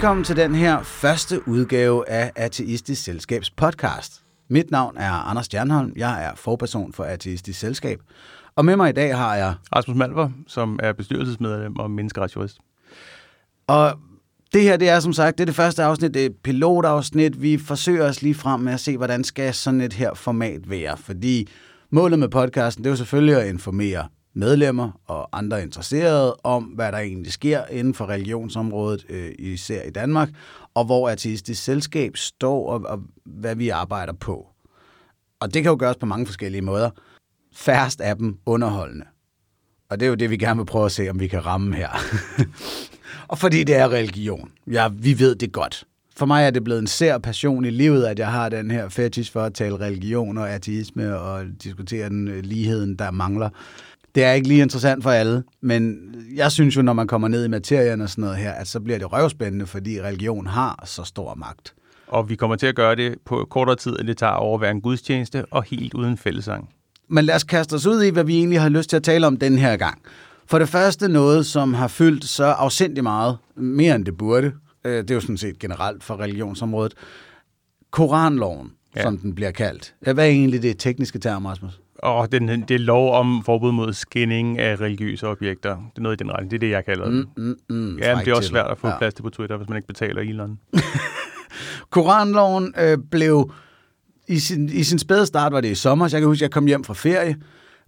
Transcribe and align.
Velkommen 0.00 0.24
til 0.24 0.36
den 0.36 0.54
her 0.54 0.82
første 0.82 1.48
udgave 1.48 2.08
af 2.08 2.32
Ateistisk 2.36 3.04
Selskabs 3.04 3.50
podcast. 3.50 4.22
Mit 4.48 4.70
navn 4.70 4.96
er 4.96 5.10
Anders 5.10 5.46
Stjernholm. 5.46 5.92
Jeg 5.96 6.24
er 6.24 6.34
forperson 6.36 6.92
for 6.92 7.04
Ateistisk 7.04 7.60
Selskab. 7.60 8.00
Og 8.56 8.64
med 8.64 8.76
mig 8.76 8.88
i 8.88 8.92
dag 8.92 9.16
har 9.16 9.36
jeg... 9.36 9.54
Rasmus 9.76 9.96
Malver, 9.96 10.30
som 10.46 10.78
er 10.82 10.92
bestyrelsesmedlem 10.92 11.76
og 11.76 11.90
menneskeretsjurist. 11.90 12.58
Og 13.66 13.92
det 14.52 14.62
her, 14.62 14.76
det 14.76 14.88
er 14.88 15.00
som 15.00 15.12
sagt, 15.12 15.38
det 15.38 15.44
er 15.44 15.46
det 15.46 15.54
første 15.54 15.82
afsnit, 15.82 16.14
det 16.14 16.26
er 16.26 16.30
pilotafsnit. 16.44 17.42
Vi 17.42 17.58
forsøger 17.58 18.08
os 18.08 18.22
lige 18.22 18.34
frem 18.34 18.60
med 18.60 18.72
at 18.72 18.80
se, 18.80 18.96
hvordan 18.96 19.24
skal 19.24 19.54
sådan 19.54 19.80
et 19.80 19.92
her 19.92 20.14
format 20.14 20.70
være. 20.70 20.96
Fordi 20.96 21.48
målet 21.90 22.18
med 22.18 22.28
podcasten, 22.28 22.84
det 22.84 22.88
er 22.88 22.92
jo 22.92 22.96
selvfølgelig 22.96 23.36
at 23.36 23.48
informere 23.48 24.08
medlemmer 24.34 25.00
og 25.06 25.38
andre 25.38 25.62
interesserede 25.62 26.36
om, 26.44 26.64
hvad 26.64 26.92
der 26.92 26.98
egentlig 26.98 27.32
sker 27.32 27.64
inden 27.66 27.94
for 27.94 28.08
religionsområdet, 28.08 29.06
øh, 29.08 29.32
især 29.38 29.82
i 29.82 29.90
Danmark, 29.90 30.28
og 30.74 30.84
hvor 30.84 31.10
artistisk 31.10 31.62
selskab 31.64 32.16
står, 32.16 32.70
og, 32.70 32.80
og 32.84 33.02
hvad 33.24 33.56
vi 33.56 33.68
arbejder 33.68 34.12
på. 34.12 34.46
Og 35.40 35.54
det 35.54 35.62
kan 35.62 35.70
jo 35.70 35.76
gøres 35.78 35.96
på 35.96 36.06
mange 36.06 36.26
forskellige 36.26 36.62
måder. 36.62 36.90
Færrest 37.52 38.00
af 38.00 38.16
dem 38.16 38.38
underholdende. 38.46 39.06
Og 39.90 40.00
det 40.00 40.06
er 40.06 40.10
jo 40.10 40.14
det, 40.14 40.30
vi 40.30 40.36
gerne 40.36 40.60
vil 40.60 40.66
prøve 40.66 40.86
at 40.86 40.92
se, 40.92 41.08
om 41.08 41.20
vi 41.20 41.26
kan 41.26 41.46
ramme 41.46 41.76
her. 41.76 41.88
og 43.28 43.38
fordi 43.38 43.64
det 43.64 43.76
er 43.76 43.88
religion. 43.88 44.50
Ja, 44.66 44.88
vi 44.88 45.18
ved 45.18 45.34
det 45.34 45.52
godt. 45.52 45.84
For 46.16 46.26
mig 46.26 46.44
er 46.44 46.50
det 46.50 46.64
blevet 46.64 46.80
en 46.80 46.86
sær 46.86 47.18
passion 47.18 47.64
i 47.64 47.70
livet, 47.70 48.04
at 48.04 48.18
jeg 48.18 48.32
har 48.32 48.48
den 48.48 48.70
her 48.70 48.88
fetish 48.88 49.32
for 49.32 49.42
at 49.42 49.54
tale 49.54 49.80
religion 49.80 50.38
og 50.38 50.50
ateisme 50.50 51.18
og 51.18 51.44
diskutere 51.62 52.08
den 52.08 52.28
øh, 52.28 52.42
ligheden, 52.42 52.96
der 52.96 53.10
mangler. 53.10 53.50
Det 54.14 54.24
er 54.24 54.32
ikke 54.32 54.48
lige 54.48 54.62
interessant 54.62 55.02
for 55.02 55.10
alle, 55.10 55.42
men 55.60 56.14
jeg 56.34 56.52
synes 56.52 56.76
jo, 56.76 56.82
når 56.82 56.92
man 56.92 57.06
kommer 57.06 57.28
ned 57.28 57.44
i 57.44 57.48
materien 57.48 58.00
og 58.00 58.10
sådan 58.10 58.22
noget 58.22 58.36
her, 58.36 58.52
at 58.52 58.68
så 58.68 58.80
bliver 58.80 58.98
det 58.98 59.12
røvspændende, 59.12 59.66
fordi 59.66 60.02
religion 60.02 60.46
har 60.46 60.82
så 60.86 61.04
stor 61.04 61.34
magt. 61.34 61.74
Og 62.06 62.28
vi 62.28 62.36
kommer 62.36 62.56
til 62.56 62.66
at 62.66 62.74
gøre 62.74 62.96
det 62.96 63.14
på 63.24 63.46
kortere 63.50 63.76
tid, 63.76 63.96
end 64.00 64.08
det 64.08 64.16
tager 64.16 64.32
over 64.32 64.54
at 64.54 64.60
være 64.60 64.70
en 64.70 64.80
gudstjeneste 64.80 65.44
og 65.50 65.62
helt 65.62 65.94
uden 65.94 66.16
fællesang. 66.16 66.68
Men 67.08 67.24
lad 67.24 67.34
os 67.34 67.44
kaste 67.44 67.74
os 67.74 67.86
ud 67.86 68.02
i, 68.02 68.10
hvad 68.10 68.24
vi 68.24 68.36
egentlig 68.36 68.60
har 68.60 68.68
lyst 68.68 68.90
til 68.90 68.96
at 68.96 69.02
tale 69.02 69.26
om 69.26 69.36
den 69.36 69.58
her 69.58 69.76
gang. 69.76 70.02
For 70.46 70.58
det 70.58 70.68
første 70.68 71.08
noget, 71.08 71.46
som 71.46 71.74
har 71.74 71.88
fyldt 71.88 72.24
så 72.24 72.44
afsindig 72.44 73.02
meget, 73.02 73.36
mere 73.56 73.94
end 73.94 74.04
det 74.04 74.16
burde. 74.16 74.52
Øh, 74.84 74.98
det 74.98 75.10
er 75.10 75.14
jo 75.14 75.20
sådan 75.20 75.36
set 75.36 75.58
generelt 75.58 76.04
for 76.04 76.20
religionsområdet. 76.20 76.94
Koranloven, 77.90 78.72
ja. 78.96 79.02
som 79.02 79.18
den 79.18 79.34
bliver 79.34 79.50
kaldt. 79.50 79.94
Hvad 80.00 80.18
er 80.18 80.22
egentlig 80.22 80.62
det 80.62 80.78
tekniske 80.78 81.18
term, 81.18 81.46
Rasmus? 81.46 81.80
Og 82.02 82.32
den, 82.32 82.48
det 82.48 82.70
er 82.70 82.78
lov 82.78 83.14
om 83.14 83.42
forbud 83.44 83.72
mod 83.72 83.92
skinning 83.92 84.58
af 84.58 84.80
religiøse 84.80 85.28
objekter. 85.28 85.70
Det 85.70 85.98
er 85.98 86.02
noget 86.02 86.20
i 86.20 86.24
den 86.24 86.32
retning. 86.32 86.50
Det 86.50 86.56
er 86.56 86.60
det, 86.60 86.70
jeg 86.70 86.84
kalder 86.84 87.04
det. 87.04 87.14
Mm, 87.36 87.44
mm, 87.44 87.76
mm, 87.76 87.98
ja, 87.98 88.16
men 88.16 88.24
det 88.24 88.30
er 88.30 88.36
også 88.36 88.48
svært 88.48 88.70
at 88.70 88.78
få 88.78 88.88
ja. 88.88 88.98
plads 88.98 89.14
til 89.14 89.22
på 89.22 89.30
Twitter, 89.30 89.56
hvis 89.56 89.68
man 89.68 89.76
ikke 89.76 89.86
betaler 89.86 90.22
Elon. 90.22 90.58
Koranloven 91.90 92.74
øh, 92.78 92.98
blev... 93.10 93.52
I 94.28 94.38
sin, 94.38 94.68
I 94.68 94.82
sin 94.82 94.98
spæde 94.98 95.26
start 95.26 95.52
var 95.52 95.60
det 95.60 95.68
i 95.68 95.74
sommer, 95.74 96.08
så 96.08 96.16
jeg 96.16 96.22
kan 96.22 96.28
huske, 96.28 96.38
at 96.38 96.42
jeg 96.42 96.50
kom 96.50 96.66
hjem 96.66 96.84
fra 96.84 96.94
ferie, 96.94 97.36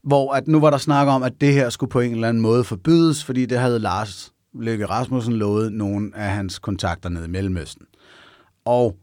hvor 0.03 0.33
at 0.33 0.49
nu 0.49 0.61
var 0.61 0.71
der 0.71 0.79
snak 0.79 1.09
om, 1.09 1.23
at 1.23 1.33
det 1.41 1.53
her 1.53 1.71
skulle 1.71 1.91
på 1.91 2.01
en 2.01 2.13
eller 2.13 2.29
anden 2.29 2.43
måde 2.43 2.65
forbydes, 2.65 3.25
fordi 3.25 3.47
det 3.47 3.59
havde 3.59 3.79
Lars 3.79 4.33
Løkke 4.55 4.87
Rasmussen 4.87 5.33
lovet 5.33 5.73
nogle 5.73 6.11
af 6.15 6.31
hans 6.31 6.59
kontakter 6.59 7.09
nede 7.09 7.25
i 7.25 7.29
Mellemøsten. 7.29 7.87
Og 8.65 8.97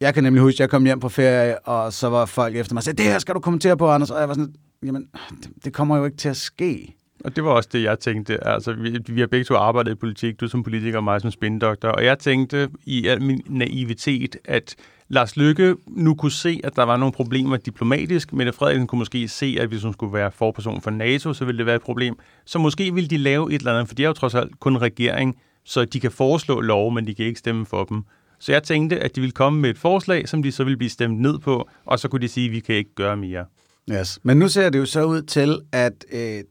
jeg 0.00 0.14
kan 0.14 0.22
nemlig 0.22 0.42
huske, 0.42 0.56
at 0.56 0.60
jeg 0.60 0.70
kom 0.70 0.84
hjem 0.84 1.00
på 1.00 1.08
ferie, 1.08 1.58
og 1.58 1.92
så 1.92 2.08
var 2.08 2.26
folk 2.26 2.56
efter 2.56 2.74
mig 2.74 2.78
og 2.78 2.84
sagde, 2.84 3.02
det 3.02 3.12
her 3.12 3.18
skal 3.18 3.34
du 3.34 3.40
kommentere 3.40 3.76
på, 3.76 3.90
Anders. 3.90 4.10
Og 4.10 4.20
jeg 4.20 4.28
var 4.28 4.34
sådan, 4.34 4.54
jamen, 4.82 5.08
det, 5.42 5.50
det 5.64 5.72
kommer 5.72 5.96
jo 5.96 6.04
ikke 6.04 6.16
til 6.16 6.28
at 6.28 6.36
ske. 6.36 6.94
Og 7.24 7.36
det 7.36 7.44
var 7.44 7.50
også 7.50 7.68
det, 7.72 7.82
jeg 7.82 7.98
tænkte. 7.98 8.46
Altså, 8.46 8.72
vi, 8.72 8.98
vi 9.08 9.20
har 9.20 9.26
begge 9.26 9.44
to 9.44 9.54
arbejdet 9.54 9.92
i 9.92 9.94
politik, 9.94 10.40
du 10.40 10.48
som 10.48 10.62
politiker 10.62 10.98
og 10.98 11.04
mig 11.04 11.20
som 11.20 11.30
spindoktor. 11.30 11.88
Og 11.88 12.04
jeg 12.04 12.18
tænkte 12.18 12.68
i 12.84 13.06
al 13.06 13.22
min 13.22 13.42
naivitet, 13.46 14.36
at 14.44 14.76
Lars 15.08 15.36
Lykke 15.36 15.76
nu 15.86 16.14
kunne 16.14 16.32
se, 16.32 16.60
at 16.64 16.76
der 16.76 16.82
var 16.82 16.96
nogle 16.96 17.12
problemer 17.12 17.56
diplomatisk. 17.56 18.32
Mette 18.32 18.52
Frederiksen 18.52 18.86
kunne 18.86 18.98
måske 18.98 19.28
se, 19.28 19.56
at 19.60 19.68
hvis 19.68 19.82
hun 19.82 19.92
skulle 19.92 20.12
være 20.12 20.30
forperson 20.32 20.80
for 20.80 20.90
NATO, 20.90 21.32
så 21.32 21.44
ville 21.44 21.58
det 21.58 21.66
være 21.66 21.76
et 21.76 21.82
problem. 21.82 22.18
Så 22.44 22.58
måske 22.58 22.94
ville 22.94 23.08
de 23.08 23.16
lave 23.16 23.52
et 23.52 23.58
eller 23.58 23.72
andet, 23.72 23.88
for 23.88 23.94
de 23.94 24.02
er 24.04 24.06
jo 24.06 24.12
trods 24.12 24.34
alt 24.34 24.60
kun 24.60 24.76
regering, 24.76 25.36
så 25.64 25.84
de 25.84 26.00
kan 26.00 26.10
foreslå 26.10 26.60
lov, 26.60 26.92
men 26.92 27.06
de 27.06 27.14
kan 27.14 27.24
ikke 27.24 27.38
stemme 27.38 27.66
for 27.66 27.84
dem. 27.84 28.04
Så 28.40 28.52
jeg 28.52 28.62
tænkte, 28.62 29.00
at 29.00 29.16
de 29.16 29.20
ville 29.20 29.32
komme 29.32 29.60
med 29.60 29.70
et 29.70 29.78
forslag, 29.78 30.28
som 30.28 30.42
de 30.42 30.52
så 30.52 30.64
ville 30.64 30.76
blive 30.76 30.90
stemt 30.90 31.20
ned 31.20 31.38
på, 31.38 31.68
og 31.84 31.98
så 31.98 32.08
kunne 32.08 32.20
de 32.20 32.28
sige, 32.28 32.46
at 32.46 32.52
vi 32.52 32.60
kan 32.60 32.74
ikke 32.74 32.94
gøre 32.94 33.16
mere. 33.16 33.44
Yes. 33.92 34.18
Men 34.22 34.36
nu 34.36 34.48
ser 34.48 34.70
det 34.70 34.78
jo 34.78 34.86
så 34.86 35.04
ud 35.04 35.22
til, 35.22 35.58
at 35.72 36.04
øh, 36.12 36.42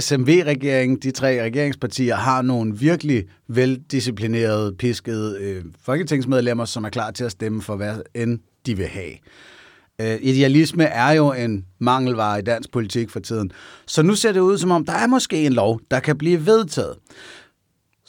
SMV-regeringen, 0.00 0.98
de 0.98 1.10
tre 1.10 1.42
regeringspartier, 1.42 2.16
har 2.16 2.42
nogle 2.42 2.78
virkelig 2.78 3.24
veldisciplinerede, 3.48 4.74
piskede 4.78 5.38
øh, 5.40 5.64
folketingsmedlemmer, 5.82 6.64
som 6.64 6.84
er 6.84 6.88
klar 6.88 7.10
til 7.10 7.24
at 7.24 7.32
stemme 7.32 7.62
for, 7.62 7.76
hvad 7.76 7.96
end 8.14 8.38
de 8.66 8.76
vil 8.76 8.86
have. 8.86 9.12
Øh, 10.00 10.18
idealisme 10.20 10.84
er 10.84 11.10
jo 11.10 11.32
en 11.32 11.64
mangelvare 11.78 12.38
i 12.38 12.42
dansk 12.42 12.70
politik 12.72 13.10
for 13.10 13.20
tiden. 13.20 13.52
Så 13.86 14.02
nu 14.02 14.14
ser 14.14 14.32
det 14.32 14.40
ud 14.40 14.58
som 14.58 14.70
om, 14.70 14.84
der 14.84 14.92
er 14.92 15.06
måske 15.06 15.46
en 15.46 15.52
lov, 15.52 15.80
der 15.90 16.00
kan 16.00 16.18
blive 16.18 16.46
vedtaget. 16.46 16.96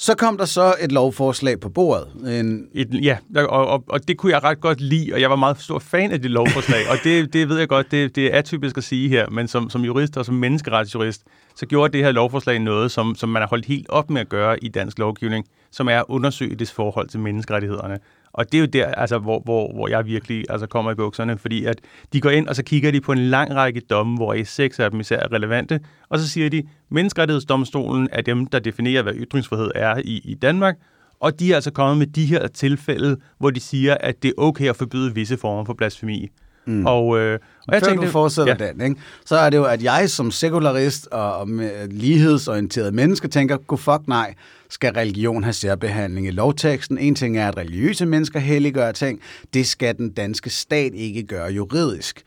Så 0.01 0.15
kom 0.15 0.37
der 0.37 0.45
så 0.45 0.75
et 0.81 0.91
lovforslag 0.91 1.59
på 1.59 1.69
bordet. 1.69 2.07
En... 2.39 2.67
Et, 2.73 3.03
ja, 3.03 3.17
og, 3.35 3.67
og, 3.67 3.83
og 3.87 4.07
det 4.07 4.17
kunne 4.17 4.31
jeg 4.31 4.43
ret 4.43 4.61
godt 4.61 4.81
lide, 4.81 5.13
og 5.13 5.21
jeg 5.21 5.29
var 5.29 5.35
meget 5.35 5.61
stor 5.61 5.79
fan 5.79 6.11
af 6.11 6.21
det 6.21 6.31
lovforslag. 6.31 6.89
og 6.91 6.97
det, 7.03 7.33
det 7.33 7.49
ved 7.49 7.59
jeg 7.59 7.67
godt, 7.67 7.91
det, 7.91 8.15
det 8.15 8.33
er 8.33 8.37
atypisk 8.37 8.77
at 8.77 8.83
sige 8.83 9.09
her, 9.09 9.29
men 9.29 9.47
som, 9.47 9.69
som 9.69 9.81
jurist 9.81 10.17
og 10.17 10.25
som 10.25 10.35
menneskeretsjurist, 10.35 11.23
så 11.55 11.65
gjorde 11.65 11.93
det 11.93 12.05
her 12.05 12.11
lovforslag 12.11 12.59
noget, 12.59 12.91
som, 12.91 13.15
som 13.15 13.29
man 13.29 13.41
har 13.41 13.49
holdt 13.49 13.65
helt 13.65 13.89
op 13.89 14.09
med 14.09 14.21
at 14.21 14.29
gøre 14.29 14.63
i 14.63 14.69
dansk 14.69 14.99
lovgivning, 14.99 15.45
som 15.71 15.87
er 15.87 15.99
at 15.99 16.05
undersøge 16.07 16.55
dets 16.55 16.71
forhold 16.71 17.07
til 17.07 17.19
menneskerettighederne. 17.19 17.99
Og 18.33 18.51
det 18.51 18.57
er 18.57 18.61
jo 18.61 18.65
der, 18.65 18.85
altså, 18.85 19.17
hvor, 19.17 19.39
hvor, 19.39 19.73
hvor 19.73 19.87
jeg 19.87 20.05
virkelig 20.05 20.45
altså, 20.49 20.67
kommer 20.67 20.91
i 20.91 20.95
bukserne, 20.95 21.37
fordi 21.37 21.65
at 21.65 21.81
de 22.13 22.21
går 22.21 22.29
ind, 22.29 22.47
og 22.47 22.55
så 22.55 22.63
kigger 22.63 22.91
de 22.91 23.01
på 23.01 23.11
en 23.11 23.17
lang 23.17 23.55
række 23.55 23.81
domme, 23.89 24.15
hvor 24.15 24.33
i 24.33 24.43
seks 24.43 24.79
af 24.79 24.91
dem 24.91 24.99
især 24.99 25.19
er 25.19 25.31
relevante, 25.31 25.79
og 26.09 26.19
så 26.19 26.29
siger 26.29 26.49
de, 26.49 26.63
menneskerettighedsdomstolen 26.89 28.09
er 28.11 28.21
dem, 28.21 28.45
der 28.45 28.59
definerer, 28.59 29.03
hvad 29.03 29.13
ytringsfrihed 29.13 29.71
er 29.75 29.97
i, 30.05 30.21
i 30.23 30.33
Danmark, 30.33 30.75
og 31.19 31.39
de 31.39 31.51
er 31.51 31.55
altså 31.55 31.71
kommet 31.71 31.97
med 31.97 32.07
de 32.07 32.25
her 32.25 32.47
tilfælde, 32.47 33.17
hvor 33.37 33.49
de 33.49 33.59
siger, 33.59 33.97
at 33.99 34.23
det 34.23 34.29
er 34.29 34.33
okay 34.41 34.69
at 34.69 34.75
forbyde 34.75 35.15
visse 35.15 35.37
former 35.37 35.65
for 35.65 35.73
blasfemi. 35.73 36.27
Mm. 36.65 36.85
Og, 36.85 37.19
øh, 37.19 37.39
og 37.67 37.73
jeg 37.73 37.81
Før 37.81 37.87
tænkte, 37.87 38.07
du 38.07 38.11
fortsætter 38.11 38.55
ja. 38.59 38.71
den, 38.71 38.81
ikke? 38.81 39.01
så 39.25 39.35
er 39.35 39.49
det 39.49 39.57
jo, 39.57 39.63
at 39.63 39.83
jeg 39.83 40.09
som 40.09 40.31
sekularist 40.31 41.07
og, 41.07 41.37
og 41.37 41.47
lighedsorienteret 41.89 42.93
menneske 42.93 43.27
tænker, 43.27 43.57
go 43.57 43.75
fuck 43.75 44.07
nej, 44.07 44.33
skal 44.69 44.93
religion 44.93 45.43
have 45.43 45.53
særbehandling 45.53 46.27
i 46.27 46.31
lovteksten. 46.31 46.97
En 46.97 47.15
ting 47.15 47.37
er, 47.37 47.47
at 47.47 47.57
religiøse 47.57 48.05
mennesker 48.05 48.39
helliggør 48.39 48.91
ting. 48.91 49.19
Det 49.53 49.67
skal 49.67 49.97
den 49.97 50.09
danske 50.09 50.49
stat 50.49 50.93
ikke 50.93 51.23
gøre 51.23 51.51
juridisk. 51.51 52.23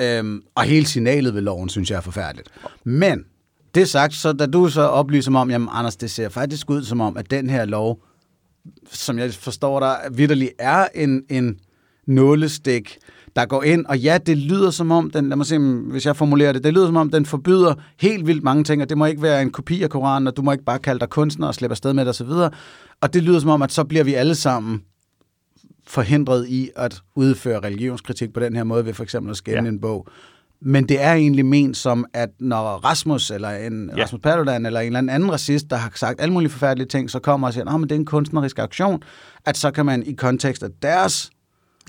Øhm, 0.00 0.42
og 0.54 0.62
hele 0.62 0.86
signalet 0.86 1.34
ved 1.34 1.40
loven, 1.40 1.68
synes 1.68 1.90
jeg 1.90 1.96
er 1.96 2.00
forfærdeligt. 2.00 2.48
Men 2.84 3.24
det 3.74 3.88
sagt, 3.88 4.14
så 4.14 4.32
da 4.32 4.46
du 4.46 4.68
så 4.68 4.80
oplyser 4.80 5.30
mig 5.30 5.40
om, 5.40 5.50
jamen 5.50 5.68
Anders, 5.72 5.96
det 5.96 6.10
ser 6.10 6.28
faktisk 6.28 6.70
ud 6.70 6.84
som 6.84 7.00
om, 7.00 7.16
at 7.16 7.30
den 7.30 7.50
her 7.50 7.64
lov, 7.64 7.98
som 8.90 9.18
jeg 9.18 9.34
forstår 9.34 9.80
der, 9.80 10.10
vidderlig 10.10 10.50
er 10.58 10.88
en, 10.94 11.24
en 11.28 11.58
nålestik, 12.08 12.98
der 13.36 13.46
går 13.46 13.62
ind, 13.62 13.86
og 13.86 13.98
ja, 13.98 14.18
det 14.26 14.38
lyder 14.38 14.70
som 14.70 14.90
om, 14.90 15.10
den, 15.10 15.28
lad 15.28 15.36
mig 15.36 15.46
se, 15.46 15.58
hvis 15.58 16.06
jeg 16.06 16.16
formulerer 16.16 16.52
det, 16.52 16.64
det 16.64 16.74
lyder 16.74 16.86
som 16.86 16.96
om, 16.96 17.10
den 17.10 17.26
forbyder 17.26 17.74
helt 18.00 18.26
vildt 18.26 18.44
mange 18.44 18.64
ting, 18.64 18.82
og 18.82 18.88
det 18.88 18.98
må 18.98 19.06
ikke 19.06 19.22
være 19.22 19.42
en 19.42 19.50
kopi 19.50 19.82
af 19.82 19.90
Koranen, 19.90 20.26
og 20.26 20.36
du 20.36 20.42
må 20.42 20.52
ikke 20.52 20.64
bare 20.64 20.78
kalde 20.78 21.00
dig 21.00 21.08
kunstner 21.08 21.46
og 21.46 21.54
slippe 21.54 21.72
afsted 21.72 21.92
med 21.92 22.04
det 22.04 22.10
osv. 22.10 22.30
Og 23.00 23.14
det 23.14 23.22
lyder 23.22 23.40
som 23.40 23.50
om, 23.50 23.62
at 23.62 23.72
så 23.72 23.84
bliver 23.84 24.04
vi 24.04 24.14
alle 24.14 24.34
sammen 24.34 24.82
forhindret 25.86 26.48
i 26.48 26.70
at 26.76 27.00
udføre 27.14 27.60
religionskritik 27.60 28.32
på 28.32 28.40
den 28.40 28.56
her 28.56 28.64
måde, 28.64 28.86
ved 28.86 28.94
for 28.94 29.02
eksempel 29.02 29.30
at 29.30 29.36
skænde 29.36 29.62
ja. 29.62 29.68
en 29.68 29.80
bog. 29.80 30.06
Men 30.60 30.88
det 30.88 31.02
er 31.02 31.12
egentlig 31.12 31.46
ment 31.46 31.76
som, 31.76 32.04
at 32.14 32.28
når 32.40 32.64
Rasmus 32.64 33.30
eller 33.30 33.50
en 33.50 33.90
ja. 33.96 34.02
Rasmus 34.02 34.20
Paludan 34.20 34.66
eller 34.66 34.80
en 34.80 34.96
eller 34.96 35.12
anden 35.14 35.32
racist, 35.32 35.70
der 35.70 35.76
har 35.76 35.92
sagt 35.94 36.20
alle 36.20 36.32
mulige 36.32 36.50
forfærdelige 36.50 36.88
ting, 36.88 37.10
så 37.10 37.18
kommer 37.18 37.46
og 37.46 37.54
siger, 37.54 37.74
at 37.74 37.80
det 37.80 37.92
er 37.92 37.96
en 37.96 38.04
kunstnerisk 38.04 38.58
aktion, 38.58 39.02
at 39.46 39.56
så 39.56 39.70
kan 39.70 39.86
man 39.86 40.02
i 40.02 40.12
kontekst 40.12 40.62
af 40.62 40.68
deres 40.82 41.30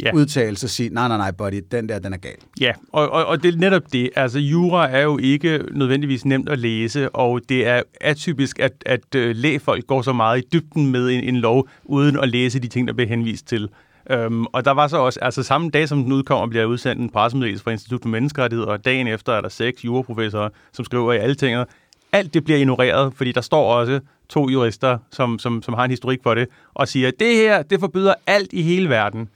ja. 0.04 0.14
udtalelse 0.14 0.68
sige, 0.68 0.90
nej, 0.90 1.08
nej, 1.08 1.18
nej, 1.18 1.32
buddy, 1.32 1.62
den 1.72 1.90
der, 1.90 2.00
den 2.00 2.14
er 2.14 2.18
gal. 2.18 2.36
Ja, 2.62 2.72
og, 2.92 3.10
og, 3.10 3.26
og 3.26 3.44
det 3.44 3.54
er 3.54 3.58
netop 3.58 3.84
det. 3.94 4.10
Altså, 4.16 4.40
jura 4.40 4.90
er 4.90 5.02
jo 5.02 5.18
ikke 5.18 5.62
nødvendigvis 5.72 6.26
nemt 6.26 6.50
at 6.50 6.60
læse, 6.60 7.10
og 7.10 7.42
det 7.50 7.68
er 7.68 7.82
atypisk, 8.02 8.60
at, 8.60 8.74
at 8.86 9.16
uh, 9.16 9.22
lægefolk 9.22 9.88
går 9.88 10.02
så 10.02 10.14
meget 10.14 10.40
i 10.40 10.48
dybden 10.54 10.92
med 10.92 11.10
en, 11.10 11.24
en 11.24 11.38
lov, 11.38 11.68
uden 11.84 12.20
at 12.20 12.30
læse 12.30 12.60
de 12.60 12.68
ting, 12.68 12.88
der 12.88 12.94
bliver 12.94 13.10
henvist 13.10 13.48
til. 13.48 13.70
Um, 14.16 14.48
og 14.54 14.66
der 14.66 14.72
var 14.72 14.88
så 14.88 14.98
også, 14.98 15.20
altså 15.22 15.44
samme 15.44 15.70
dag 15.70 15.88
som 15.88 16.04
den 16.04 16.12
udkommer, 16.12 16.48
bliver 16.48 16.66
udsendt 16.66 17.02
en 17.02 17.10
pressemeddelelse 17.10 17.64
fra 17.64 17.72
Institut 17.72 18.02
for 18.02 18.10
Menneskerettigheder, 18.10 18.72
og 18.72 18.86
dagen 18.86 19.08
efter 19.08 19.34
er 19.34 19.42
der 19.42 19.50
seks 19.50 19.86
juraprofessorer, 19.86 20.50
som 20.74 20.86
skriver 20.86 21.14
i 21.14 21.18
alle 21.18 21.36
ting. 21.36 21.66
Alt 22.12 22.34
det 22.34 22.44
bliver 22.44 22.60
ignoreret, 22.60 23.14
fordi 23.16 23.32
der 23.32 23.42
står 23.42 23.74
også 23.74 24.00
to 24.30 24.50
jurister, 24.50 24.98
som, 25.12 25.40
som, 25.40 25.62
som 25.62 25.74
har 25.74 25.84
en 25.84 25.90
historik 25.90 26.20
for 26.24 26.34
det, 26.34 26.48
og 26.74 26.88
siger, 26.88 27.08
at 27.08 27.14
det 27.20 27.36
her, 27.36 27.62
det 27.62 27.80
forbyder 27.80 28.14
alt 28.28 28.54
i 28.54 28.62
hele 28.62 28.90
verden. 28.90 29.30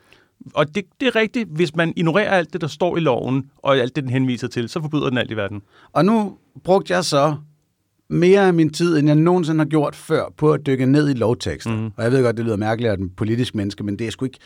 Og 0.53 0.75
det, 0.75 0.83
det 0.99 1.07
er 1.07 1.15
rigtigt, 1.15 1.49
hvis 1.49 1.75
man 1.75 1.93
ignorerer 1.95 2.31
alt 2.31 2.53
det, 2.53 2.61
der 2.61 2.67
står 2.67 2.97
i 2.97 2.99
loven, 2.99 3.49
og 3.57 3.77
alt 3.77 3.95
det, 3.95 4.03
den 4.03 4.11
henviser 4.11 4.47
til, 4.47 4.69
så 4.69 4.81
forbyder 4.81 5.09
den 5.09 5.17
alt 5.17 5.31
i 5.31 5.35
verden. 5.35 5.61
Og 5.93 6.05
nu 6.05 6.37
brugte 6.63 6.93
jeg 6.93 7.05
så 7.05 7.35
mere 8.09 8.47
af 8.47 8.53
min 8.53 8.69
tid, 8.73 8.97
end 8.97 9.07
jeg 9.07 9.15
nogensinde 9.15 9.59
har 9.59 9.65
gjort 9.65 9.95
før, 9.95 10.23
på 10.37 10.51
at 10.51 10.65
dykke 10.65 10.85
ned 10.85 11.09
i 11.09 11.13
lovtekster. 11.13 11.75
Mm. 11.75 11.91
Og 11.97 12.03
jeg 12.03 12.11
ved 12.11 12.23
godt, 12.23 12.37
det 12.37 12.45
lyder 12.45 12.57
mærkeligt 12.57 12.93
at 12.93 12.99
en 12.99 13.09
politisk 13.09 13.55
menneske, 13.55 13.83
men 13.83 13.99
det 13.99 14.07
er 14.07 14.11
sgu 14.11 14.25
ikke... 14.25 14.39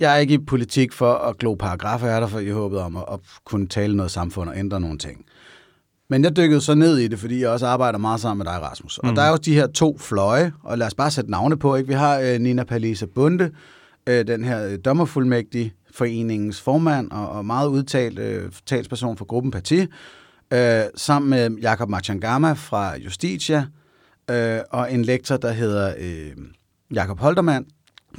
Jeg 0.00 0.14
er 0.14 0.16
ikke 0.16 0.34
i 0.34 0.38
politik 0.38 0.92
for 0.92 1.12
at 1.12 1.38
glo 1.38 1.54
paragrafer, 1.54 2.06
jeg 2.06 2.16
er 2.16 2.20
der 2.20 2.26
for 2.26 2.38
i 2.38 2.48
håbet 2.48 2.78
om 2.78 2.96
at, 2.96 3.04
at 3.12 3.18
kunne 3.44 3.66
tale 3.66 3.96
noget 3.96 4.10
samfund 4.10 4.48
og 4.48 4.58
ændre 4.58 4.80
nogle 4.80 4.98
ting. 4.98 5.24
Men 6.10 6.24
jeg 6.24 6.36
dykkede 6.36 6.60
så 6.60 6.74
ned 6.74 6.98
i 6.98 7.08
det, 7.08 7.18
fordi 7.18 7.40
jeg 7.40 7.50
også 7.50 7.66
arbejder 7.66 7.98
meget 7.98 8.20
sammen 8.20 8.44
med 8.44 8.52
dig, 8.52 8.62
Rasmus. 8.62 9.00
Mm. 9.02 9.08
Og 9.08 9.16
der 9.16 9.22
er 9.22 9.30
jo 9.30 9.36
de 9.36 9.54
her 9.54 9.66
to 9.66 9.98
fløje, 9.98 10.52
og 10.62 10.78
lad 10.78 10.86
os 10.86 10.94
bare 10.94 11.10
sætte 11.10 11.30
navne 11.30 11.56
på. 11.56 11.76
Ikke? 11.76 11.88
Vi 11.88 11.94
har 11.94 12.20
øh, 12.20 12.40
Nina 12.40 12.64
Palisa 12.64 13.06
Bunde, 13.14 13.50
øh, 14.06 14.26
den 14.26 14.44
her 14.44 14.68
øh, 14.68 14.78
dommerfuldmægtige 14.84 15.72
foreningens 15.90 16.60
formand 16.60 17.10
og, 17.10 17.28
og 17.28 17.46
meget 17.46 17.68
udtalt 17.68 18.18
øh, 18.18 18.50
talsperson 18.66 19.16
for 19.16 19.24
gruppen 19.24 19.50
Parti, 19.50 19.86
øh, 20.52 20.80
sammen 20.94 21.30
med 21.30 21.50
Jakob 21.62 21.88
Machangama 21.88 22.52
fra 22.52 22.96
Justitia, 22.96 23.66
øh, 24.30 24.58
og 24.70 24.92
en 24.92 25.02
lektor, 25.02 25.36
der 25.36 25.52
hedder 25.52 25.94
øh, 25.98 26.32
Jakob 26.94 27.20
Holtermann. 27.20 27.66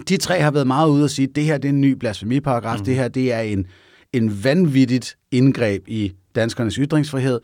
De 0.09 0.17
tre 0.17 0.39
har 0.39 0.51
været 0.51 0.67
meget 0.67 0.89
ude 0.89 1.03
og 1.03 1.09
sige, 1.09 1.27
at 1.29 1.35
det 1.35 1.43
her 1.43 1.57
det 1.57 1.65
er 1.65 1.73
en 1.73 1.81
ny 1.81 1.91
blasfemiparagraf, 1.91 2.79
mm. 2.79 2.85
det 2.85 2.95
her 2.95 3.07
det 3.07 3.33
er 3.33 3.39
en, 3.39 3.65
en 4.13 4.43
vanvittigt 4.43 5.17
indgreb 5.31 5.87
i 5.87 6.13
danskernes 6.35 6.75
ytringsfrihed. 6.75 7.39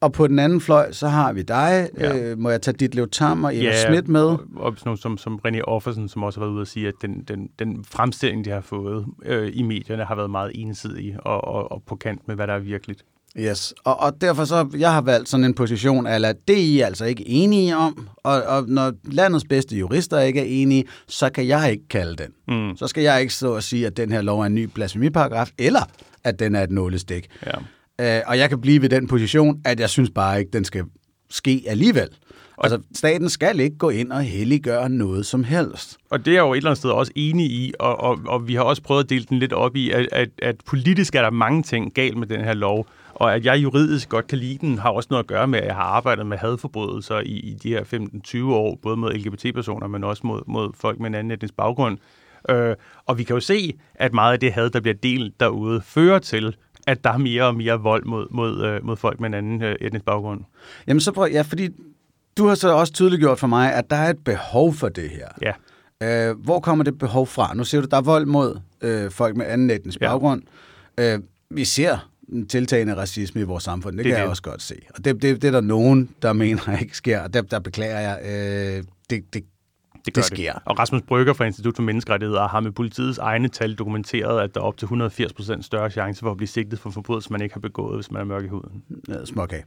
Og 0.00 0.12
på 0.12 0.26
den 0.26 0.38
anden 0.38 0.60
fløj, 0.60 0.92
så 0.92 1.08
har 1.08 1.32
vi 1.32 1.42
dig. 1.42 1.88
Ja. 1.98 2.16
Øh, 2.16 2.38
må 2.38 2.50
jeg 2.50 2.62
tage 2.62 2.76
dit 2.76 2.94
Lev 2.94 3.08
Tam 3.08 3.44
og 3.44 3.56
Eva 3.56 3.64
ja, 3.64 3.84
Schmidt 3.84 4.08
med? 4.08 4.24
Og, 4.24 4.40
og 4.56 4.74
sådan 4.76 4.96
som, 4.96 5.18
som 5.18 5.40
René 5.46 5.60
Offersen, 5.60 6.08
som 6.08 6.22
også 6.22 6.40
har 6.40 6.46
været 6.46 6.54
ude 6.54 6.62
at 6.62 6.68
sige, 6.68 6.88
at 6.88 6.94
den, 7.02 7.24
den, 7.28 7.48
den 7.58 7.84
fremstilling, 7.84 8.44
de 8.44 8.50
har 8.50 8.60
fået 8.60 9.06
øh, 9.24 9.50
i 9.54 9.62
medierne, 9.62 10.04
har 10.04 10.14
været 10.14 10.30
meget 10.30 10.52
ensidig 10.54 11.16
og, 11.18 11.44
og, 11.44 11.72
og 11.72 11.82
på 11.86 11.96
kant 11.96 12.28
med, 12.28 12.34
hvad 12.34 12.46
der 12.46 12.54
er 12.54 12.58
virkeligt. 12.58 13.04
Yes, 13.38 13.74
og, 13.84 14.00
og 14.00 14.20
derfor 14.20 14.44
så, 14.44 14.68
jeg 14.78 14.92
har 14.92 15.00
valgt 15.00 15.28
sådan 15.28 15.44
en 15.44 15.54
position, 15.54 16.06
at 16.06 16.36
det 16.48 16.56
er 16.56 16.64
I 16.64 16.80
altså 16.80 17.04
ikke 17.04 17.28
enige 17.28 17.76
om, 17.76 18.08
og, 18.16 18.42
og 18.42 18.64
når 18.68 18.92
landets 19.04 19.44
bedste 19.48 19.76
jurister 19.76 20.20
ikke 20.20 20.40
er 20.40 20.62
enige, 20.62 20.84
så 21.08 21.30
kan 21.30 21.46
jeg 21.46 21.70
ikke 21.70 21.88
kalde 21.88 22.16
den. 22.16 22.32
Mm. 22.48 22.76
Så 22.76 22.86
skal 22.86 23.02
jeg 23.02 23.20
ikke 23.20 23.34
stå 23.34 23.54
og 23.54 23.62
sige, 23.62 23.86
at 23.86 23.96
den 23.96 24.12
her 24.12 24.22
lov 24.22 24.40
er 24.40 24.44
en 24.44 24.54
ny 24.54 24.64
blasfemiparagraf, 24.64 25.50
eller 25.58 25.82
at 26.24 26.38
den 26.38 26.54
er 26.54 26.62
et 26.62 26.70
nålestik. 26.70 27.26
Ja. 27.46 27.52
Øh, 28.00 28.20
og 28.26 28.38
jeg 28.38 28.48
kan 28.48 28.60
blive 28.60 28.82
ved 28.82 28.88
den 28.88 29.06
position, 29.06 29.60
at 29.64 29.80
jeg 29.80 29.90
synes 29.90 30.10
bare 30.10 30.38
ikke, 30.38 30.50
den 30.52 30.64
skal 30.64 30.84
ske 31.30 31.64
alligevel. 31.66 32.08
Altså, 32.62 32.78
staten 32.94 33.28
skal 33.28 33.60
ikke 33.60 33.78
gå 33.78 33.90
ind 33.90 34.12
og 34.12 34.22
helliggøre 34.22 34.88
noget 34.88 35.26
som 35.26 35.44
helst. 35.44 35.96
Og 36.10 36.24
det 36.24 36.30
er 36.30 36.34
jeg 36.34 36.40
jo 36.40 36.52
et 36.52 36.56
eller 36.56 36.70
andet 36.70 36.78
sted 36.78 36.90
også 36.90 37.12
enig 37.16 37.46
i, 37.46 37.72
og, 37.78 38.00
og, 38.00 38.18
og 38.26 38.48
vi 38.48 38.54
har 38.54 38.62
også 38.62 38.82
prøvet 38.82 39.04
at 39.04 39.10
dele 39.10 39.24
den 39.24 39.38
lidt 39.38 39.52
op 39.52 39.76
i, 39.76 39.90
at, 39.90 40.08
at, 40.12 40.28
at 40.42 40.56
politisk 40.66 41.14
er 41.14 41.22
der 41.22 41.30
mange 41.30 41.62
ting 41.62 41.94
galt 41.94 42.16
med 42.16 42.26
den 42.26 42.40
her 42.40 42.54
lov, 42.54 42.86
og 43.14 43.34
at 43.34 43.44
jeg 43.44 43.62
juridisk 43.62 44.08
godt 44.08 44.26
kan 44.26 44.38
lide 44.38 44.58
den, 44.58 44.78
har 44.78 44.90
også 44.90 45.06
noget 45.10 45.24
at 45.24 45.28
gøre 45.28 45.48
med, 45.48 45.58
at 45.58 45.66
jeg 45.66 45.74
har 45.74 45.82
arbejdet 45.82 46.26
med 46.26 46.36
hadforbrydelser 46.36 47.20
i, 47.20 47.32
i 47.32 47.54
de 47.62 47.68
her 47.68 47.82
15-20 48.26 48.44
år, 48.44 48.78
både 48.82 48.96
mod 48.96 49.12
LGBT-personer, 49.12 49.86
men 49.86 50.04
også 50.04 50.26
mod, 50.26 50.42
mod 50.46 50.70
folk 50.74 51.00
med 51.00 51.06
en 51.06 51.14
anden 51.14 51.30
etnisk 51.30 51.56
baggrund. 51.56 51.98
Øh, 52.48 52.76
og 53.06 53.18
vi 53.18 53.24
kan 53.24 53.34
jo 53.34 53.40
se, 53.40 53.72
at 53.94 54.12
meget 54.12 54.32
af 54.32 54.40
det 54.40 54.52
had, 54.52 54.70
der 54.70 54.80
bliver 54.80 54.94
delt 54.94 55.40
derude, 55.40 55.80
fører 55.80 56.18
til 56.18 56.56
at 56.86 57.04
der 57.04 57.10
er 57.10 57.18
mere 57.18 57.44
og 57.44 57.54
mere 57.54 57.80
vold 57.80 58.04
mod, 58.04 58.26
mod, 58.30 58.64
øh, 58.64 58.84
mod 58.84 58.96
folk 58.96 59.20
med 59.20 59.28
en 59.28 59.34
anden 59.34 59.62
øh, 59.62 59.76
etnisk 59.80 60.04
baggrund. 60.04 60.40
Jamen 60.86 61.00
så 61.00 61.12
prøv, 61.12 61.28
ja, 61.32 61.42
fordi 61.42 61.68
du 62.36 62.46
har 62.46 62.54
så 62.54 62.72
også 62.72 62.92
tydeligt 62.92 63.20
gjort 63.20 63.38
for 63.38 63.46
mig, 63.46 63.74
at 63.74 63.90
der 63.90 63.96
er 63.96 64.10
et 64.10 64.24
behov 64.24 64.74
for 64.74 64.88
det 64.88 65.10
her. 65.10 65.28
Ja. 65.42 65.52
Øh, 66.02 66.38
hvor 66.38 66.60
kommer 66.60 66.84
det 66.84 66.98
behov 66.98 67.26
fra? 67.26 67.54
Nu 67.54 67.64
ser 67.64 67.80
du, 67.80 67.86
der 67.90 67.96
er 67.96 68.02
vold 68.02 68.26
mod 68.26 68.60
øh, 68.80 69.10
folk 69.10 69.36
med 69.36 69.46
anden 69.46 69.70
etnisk 69.70 70.00
ja. 70.00 70.08
baggrund. 70.08 70.42
Øh, 70.98 71.18
vi 71.50 71.64
ser 71.64 72.10
tiltagende 72.48 72.96
racisme 72.96 73.40
i 73.40 73.44
vores 73.44 73.64
samfund. 73.64 73.96
Det, 73.96 74.04
det 74.04 74.10
kan 74.10 74.16
det. 74.16 74.22
jeg 74.22 74.30
også 74.30 74.42
godt 74.42 74.62
se. 74.62 74.74
Og 74.94 75.04
det, 75.04 75.22
det, 75.22 75.42
det 75.42 75.48
er 75.48 75.52
der 75.52 75.60
nogen, 75.60 76.10
der 76.22 76.32
mener 76.32 76.78
ikke 76.80 76.96
sker. 76.96 77.20
Og 77.20 77.34
der, 77.34 77.42
der 77.42 77.58
beklager 77.58 78.00
jeg. 78.00 78.18
Øh, 78.24 78.84
det, 79.10 79.34
det 79.34 79.44
det, 80.06 80.16
det 80.16 80.24
sker. 80.24 80.52
Det. 80.52 80.62
Og 80.64 80.78
Rasmus 80.78 81.02
Brygger 81.02 81.32
fra 81.32 81.44
Institut 81.44 81.76
for 81.76 81.82
Menneskerettigheder 81.82 82.48
har 82.48 82.60
med 82.60 82.72
politiets 82.72 83.18
egne 83.18 83.48
tal 83.48 83.74
dokumenteret, 83.74 84.40
at 84.40 84.54
der 84.54 84.60
er 84.60 84.64
op 84.64 84.76
til 84.76 84.86
180% 84.86 85.62
større 85.62 85.90
chance 85.90 86.20
for 86.20 86.30
at 86.30 86.36
blive 86.36 86.48
sigtet 86.48 86.78
for 86.78 86.90
forbrydelser, 86.90 87.32
man 87.32 87.42
ikke 87.42 87.54
har 87.54 87.60
begået, 87.60 87.94
hvis 87.96 88.10
man 88.10 88.20
er 88.20 88.24
mørk 88.24 88.44
i 88.44 88.48
huden. 88.48 88.82
Ja, 89.08 89.24
småkage. 89.24 89.64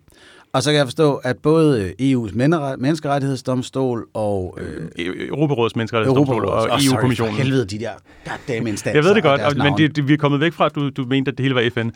Og 0.54 0.64
så 0.64 0.70
kan 0.70 0.78
jeg 0.78 0.86
forstå, 0.86 1.16
at 1.16 1.38
både 1.38 1.94
EU's 2.02 2.36
menneskerettighedsdomstol 2.36 4.08
og... 4.14 4.58
Øh, 4.62 4.86
e- 4.86 5.28
Europarådets 5.28 5.76
menneskerettighedsdomstol 5.76 6.46
og 6.46 6.68
oh, 6.72 6.86
EU-kommissionen. 6.86 7.36
Helvede, 7.36 7.66
de 7.66 7.80
der 7.80 7.92
goddamn 8.26 8.68
instanser. 8.68 8.98
Jeg 8.98 9.04
ved 9.04 9.16
det 9.16 9.24
godt, 9.24 9.42
og, 9.42 9.54
men 9.58 9.78
det, 9.78 9.96
det, 9.96 10.08
vi 10.08 10.14
er 10.14 10.18
kommet 10.18 10.40
væk 10.40 10.54
fra, 10.54 10.66
at 10.66 10.76
du, 10.76 10.90
du 10.90 11.06
mente, 11.06 11.32
at 11.32 11.38
det 11.38 11.44
hele 11.44 11.56
var 11.56 11.70
FN. 11.74 11.90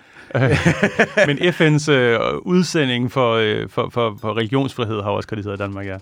men 1.29 1.37
FN's 1.37 1.91
øh, 1.91 2.19
udsending 2.41 3.11
for, 3.11 3.33
øh, 3.33 3.69
for, 3.69 3.89
for, 3.89 4.17
for 4.21 4.37
religionsfrihed 4.37 5.01
har 5.01 5.09
også 5.09 5.29
kritiseret 5.29 5.59
Danmark, 5.59 5.85
ja. 5.85 5.97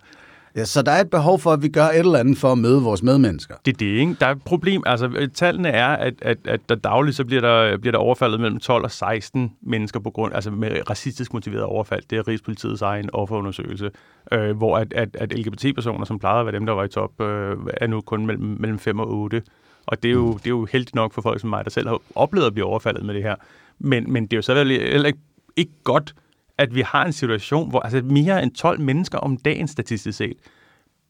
Ja, 0.55 0.65
så 0.65 0.81
der 0.81 0.91
er 0.91 1.01
et 1.01 1.09
behov 1.09 1.39
for, 1.39 1.51
at 1.51 1.63
vi 1.63 1.69
gør 1.69 1.85
et 1.85 1.99
eller 1.99 2.19
andet 2.19 2.37
for 2.37 2.51
at 2.51 2.57
møde 2.57 2.81
vores 2.81 3.03
medmennesker. 3.03 3.55
Det 3.65 3.73
er 3.73 3.77
det, 3.77 3.85
ikke? 3.85 4.15
Der 4.19 4.25
er 4.25 4.31
et 4.31 4.43
problem. 4.43 4.83
Altså, 4.85 5.29
tallene 5.33 5.69
er, 5.69 5.87
at, 5.87 6.13
at, 6.21 6.37
at 6.45 6.59
der 6.69 6.75
dagligt 6.75 7.17
så 7.17 7.25
bliver 7.25 7.41
der, 7.41 7.77
bliver 7.77 7.91
der 7.91 7.99
overfaldet 7.99 8.39
mellem 8.39 8.59
12 8.59 8.83
og 8.83 8.91
16 8.91 9.51
mennesker 9.61 9.99
på 9.99 10.09
grund, 10.09 10.33
altså 10.35 10.51
med 10.51 10.89
racistisk 10.89 11.33
motiveret 11.33 11.63
overfald. 11.63 12.03
Det 12.09 12.17
er 12.17 12.27
Rigspolitiets 12.27 12.81
egen 12.81 13.09
offerundersøgelse, 13.13 13.91
øh, 14.31 14.57
hvor 14.57 14.77
at, 14.77 14.93
at, 14.93 15.09
at 15.15 15.39
LGBT-personer, 15.39 16.05
som 16.05 16.19
plejede 16.19 16.39
at 16.39 16.45
være 16.45 16.55
dem, 16.55 16.65
der 16.65 16.73
var 16.73 16.83
i 16.83 16.87
top, 16.87 17.21
øh, 17.21 17.57
er 17.67 17.87
nu 17.87 18.01
kun 18.01 18.25
mellem, 18.25 18.57
mellem 18.59 18.79
5 18.79 18.99
og 18.99 19.07
8. 19.07 19.41
Og 19.85 20.03
det 20.03 20.09
er, 20.09 20.13
jo, 20.13 20.33
det 20.33 20.45
er 20.45 20.49
jo 20.49 20.65
heldigt 20.65 20.95
nok 20.95 21.13
for 21.13 21.21
folk 21.21 21.41
som 21.41 21.49
mig, 21.49 21.63
der 21.63 21.71
selv 21.71 21.87
har 21.87 21.99
oplevet 22.15 22.47
at 22.47 22.53
blive 22.53 22.65
overfaldet 22.65 23.05
med 23.05 23.13
det 23.13 23.23
her. 23.23 23.35
Men, 23.79 24.13
men 24.13 24.23
det 24.23 24.33
er 24.33 24.37
jo 24.37 24.41
så 24.41 24.53
heller 24.53 25.05
ikke, 25.05 25.19
ikke 25.55 25.73
godt, 25.83 26.15
at 26.57 26.75
vi 26.75 26.81
har 26.81 27.05
en 27.05 27.13
situation, 27.13 27.69
hvor 27.69 27.79
altså 27.79 28.01
mere 28.01 28.43
end 28.43 28.51
12 28.51 28.79
mennesker 28.79 29.17
om 29.17 29.37
dagen 29.37 29.67
statistisk 29.67 30.17
set 30.17 30.37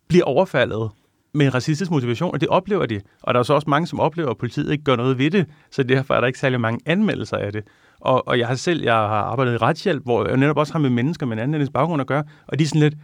bliver 0.07 0.23
overfaldet 0.23 0.89
med 1.33 1.45
en 1.45 1.53
racistisk 1.53 1.91
motivation, 1.91 2.33
og 2.33 2.41
det 2.41 2.49
oplever 2.49 2.85
de. 2.85 3.01
Og 3.21 3.33
der 3.33 3.39
er 3.39 3.43
så 3.43 3.53
også 3.53 3.69
mange, 3.69 3.87
som 3.87 3.99
oplever, 3.99 4.29
at 4.29 4.37
politiet 4.37 4.71
ikke 4.71 4.83
gør 4.83 4.95
noget 4.95 5.17
ved 5.17 5.31
det, 5.31 5.45
så 5.71 5.83
derfor 5.83 6.13
er 6.13 6.19
der 6.19 6.27
ikke 6.27 6.39
særlig 6.39 6.61
mange 6.61 6.79
anmeldelser 6.85 7.37
af 7.37 7.51
det. 7.51 7.63
Og, 7.99 8.27
og 8.27 8.39
jeg 8.39 8.47
har 8.47 8.55
selv 8.55 8.83
jeg 8.83 8.93
har 8.93 9.01
arbejdet 9.01 9.53
i 9.53 9.57
retshjælp, 9.57 10.03
hvor 10.03 10.27
jeg 10.27 10.37
netop 10.37 10.57
også 10.57 10.73
har 10.73 10.79
med 10.79 10.89
mennesker 10.89 11.25
med 11.25 11.37
en 11.37 11.43
anden 11.53 11.71
baggrund 11.71 12.01
at 12.01 12.07
gøre, 12.07 12.23
og 12.47 12.59
de 12.59 12.63
er 12.63 12.67
sådan 12.67 12.81
lidt, 12.81 12.95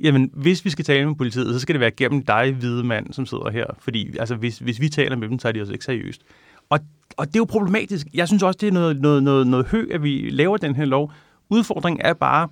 jamen 0.00 0.30
hvis 0.34 0.64
vi 0.64 0.70
skal 0.70 0.84
tale 0.84 1.06
med 1.06 1.14
politiet, 1.14 1.54
så 1.54 1.60
skal 1.60 1.74
det 1.74 1.80
være 1.80 1.90
gennem 1.90 2.24
dig, 2.24 2.52
hvide 2.52 2.84
mand, 2.84 3.12
som 3.12 3.26
sidder 3.26 3.50
her. 3.50 3.66
Fordi 3.78 4.18
altså, 4.18 4.34
hvis, 4.34 4.58
hvis 4.58 4.80
vi 4.80 4.88
taler 4.88 5.16
med 5.16 5.28
dem, 5.28 5.38
så 5.38 5.48
er 5.48 5.52
de 5.52 5.60
også 5.60 5.72
ikke 5.72 5.84
seriøst. 5.84 6.22
Og, 6.70 6.78
og 7.16 7.26
det 7.26 7.36
er 7.36 7.40
jo 7.40 7.44
problematisk. 7.44 8.06
Jeg 8.14 8.28
synes 8.28 8.42
også, 8.42 8.58
det 8.60 8.68
er 8.68 8.72
noget, 8.72 9.00
noget, 9.00 9.22
noget, 9.22 9.46
noget 9.46 9.66
hø, 9.66 9.86
at 9.90 10.02
vi 10.02 10.30
laver 10.30 10.56
den 10.56 10.76
her 10.76 10.84
lov, 10.84 11.12
Udfordringen 11.50 12.00
er 12.04 12.12
bare, 12.12 12.48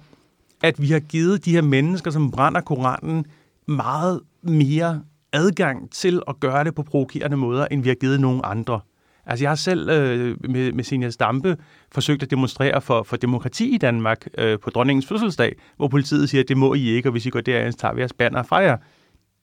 at 0.62 0.82
vi 0.82 0.86
har 0.86 1.00
givet 1.00 1.44
de 1.44 1.52
her 1.52 1.62
mennesker, 1.62 2.10
som 2.10 2.30
brænder 2.30 2.60
Koranen, 2.60 3.26
meget 3.66 4.20
mere 4.42 5.02
adgang 5.32 5.90
til 5.90 6.22
at 6.28 6.40
gøre 6.40 6.64
det 6.64 6.74
på 6.74 6.82
provokerende 6.82 7.36
måder, 7.36 7.66
end 7.70 7.82
vi 7.82 7.88
har 7.88 7.94
givet 7.94 8.20
nogen 8.20 8.40
andre. 8.44 8.80
Altså 9.26 9.44
jeg 9.44 9.50
har 9.50 9.56
selv 9.56 9.88
øh, 9.88 10.36
med, 10.50 10.72
med 10.72 10.84
Senior 10.84 11.10
Stampe 11.10 11.56
forsøgt 11.92 12.22
at 12.22 12.30
demonstrere 12.30 12.80
for, 12.80 13.02
for 13.02 13.16
demokrati 13.16 13.74
i 13.74 13.78
Danmark 13.78 14.28
øh, 14.38 14.58
på 14.58 14.70
dronningens 14.70 15.06
fødselsdag, 15.06 15.56
hvor 15.76 15.88
politiet 15.88 16.30
siger, 16.30 16.42
at 16.42 16.48
det 16.48 16.56
må 16.56 16.74
I 16.74 16.88
ikke, 16.88 17.08
og 17.08 17.12
hvis 17.12 17.26
I 17.26 17.30
går 17.30 17.40
derind, 17.40 17.72
så 17.72 17.78
tager 17.78 17.94
vi 17.94 18.00
jeres 18.00 18.12
banner 18.12 18.42
fra 18.42 18.56
jer. 18.56 18.76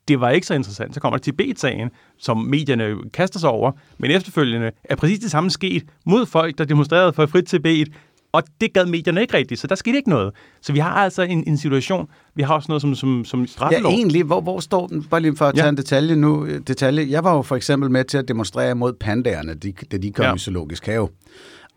Det 0.07 0.19
var 0.19 0.29
ikke 0.29 0.48
så 0.48 0.53
interessant. 0.53 0.93
Så 0.93 1.00
kommer 1.00 1.17
der 1.17 1.24
Tibet-sagen, 1.24 1.91
som 2.17 2.38
medierne 2.38 3.10
kaster 3.13 3.39
sig 3.39 3.50
over, 3.50 3.72
men 3.98 4.12
efterfølgende 4.12 4.72
er 4.83 4.95
præcis 4.95 5.19
det 5.19 5.31
samme 5.31 5.50
sket 5.50 5.83
mod 6.05 6.25
folk, 6.25 6.57
der 6.57 6.65
demonstrerede 6.65 7.13
for 7.13 7.25
frit 7.25 7.45
Tibet, 7.45 7.88
og 8.34 8.44
det 8.62 8.74
gad 8.74 8.86
medierne 8.86 9.22
ikke 9.22 9.38
rigtigt, 9.38 9.60
så 9.60 9.68
der 9.68 9.75
skete 9.75 9.98
ikke 9.98 10.10
noget. 10.10 10.34
Så 10.62 10.74
vi 10.74 10.80
har 10.80 10.90
altså 10.92 11.22
en, 11.22 11.44
en 11.48 11.58
situation, 11.58 12.08
vi 12.36 12.44
har 12.44 12.56
også 12.56 12.66
noget 12.70 12.82
som, 12.82 12.96
som, 12.96 13.25
som 13.25 13.48
straffelov. 13.48 13.92
Ja, 13.92 13.98
egentlig, 13.98 14.24
hvor, 14.24 14.42
hvor 14.42 14.60
står 14.60 14.88
den? 14.88 15.04
Bare 15.04 15.22
lige 15.22 15.36
for 15.36 15.46
at 15.46 15.56
tage 15.56 15.66
ja. 15.66 15.70
en 15.70 15.78
detalje 15.78 16.16
nu. 16.16 16.48
Detalje. 16.68 17.08
Jeg 17.10 17.24
var 17.24 17.36
jo 17.36 17.42
for 17.42 17.56
eksempel 17.56 17.92
med 17.92 18.04
til 18.04 18.18
at 18.18 18.28
demonstrere 18.28 18.75
mod 18.75 18.94
pandaerne, 18.94 19.54
de, 19.54 19.74
da 19.92 19.98
de 19.98 20.12
kom 20.12 20.25
ja. 20.25 20.36
i 20.36 20.38
zoologisk 20.38 20.86
have. 20.86 21.10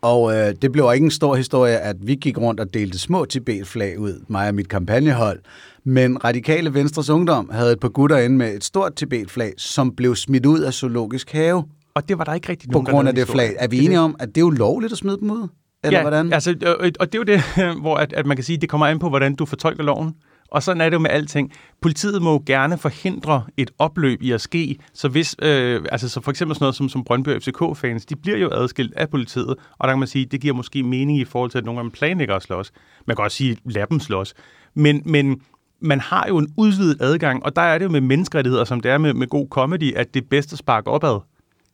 Og 0.01 0.35
øh, 0.35 0.53
det 0.61 0.71
blev 0.71 0.91
ikke 0.93 1.03
en 1.03 1.11
stor 1.11 1.35
historie, 1.35 1.77
at 1.77 1.95
vi 2.01 2.15
gik 2.15 2.37
rundt 2.37 2.59
og 2.59 2.73
delte 2.73 2.99
små 2.99 3.25
Tibet-flag 3.25 3.99
ud, 3.99 4.23
mig 4.27 4.47
og 4.47 4.55
mit 4.55 4.69
kampagnehold. 4.69 5.39
Men 5.83 6.23
Radikale 6.23 6.73
Venstres 6.73 7.09
Ungdom 7.09 7.49
havde 7.53 7.71
et 7.71 7.79
par 7.79 7.89
gutter 7.89 8.17
inde 8.17 8.37
med 8.37 8.55
et 8.55 8.63
stort 8.63 8.95
Tibet-flag, 8.95 9.53
som 9.57 9.95
blev 9.95 10.15
smidt 10.15 10.45
ud 10.45 10.59
af 10.59 10.73
zoologisk 10.73 11.31
have. 11.31 11.63
Og 11.93 12.09
det 12.09 12.17
var 12.17 12.23
der 12.23 12.33
ikke 12.33 12.49
rigtig 12.49 12.69
nogen, 12.69 12.85
På 12.85 12.91
grund 12.91 13.07
af 13.07 13.15
det 13.15 13.27
flag. 13.27 13.55
Er 13.59 13.67
vi 13.67 13.85
enige 13.85 13.99
om, 13.99 14.15
at 14.19 14.27
det 14.27 14.37
er 14.37 14.41
jo 14.41 14.49
lovligt 14.49 14.91
at 14.91 14.97
smide 14.97 15.17
dem 15.19 15.31
ud? 15.31 15.47
Eller 15.83 15.99
ja, 15.99 16.03
hvordan? 16.03 16.33
altså, 16.33 16.51
og 16.99 17.13
det 17.13 17.15
er 17.15 17.19
jo 17.19 17.23
det, 17.23 17.41
hvor 17.81 17.95
at, 17.95 18.13
at 18.13 18.25
man 18.25 18.37
kan 18.37 18.43
sige, 18.43 18.55
at 18.55 18.61
det 18.61 18.69
kommer 18.69 18.87
an 18.87 18.99
på, 18.99 19.09
hvordan 19.09 19.35
du 19.35 19.45
fortolker 19.45 19.83
loven. 19.83 20.15
Og 20.51 20.63
sådan 20.63 20.81
er 20.81 20.85
det 20.85 20.93
jo 20.93 20.99
med 20.99 21.09
alting. 21.09 21.51
Politiet 21.81 22.21
må 22.21 22.31
jo 22.31 22.43
gerne 22.45 22.77
forhindre 22.77 23.43
et 23.57 23.71
opløb 23.79 24.21
i 24.21 24.31
at 24.31 24.41
ske, 24.41 24.77
så 24.93 25.07
hvis, 25.07 25.35
øh, 25.41 25.81
altså 25.91 26.09
så 26.09 26.21
for 26.21 26.31
eksempel 26.31 26.55
sådan 26.55 26.63
noget 26.63 26.75
som, 26.75 26.89
som 26.89 27.03
Brøndby 27.03 27.29
FCK-fans, 27.39 28.05
de 28.05 28.15
bliver 28.15 28.37
jo 28.37 28.49
adskilt 28.53 28.93
af 28.93 29.09
politiet, 29.09 29.49
og 29.49 29.87
der 29.87 29.87
kan 29.87 29.99
man 29.99 30.07
sige, 30.07 30.25
det 30.25 30.41
giver 30.41 30.53
måske 30.53 30.83
mening 30.83 31.19
i 31.19 31.25
forhold 31.25 31.51
til, 31.51 31.57
at 31.57 31.65
nogle 31.65 31.79
af 31.79 31.83
dem 31.83 31.91
planlægger 31.91 32.35
at 32.35 32.43
slås. 32.43 32.71
Man 33.07 33.15
kan 33.15 33.25
også 33.25 33.37
sige, 33.37 33.57
lad 33.65 33.87
dem 33.87 33.99
slås. 33.99 34.33
Men, 34.73 35.01
men 35.05 35.41
man 35.79 35.99
har 35.99 36.25
jo 36.27 36.37
en 36.37 36.53
udvidet 36.57 37.01
adgang, 37.01 37.43
og 37.43 37.55
der 37.55 37.61
er 37.61 37.77
det 37.77 37.85
jo 37.85 37.89
med 37.89 38.01
menneskerettigheder, 38.01 38.63
som 38.63 38.79
det 38.79 38.91
er 38.91 38.97
med, 38.97 39.13
med 39.13 39.27
god 39.27 39.47
comedy, 39.49 39.95
at 39.95 40.13
det 40.13 40.29
bedste 40.29 40.57
sparker 40.57 40.91
opad. 40.91 41.19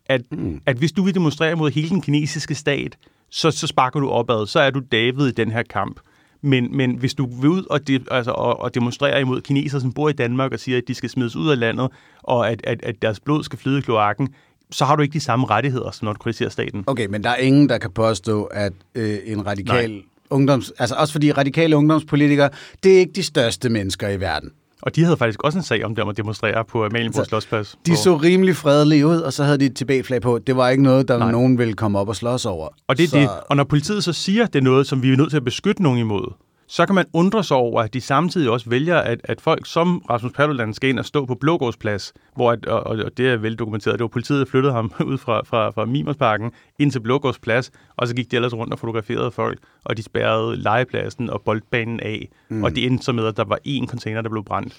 At, 0.05 0.21
mm. 0.31 0.61
at 0.65 0.77
hvis 0.77 0.91
du 0.91 1.03
vil 1.03 1.13
demonstrere 1.13 1.55
mod 1.55 1.71
hele 1.71 1.89
den 1.89 2.01
kinesiske 2.01 2.55
stat, 2.55 2.97
så, 3.33 3.51
så 3.51 3.67
sparker 3.67 3.99
du 3.99 4.09
opad, 4.09 4.47
så 4.47 4.59
er 4.59 4.69
du 4.69 4.81
David 4.91 5.27
i 5.27 5.31
den 5.31 5.51
her 5.51 5.63
kamp. 5.63 5.99
Men, 6.41 6.77
men 6.77 6.95
hvis 6.95 7.13
du 7.13 7.25
vil 7.41 7.49
ud 7.49 7.63
og, 7.69 7.87
de, 7.87 7.99
altså, 8.11 8.31
og, 8.31 8.59
og 8.59 8.75
demonstrere 8.75 9.21
imod 9.21 9.41
kinesere, 9.41 9.81
som 9.81 9.93
bor 9.93 10.09
i 10.09 10.13
Danmark, 10.13 10.51
og 10.51 10.59
siger, 10.59 10.77
at 10.77 10.83
de 10.87 10.95
skal 10.95 11.09
smides 11.09 11.35
ud 11.35 11.51
af 11.51 11.59
landet, 11.59 11.89
og 12.23 12.49
at, 12.49 12.61
at, 12.63 12.83
at 12.83 13.01
deres 13.01 13.19
blod 13.19 13.43
skal 13.43 13.59
flyde 13.59 13.77
i 13.77 13.81
kloakken, 13.81 14.29
så 14.71 14.85
har 14.85 14.95
du 14.95 15.01
ikke 15.01 15.13
de 15.13 15.19
samme 15.19 15.45
rettigheder, 15.45 15.91
som 15.91 16.05
når 16.05 16.13
du 16.13 16.19
kritiserer 16.19 16.49
staten. 16.49 16.83
Okay, 16.87 17.05
men 17.05 17.23
der 17.23 17.29
er 17.29 17.35
ingen, 17.35 17.69
der 17.69 17.77
kan 17.77 17.91
påstå, 17.91 18.43
at 18.43 18.73
øh, 18.95 19.17
en 19.25 19.45
radikal 19.45 19.91
Nej. 19.91 20.01
ungdoms... 20.29 20.71
Altså 20.79 20.95
også 20.95 21.11
fordi 21.11 21.31
radikale 21.31 21.77
ungdomspolitikere, 21.77 22.49
det 22.83 22.95
er 22.95 22.99
ikke 22.99 23.13
de 23.13 23.23
største 23.23 23.69
mennesker 23.69 24.09
i 24.09 24.19
verden. 24.19 24.51
Og 24.85 24.95
de 24.95 25.03
havde 25.03 25.17
faktisk 25.17 25.43
også 25.43 25.57
en 25.57 25.63
sag 25.63 25.85
om 25.85 25.95
det, 25.95 26.03
om 26.03 26.09
at 26.09 26.17
demonstrere 26.17 26.65
på 26.65 26.85
Amalienborg 26.85 27.25
Slottsplads. 27.25 27.77
De 27.85 27.97
så 27.97 28.15
rimelig 28.15 28.55
fredelige 28.55 29.07
ud, 29.07 29.17
og 29.17 29.33
så 29.33 29.43
havde 29.43 29.57
de 29.57 29.65
et 29.65 29.75
Tibet-flag 29.75 30.21
på. 30.21 30.39
Det 30.39 30.55
var 30.55 30.69
ikke 30.69 30.83
noget, 30.83 31.07
der 31.07 31.17
Nej. 31.17 31.31
nogen 31.31 31.57
ville 31.57 31.73
komme 31.73 31.99
op 31.99 32.09
og 32.09 32.15
slås 32.15 32.45
over. 32.45 32.67
Og 32.87 32.97
det 32.97 33.03
er 33.03 33.07
så... 33.07 33.17
det. 33.17 33.29
Og 33.49 33.55
når 33.55 33.63
politiet 33.63 34.03
så 34.03 34.13
siger, 34.13 34.43
at 34.43 34.53
det 34.53 34.59
er 34.59 34.63
noget, 34.63 34.87
som 34.87 35.03
vi 35.03 35.13
er 35.13 35.17
nødt 35.17 35.29
til 35.29 35.37
at 35.37 35.43
beskytte 35.43 35.83
nogen 35.83 35.99
imod, 35.99 36.33
så 36.73 36.85
kan 36.85 36.95
man 36.95 37.05
undre 37.13 37.43
sig 37.43 37.57
over, 37.57 37.81
at 37.81 37.93
de 37.93 38.01
samtidig 38.01 38.49
også 38.49 38.69
vælger, 38.69 38.97
at, 38.97 39.21
at 39.23 39.41
folk 39.41 39.65
som 39.65 39.97
Rasmus 40.09 40.31
Paludan 40.31 40.73
skal 40.73 40.89
ind 40.89 40.99
og 40.99 41.05
stå 41.05 41.25
på 41.25 41.35
Blågårdsplads, 41.35 42.13
hvor, 42.35 42.51
at, 42.51 42.65
og, 42.65 42.83
og 42.83 43.17
det 43.17 43.29
er 43.29 43.37
vel 43.37 43.55
dokumenteret, 43.55 43.93
det 43.93 44.03
var 44.03 44.07
politiet, 44.07 44.39
der 44.39 44.51
flyttede 44.51 44.73
ham 44.73 44.91
ud 45.11 45.17
fra, 45.17 45.41
fra, 45.45 45.69
fra 45.69 45.85
Mimersparken 45.85 46.51
ind 46.79 46.91
til 46.91 46.99
Blågårdsplads, 46.99 47.71
og 47.95 48.07
så 48.07 48.15
gik 48.15 48.31
de 48.31 48.35
ellers 48.35 48.53
rundt 48.53 48.73
og 48.73 48.79
fotograferede 48.79 49.31
folk, 49.31 49.59
og 49.83 49.97
de 49.97 50.03
spærrede 50.03 50.55
legepladsen 50.55 51.29
og 51.29 51.41
boldbanen 51.41 51.99
af, 51.99 52.29
mm. 52.49 52.63
og 52.63 52.75
det 52.75 52.85
endte 52.85 53.05
så 53.05 53.11
med, 53.11 53.25
at 53.25 53.37
der 53.37 53.45
var 53.45 53.59
én 53.67 53.85
container, 53.85 54.21
der 54.21 54.29
blev 54.29 54.43
brændt. 54.43 54.73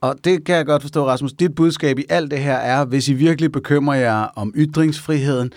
Og 0.00 0.14
det 0.24 0.44
kan 0.44 0.56
jeg 0.56 0.66
godt 0.66 0.82
forstå, 0.82 1.06
Rasmus. 1.06 1.32
Dit 1.32 1.54
budskab 1.54 1.98
i 1.98 2.04
alt 2.08 2.30
det 2.30 2.38
her 2.38 2.56
er, 2.56 2.84
hvis 2.84 3.08
I 3.08 3.12
virkelig 3.12 3.52
bekymrer 3.52 3.94
jer 3.94 4.26
om 4.36 4.52
ytringsfriheden, 4.56 5.52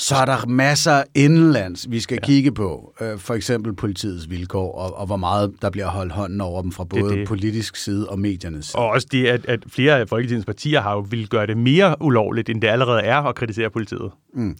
så 0.00 0.14
er 0.14 0.24
der 0.24 0.46
masser 0.46 1.02
indenlands, 1.14 1.90
vi 1.90 2.00
skal 2.00 2.18
ja. 2.22 2.26
kigge 2.26 2.52
på. 2.52 2.94
Øh, 3.00 3.18
for 3.18 3.34
eksempel 3.34 3.74
politiets 3.74 4.30
vilkår, 4.30 4.72
og, 4.72 4.96
og 4.96 5.06
hvor 5.06 5.16
meget 5.16 5.54
der 5.62 5.70
bliver 5.70 5.86
holdt 5.86 6.12
hånden 6.12 6.40
over 6.40 6.62
dem 6.62 6.72
fra 6.72 6.84
både 6.84 7.02
det, 7.02 7.18
det. 7.18 7.28
politisk 7.28 7.76
side 7.76 8.08
og 8.08 8.18
mediernes 8.18 8.66
side. 8.66 8.78
Og 8.78 8.88
også 8.88 9.06
det, 9.10 9.26
at, 9.26 9.46
at 9.46 9.60
flere 9.68 9.98
af 9.98 10.08
Folketingets 10.08 10.46
partier 10.46 10.80
har 10.80 10.92
jo 10.92 11.06
vil 11.10 11.28
gøre 11.28 11.46
det 11.46 11.56
mere 11.56 11.96
ulovligt, 12.00 12.48
end 12.48 12.60
det 12.60 12.68
allerede 12.68 13.00
er 13.00 13.16
at 13.16 13.34
kritisere 13.34 13.70
politiet. 13.70 14.10
Mm. 14.34 14.56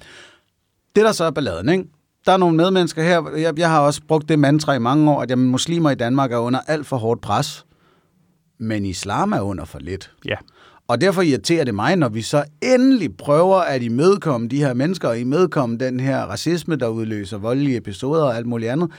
Det 0.97 1.05
der 1.05 1.13
så 1.13 1.25
er 1.25 1.31
balladen, 1.31 1.69
ikke? 1.69 1.85
Der 2.27 2.33
er 2.33 2.37
nogle 2.37 2.57
medmennesker 2.57 3.03
her, 3.03 3.37
jeg, 3.37 3.59
jeg 3.59 3.71
har 3.71 3.81
også 3.81 4.01
brugt 4.09 4.29
det 4.29 4.39
mantra 4.39 4.75
i 4.75 4.79
mange 4.79 5.11
år, 5.11 5.23
at 5.23 5.31
jamen, 5.31 5.51
muslimer 5.51 5.91
i 5.91 5.95
Danmark 5.95 6.33
er 6.33 6.39
under 6.39 6.61
alt 6.67 6.87
for 6.87 6.97
hårdt 6.97 7.21
pres, 7.21 7.67
men 8.59 8.85
islam 8.85 9.33
er 9.33 9.41
under 9.41 9.65
for 9.65 9.79
lidt. 9.79 10.11
Ja. 10.25 10.37
Og 10.89 11.01
derfor 11.01 11.23
irriterer 11.23 11.65
det 11.65 11.75
mig, 11.75 11.97
når 11.97 12.09
vi 12.09 12.23
så 12.23 12.45
endelig 12.63 13.17
prøver 13.17 13.57
at 13.57 13.83
imødekomme 13.83 14.49
de 14.49 14.59
her 14.59 14.75
mennesker, 14.75 15.09
og 15.09 15.19
imødekomme 15.21 15.77
den 15.79 16.01
her 16.01 16.19
racisme, 16.19 16.77
der 16.77 16.89
udløser 16.89 17.39
voldelige 17.39 17.77
episoder 17.77 18.25
og 18.25 18.37
alt 18.37 18.47
muligt 18.47 18.71
andet, 18.71 18.91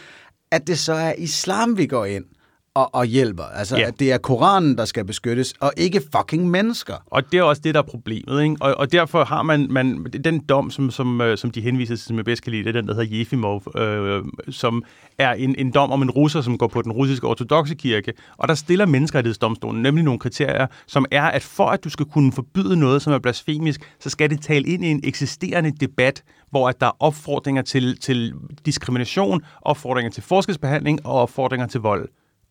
at 0.51 0.67
det 0.67 0.79
så 0.79 0.93
er 0.93 1.13
islam, 1.17 1.77
vi 1.77 1.86
går 1.86 2.05
ind 2.05 2.25
og, 2.74 2.96
og 2.96 3.06
hjælper. 3.06 3.44
Altså, 3.44 3.78
ja. 3.78 3.88
at 3.88 4.00
det 4.00 4.12
er 4.12 4.18
Koranen, 4.18 4.78
der 4.78 4.86
skal 4.86 5.06
beskyttes, 5.06 5.54
og 5.60 5.72
ikke 5.78 6.02
fucking 6.16 6.50
mennesker. 6.50 6.94
Og 7.06 7.32
det 7.32 7.38
er 7.38 7.44
også 7.44 7.62
det, 7.62 7.74
der 7.74 7.82
er 7.82 7.86
problemet. 7.86 8.44
Ikke? 8.44 8.56
Og, 8.60 8.76
og 8.78 8.92
derfor 8.92 9.24
har 9.24 9.44
man, 9.44 9.68
man 9.70 10.06
den 10.24 10.40
dom, 10.40 10.72
som, 10.72 10.92
som, 10.92 11.22
øh, 11.22 11.38
som 11.38 11.52
de 11.52 11.62
henviser 11.62 11.96
til, 11.96 12.06
som 12.06 12.18
jeg 12.18 12.26
bedst 12.26 12.44
kan 12.44 12.52
lide, 12.52 12.64
det 12.64 12.70
er 12.70 12.82
den, 12.82 12.88
der 12.88 12.96
hedder 12.96 13.18
Jefimov, 13.18 13.78
øh, 13.78 14.24
som 14.50 14.84
er 15.18 15.34
en, 15.34 15.56
en 15.58 15.72
dom 15.72 15.92
om 15.92 16.02
en 16.02 16.12
russer, 16.12 16.42
som 16.42 16.58
går 16.58 16.68
på 16.68 16.82
den 16.82 16.92
russiske 16.92 17.28
ortodoxe 17.28 17.76
kirke. 17.76 18.14
Og 18.38 18.48
der 18.48 18.54
stiller 18.56 18.86
menneskerettighedsdomstolen 18.86 19.82
nemlig 19.82 20.04
nogle 20.04 20.20
kriterier, 20.20 20.68
som 20.88 21.06
er, 21.12 21.24
at 21.24 21.44
for 21.44 21.66
at 21.66 21.84
du 21.84 21.90
skal 21.90 22.06
kunne 22.06 22.32
forbyde 22.32 22.76
noget, 22.76 23.02
som 23.02 23.14
er 23.14 23.20
blasfemisk, 23.20 23.96
så 24.00 24.10
skal 24.10 24.30
det 24.30 24.42
tale 24.42 24.68
ind 24.68 24.86
i 24.86 24.88
en 24.88 25.02
eksisterende 25.04 25.72
debat, 25.72 26.24
hvor 26.50 26.70
at 26.70 26.82
der 26.82 26.88
er 26.88 26.98
opfordringer 27.00 27.62
til, 27.62 28.00
til 28.00 28.34
diskrimination, 28.66 29.42
opfordringer 29.62 30.12
til 30.12 30.24
forskelsbehandling 30.24 31.06
og 31.06 31.14
opfordringer 31.14 31.68
til 31.68 31.82
vold. 31.82 32.10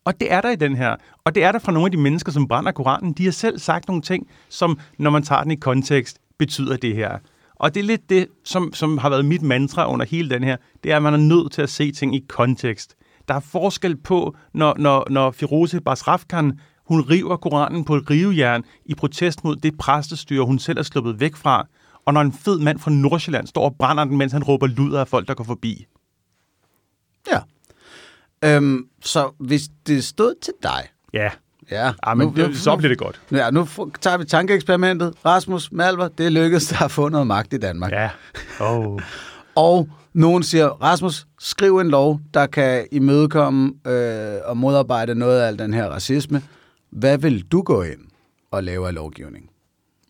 Og 0.08 0.20
det 0.20 0.32
er 0.32 0.40
der 0.40 0.50
i 0.50 0.56
den 0.56 0.76
her. 0.76 0.96
Og 1.24 1.34
det 1.34 1.44
er 1.44 1.52
der 1.52 1.58
fra 1.58 1.72
nogle 1.72 1.86
af 1.86 1.90
de 1.90 1.96
mennesker, 1.96 2.32
som 2.32 2.48
brænder 2.48 2.72
Koranen. 2.72 3.12
De 3.12 3.24
har 3.24 3.30
selv 3.32 3.58
sagt 3.58 3.88
nogle 3.88 4.02
ting, 4.02 4.26
som, 4.48 4.78
når 4.98 5.10
man 5.10 5.22
tager 5.22 5.42
den 5.42 5.50
i 5.50 5.56
kontekst, 5.56 6.18
betyder 6.38 6.76
det 6.76 6.94
her. 6.94 7.18
Og 7.54 7.74
det 7.74 7.80
er 7.80 7.84
lidt 7.84 8.10
det, 8.10 8.26
som, 8.44 8.72
som 8.72 8.98
har 8.98 9.08
været 9.08 9.24
mit 9.24 9.42
mantra 9.42 9.92
under 9.92 10.06
hele 10.06 10.30
den 10.30 10.44
her, 10.44 10.56
det 10.84 10.92
er, 10.92 10.96
at 10.96 11.02
man 11.02 11.14
er 11.14 11.18
nødt 11.18 11.52
til 11.52 11.62
at 11.62 11.70
se 11.70 11.92
ting 11.92 12.14
i 12.16 12.24
kontekst. 12.28 12.94
Der 13.28 13.34
er 13.34 13.40
forskel 13.40 13.96
på, 13.96 14.36
når, 14.54 14.74
når, 14.78 15.06
når 15.10 15.30
Firoze 15.30 15.80
Basrafkan, 15.80 16.60
hun 16.86 17.00
river 17.00 17.36
Koranen 17.36 17.84
på 17.84 17.96
et 17.96 18.10
rivejern 18.10 18.64
i 18.84 18.94
protest 18.94 19.44
mod 19.44 19.56
det 19.56 19.78
præstestyre, 19.78 20.44
hun 20.44 20.58
selv 20.58 20.78
er 20.78 20.82
sluppet 20.82 21.20
væk 21.20 21.36
fra, 21.36 21.66
og 22.04 22.14
når 22.14 22.20
en 22.20 22.32
fed 22.32 22.58
mand 22.58 22.78
fra 22.78 22.90
Nordsjælland 22.90 23.46
står 23.46 23.64
og 23.64 23.76
brænder 23.78 24.04
den, 24.04 24.16
mens 24.16 24.32
han 24.32 24.44
råber 24.44 24.66
luder 24.66 25.00
af 25.00 25.08
folk, 25.08 25.28
der 25.28 25.34
går 25.34 25.44
forbi. 25.44 25.86
Ja, 27.32 27.40
Øhm, 28.44 28.88
så 29.02 29.30
hvis 29.38 29.62
det 29.86 30.04
stod 30.04 30.34
til 30.42 30.52
dig... 30.62 30.88
Ja. 31.14 31.30
Ja, 31.70 31.92
ja 32.06 32.14
men 32.14 32.28
nu, 32.28 32.34
det, 32.36 32.56
så 32.56 32.76
bliver 32.76 32.88
det 32.88 32.98
godt. 32.98 33.20
Ja, 33.32 33.50
nu 33.50 33.68
tager 34.00 34.16
vi 34.18 34.24
tankeeksperimentet. 34.24 35.14
Rasmus 35.24 35.72
Malver, 35.72 36.08
det 36.08 36.26
er 36.26 36.30
lykkedes 36.30 36.82
at 36.82 36.90
få 36.90 37.08
noget 37.08 37.26
magt 37.26 37.52
i 37.52 37.58
Danmark. 37.58 37.92
Ja. 37.92 38.10
Oh. 38.60 39.00
og 39.66 39.88
nogen 40.12 40.42
siger, 40.42 40.66
Rasmus, 40.66 41.26
skriv 41.38 41.78
en 41.78 41.88
lov, 41.88 42.20
der 42.34 42.46
kan 42.46 42.86
imødekomme 42.92 43.72
øh, 43.86 44.38
og 44.44 44.56
modarbejde 44.56 45.14
noget 45.14 45.40
af 45.40 45.46
al 45.46 45.58
den 45.58 45.74
her 45.74 45.86
racisme. 45.86 46.42
Hvad 46.90 47.18
vil 47.18 47.42
du 47.42 47.62
gå 47.62 47.82
ind 47.82 48.00
og 48.50 48.64
lave 48.64 48.86
af 48.86 48.94
lovgivning? 48.94 49.50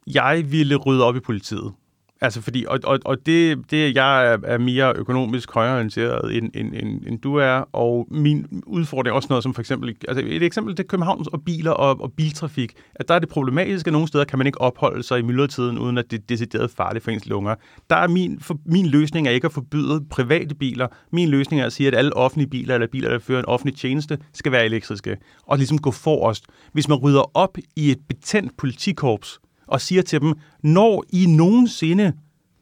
Jeg 0.07 0.45
ville 0.47 0.77
rydde 0.77 1.05
op 1.05 1.17
i 1.17 1.21
politiet. 1.21 1.73
Altså 2.21 2.41
fordi, 2.41 2.65
og, 2.69 2.81
og, 2.85 2.99
og 3.05 3.27
det, 3.27 3.59
det, 3.71 3.95
jeg 3.95 4.33
er, 4.33 4.39
er 4.45 4.59
mere 4.59 4.93
økonomisk 4.97 5.53
højorienteret, 5.53 6.37
end, 6.37 6.51
end, 6.55 6.75
end, 6.75 7.03
end 7.07 7.19
du 7.19 7.35
er, 7.35 7.65
og 7.73 8.07
min 8.11 8.63
udfordring 8.67 9.13
er 9.13 9.17
også 9.17 9.27
noget 9.31 9.43
som 9.43 9.55
for 9.55 9.63
eksempel, 9.63 9.97
altså 10.09 10.25
et 10.27 10.43
eksempel 10.43 10.77
det 10.77 10.83
er 10.83 10.89
København 10.89 11.25
og 11.33 11.43
biler 11.43 11.71
og, 11.71 12.01
og 12.01 12.13
biltrafik, 12.13 12.73
at 12.95 13.09
der 13.09 13.15
er 13.15 13.19
det 13.19 13.29
problematiske, 13.29 13.89
at 13.89 13.93
nogle 13.93 14.09
steder 14.09 14.25
kan 14.25 14.39
man 14.39 14.47
ikke 14.47 14.61
opholde 14.61 15.03
sig 15.03 15.19
i 15.19 15.23
myldretiden, 15.23 15.79
uden 15.79 15.99
at 15.99 16.11
det 16.11 16.19
er 16.19 16.23
decideret 16.29 16.71
farligt 16.71 17.05
for 17.05 17.11
ens 17.11 17.27
lunger. 17.27 17.55
Der 17.91 17.97
er 17.97 18.09
min, 18.09 18.41
for, 18.41 18.59
min 18.67 18.87
løsning 18.87 19.27
er 19.27 19.31
ikke 19.31 19.45
at 19.45 19.53
forbyde 19.53 20.05
private 20.11 20.55
biler. 20.55 20.87
Min 21.13 21.29
løsning 21.29 21.63
er 21.63 21.67
at 21.67 21.73
sige, 21.73 21.87
at 21.87 21.95
alle 21.95 22.17
offentlige 22.17 22.51
biler, 22.51 22.75
eller 22.75 22.87
biler, 22.87 23.11
der 23.11 23.19
fører 23.19 23.39
en 23.39 23.47
offentlig 23.47 23.77
tjeneste, 23.77 24.19
skal 24.33 24.53
være 24.53 24.65
elektriske, 24.65 25.17
og 25.43 25.57
ligesom 25.57 25.79
gå 25.79 25.91
forrest. 25.91 26.45
Hvis 26.73 26.89
man 26.89 26.99
rydder 26.99 27.37
op 27.37 27.59
i 27.77 27.91
et 27.91 27.99
betændt 28.09 28.57
politikorps, 28.57 29.41
og 29.69 29.81
siger 29.81 30.03
til 30.03 30.21
dem, 30.21 30.35
når 30.63 31.05
I 31.11 31.27
nogensinde 31.27 32.13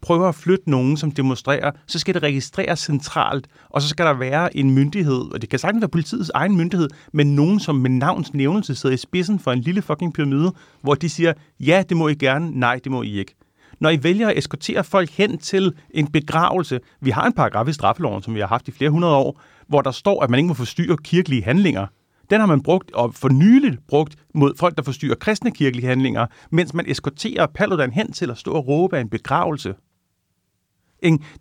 prøver 0.00 0.28
at 0.28 0.34
flytte 0.34 0.70
nogen, 0.70 0.96
som 0.96 1.10
demonstrerer, 1.10 1.70
så 1.86 1.98
skal 1.98 2.14
det 2.14 2.22
registreres 2.22 2.78
centralt, 2.78 3.46
og 3.70 3.82
så 3.82 3.88
skal 3.88 4.06
der 4.06 4.14
være 4.14 4.56
en 4.56 4.70
myndighed, 4.70 5.32
og 5.32 5.40
det 5.40 5.48
kan 5.48 5.58
sagtens 5.58 5.82
være 5.82 5.88
politiets 5.88 6.30
egen 6.34 6.56
myndighed, 6.56 6.88
men 7.12 7.34
nogen, 7.34 7.60
som 7.60 7.74
med 7.74 7.90
navns 7.90 8.34
nævnelse 8.34 8.74
sidder 8.74 8.94
i 8.94 8.98
spidsen 8.98 9.38
for 9.38 9.52
en 9.52 9.60
lille 9.60 9.82
fucking 9.82 10.14
pyramide, 10.14 10.52
hvor 10.82 10.94
de 10.94 11.08
siger, 11.08 11.32
ja, 11.60 11.82
det 11.88 11.96
må 11.96 12.08
I 12.08 12.14
gerne, 12.14 12.50
nej, 12.60 12.80
det 12.84 12.92
må 12.92 13.02
I 13.02 13.18
ikke. 13.18 13.34
Når 13.80 13.90
I 13.90 14.02
vælger 14.02 14.28
at 14.28 14.38
eskortere 14.38 14.84
folk 14.84 15.10
hen 15.10 15.38
til 15.38 15.72
en 15.90 16.06
begravelse, 16.06 16.80
vi 17.00 17.10
har 17.10 17.26
en 17.26 17.32
paragraf 17.32 17.68
i 17.68 17.72
straffeloven, 17.72 18.22
som 18.22 18.34
vi 18.34 18.40
har 18.40 18.46
haft 18.46 18.68
i 18.68 18.70
flere 18.70 18.90
hundrede 18.90 19.14
år, 19.14 19.40
hvor 19.68 19.80
der 19.80 19.90
står, 19.90 20.22
at 20.22 20.30
man 20.30 20.38
ikke 20.38 20.48
må 20.48 20.54
forstyrre 20.54 20.96
kirkelige 20.96 21.44
handlinger. 21.44 21.86
Den 22.30 22.40
har 22.40 22.46
man 22.46 22.62
brugt, 22.62 22.94
og 22.94 23.14
for 23.14 23.28
nyligt 23.28 23.86
brugt, 23.88 24.14
mod 24.34 24.52
folk, 24.58 24.76
der 24.76 24.82
forstyrrer 24.82 25.14
kristne 25.14 25.50
kirkelige 25.50 25.86
handlinger, 25.86 26.26
mens 26.52 26.74
man 26.74 26.84
eskorterer 26.88 27.46
Paludan 27.54 27.92
hen 27.92 28.12
til 28.12 28.30
at 28.30 28.38
stå 28.38 28.52
og 28.52 28.68
råbe 28.68 28.96
af 28.96 29.00
en 29.00 29.08
begravelse. 29.08 29.74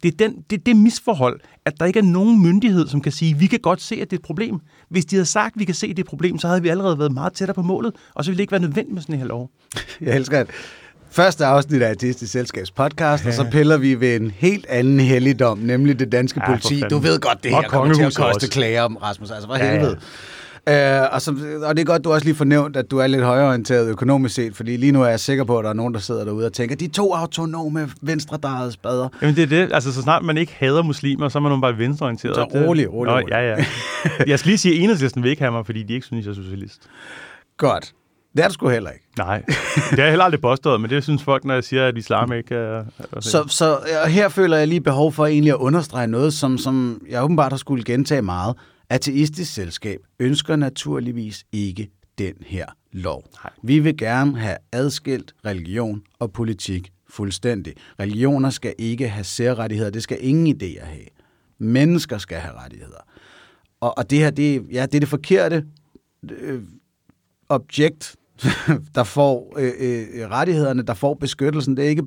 Det 0.03 0.05
er, 0.05 0.11
den, 0.19 0.43
det 0.49 0.59
er 0.59 0.63
det 0.65 0.75
misforhold, 0.75 1.39
at 1.65 1.79
der 1.79 1.85
ikke 1.85 1.99
er 1.99 2.03
nogen 2.03 2.41
myndighed, 2.43 2.87
som 2.87 3.01
kan 3.01 3.11
sige, 3.11 3.37
vi 3.37 3.47
kan 3.47 3.59
godt 3.59 3.81
se, 3.81 3.95
at 3.95 4.11
det 4.11 4.15
er 4.15 4.19
et 4.19 4.25
problem. 4.25 4.59
Hvis 4.89 5.05
de 5.05 5.15
havde 5.15 5.25
sagt, 5.25 5.55
at 5.55 5.59
vi 5.59 5.65
kan 5.65 5.75
se, 5.75 5.87
at 5.87 5.89
det 5.89 5.99
er 5.99 6.03
et 6.03 6.09
problem, 6.09 6.39
så 6.39 6.47
havde 6.47 6.61
vi 6.61 6.69
allerede 6.69 6.99
været 6.99 7.11
meget 7.11 7.33
tættere 7.33 7.55
på 7.55 7.61
målet, 7.61 7.93
og 8.13 8.25
så 8.25 8.31
ville 8.31 8.37
det 8.37 8.43
ikke 8.43 8.51
være 8.51 8.61
nødvendigt 8.61 8.93
med 8.93 9.01
sådan 9.01 9.15
en 9.15 9.19
her 9.19 9.27
lov. 9.27 9.51
Jeg 10.01 10.15
elsker 10.15 10.43
det. 10.43 10.53
Første 11.09 11.45
afsnit 11.45 11.81
af 11.81 11.89
Artistisk 11.89 12.31
Selskabs 12.31 12.71
podcast, 12.71 13.23
ja. 13.23 13.29
og 13.29 13.33
så 13.33 13.47
piller 13.51 13.77
vi 13.77 13.99
ved 13.99 14.15
en 14.15 14.31
helt 14.31 14.65
anden 14.65 14.99
helligdom, 14.99 15.57
nemlig 15.57 15.99
det 15.99 16.11
danske 16.11 16.41
ja, 16.43 16.49
politi. 16.49 16.81
Du 16.89 16.97
ved 16.97 17.19
godt, 17.19 17.43
det 17.43 17.51
her 17.51 17.61
kommer 17.61 17.93
til 17.93 18.03
at 18.03 18.15
koste 18.15 18.47
klager 18.47 18.81
om, 18.81 18.95
Rasmus. 18.95 19.31
Altså, 19.31 19.55
ja, 19.55 19.71
helvede. 19.71 19.91
Ja. 19.91 19.95
Øh, 20.69 21.01
og, 21.11 21.21
så, 21.21 21.31
og 21.63 21.75
det 21.75 21.81
er 21.81 21.85
godt, 21.85 22.03
du 22.03 22.13
også 22.13 22.25
lige 22.25 22.35
fornævnt, 22.35 22.77
at 22.77 22.91
du 22.91 22.97
er 22.97 23.07
lidt 23.07 23.23
højorienteret 23.23 23.89
økonomisk 23.89 24.35
set, 24.35 24.55
fordi 24.55 24.77
lige 24.77 24.91
nu 24.91 25.03
er 25.03 25.07
jeg 25.07 25.19
sikker 25.19 25.43
på, 25.43 25.57
at 25.57 25.63
der 25.63 25.69
er 25.69 25.73
nogen, 25.73 25.93
der 25.93 25.99
sidder 25.99 26.25
derude 26.25 26.45
og 26.45 26.53
tænker, 26.53 26.75
de 26.75 26.87
to 26.87 27.13
autonome 27.13 27.89
venstredrejede 28.01 28.71
spader. 28.71 29.09
Jamen 29.21 29.35
det 29.35 29.43
er 29.43 29.47
det. 29.47 29.73
Altså 29.73 29.93
så 29.93 30.01
snart 30.01 30.23
man 30.23 30.37
ikke 30.37 30.55
hader 30.59 30.83
muslimer, 30.83 31.29
så 31.29 31.37
er 31.37 31.41
man 31.41 31.61
bare 31.61 31.77
venstreorienteret. 31.77 32.35
Så 32.35 32.43
rolig, 32.43 32.93
rolig, 32.93 33.13
rolig. 33.13 33.29
Ja, 33.29 33.49
ja. 33.49 33.65
Jeg 34.27 34.39
skal 34.39 34.49
lige 34.49 34.57
sige, 34.57 34.75
at 34.75 34.81
enhedslisten 34.81 35.23
vil 35.23 35.29
ikke 35.29 35.41
have 35.41 35.51
mig, 35.51 35.65
fordi 35.65 35.83
de 35.83 35.93
ikke 35.93 36.05
synes, 36.05 36.25
jeg 36.25 36.31
er 36.31 36.35
socialist. 36.35 36.81
Godt. 37.57 37.93
Det 38.35 38.43
er 38.43 38.47
du 38.47 38.53
sgu 38.53 38.69
heller 38.69 38.89
ikke. 38.89 39.05
Nej, 39.17 39.43
det 39.45 39.55
har 39.89 39.97
jeg 39.97 40.09
heller 40.09 40.25
aldrig 40.25 40.41
påstået, 40.41 40.81
men 40.81 40.89
det 40.89 41.03
synes 41.03 41.23
folk, 41.23 41.45
når 41.45 41.53
jeg 41.53 41.63
siger, 41.63 41.87
at 41.87 41.97
islam 41.97 42.33
ikke 42.33 42.55
er... 42.55 42.83
Så, 43.19 43.43
så 43.47 43.77
her 44.07 44.29
føler 44.29 44.57
jeg 44.57 44.67
lige 44.67 44.81
behov 44.81 45.11
for 45.11 45.25
egentlig 45.25 45.51
at 45.51 45.57
understrege 45.57 46.07
noget, 46.07 46.33
som, 46.33 46.57
som 46.57 47.01
jeg 47.09 47.23
åbenbart 47.23 47.51
har 47.51 47.57
skulle 47.57 47.83
gentage 47.83 48.21
meget. 48.21 48.55
Ateistisk 48.89 49.53
Selskab 49.53 49.99
ønsker 50.19 50.55
naturligvis 50.55 51.45
ikke 51.51 51.89
den 52.17 52.33
her 52.41 52.65
lov. 52.91 53.23
Nej. 53.43 53.53
Vi 53.63 53.79
vil 53.79 53.97
gerne 53.97 54.39
have 54.39 54.57
adskilt 54.71 55.35
religion 55.45 56.03
og 56.19 56.31
politik 56.31 56.91
fuldstændig. 57.09 57.73
Religioner 57.99 58.49
skal 58.49 58.73
ikke 58.77 59.07
have 59.07 59.23
særrettigheder. 59.23 59.89
Det 59.89 60.03
skal 60.03 60.17
ingen 60.21 60.55
idéer 60.55 60.85
have. 60.85 61.05
Mennesker 61.57 62.17
skal 62.17 62.37
have 62.37 62.55
rettigheder. 62.55 63.07
Og, 63.79 63.97
og 63.97 64.09
det 64.09 64.19
her, 64.19 64.29
det, 64.29 64.65
ja, 64.71 64.85
det 64.85 64.95
er 64.95 64.99
det 64.99 65.09
forkerte 65.09 65.65
øh, 66.31 66.63
objekt, 67.49 68.15
der 68.95 69.03
får 69.03 69.53
øh, 69.57 69.71
øh, 69.79 70.29
rettighederne, 70.29 70.81
der 70.81 70.93
får 70.93 71.13
beskyttelsen. 71.13 71.77
Det 71.77 71.85
er 71.85 71.89
ikke 71.89 72.03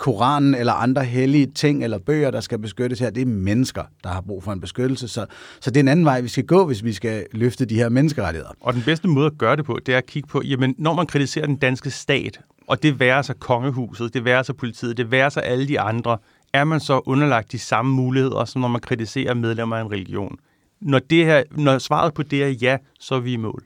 Koranen 0.00 0.54
eller 0.54 0.72
andre 0.72 1.04
hellige 1.04 1.46
ting 1.46 1.84
eller 1.84 1.98
bøger, 1.98 2.30
der 2.30 2.40
skal 2.40 2.58
beskyttes 2.58 2.98
her. 2.98 3.10
Det 3.10 3.20
er 3.20 3.26
mennesker, 3.26 3.82
der 4.04 4.10
har 4.10 4.20
brug 4.20 4.42
for 4.42 4.52
en 4.52 4.60
beskyttelse. 4.60 5.08
Så, 5.08 5.26
så 5.60 5.70
det 5.70 5.76
er 5.76 5.80
en 5.80 5.88
anden 5.88 6.04
vej, 6.04 6.20
vi 6.20 6.28
skal 6.28 6.44
gå, 6.46 6.66
hvis 6.66 6.84
vi 6.84 6.92
skal 6.92 7.26
løfte 7.32 7.64
de 7.64 7.74
her 7.74 7.88
menneskerettigheder. 7.88 8.52
Og 8.60 8.74
den 8.74 8.82
bedste 8.82 9.08
måde 9.08 9.26
at 9.26 9.38
gøre 9.38 9.56
det 9.56 9.64
på, 9.64 9.78
det 9.86 9.94
er 9.94 9.98
at 9.98 10.06
kigge 10.06 10.28
på, 10.28 10.42
jamen, 10.44 10.74
når 10.78 10.94
man 10.94 11.06
kritiserer 11.06 11.46
den 11.46 11.56
danske 11.56 11.90
stat, 11.90 12.40
og 12.66 12.82
det 12.82 13.00
værer 13.00 13.22
sig 13.22 13.36
kongehuset, 13.38 14.14
det 14.14 14.24
værer 14.24 14.42
sig 14.42 14.56
politiet, 14.56 14.96
det 14.96 15.10
værer 15.10 15.28
sig 15.28 15.44
alle 15.44 15.68
de 15.68 15.80
andre, 15.80 16.18
er 16.52 16.64
man 16.64 16.80
så 16.80 17.00
underlagt 17.06 17.52
de 17.52 17.58
samme 17.58 17.94
muligheder, 17.94 18.44
som 18.44 18.60
når 18.60 18.68
man 18.68 18.80
kritiserer 18.80 19.34
medlemmer 19.34 19.76
af 19.76 19.80
en 19.80 19.90
religion? 19.90 20.36
Når, 20.80 20.98
det 20.98 21.24
her, 21.24 21.42
når 21.50 21.78
svaret 21.78 22.14
på 22.14 22.22
det 22.22 22.44
er 22.44 22.48
ja, 22.48 22.76
så 23.00 23.14
er 23.14 23.20
vi 23.20 23.32
i 23.32 23.36
mål. 23.36 23.64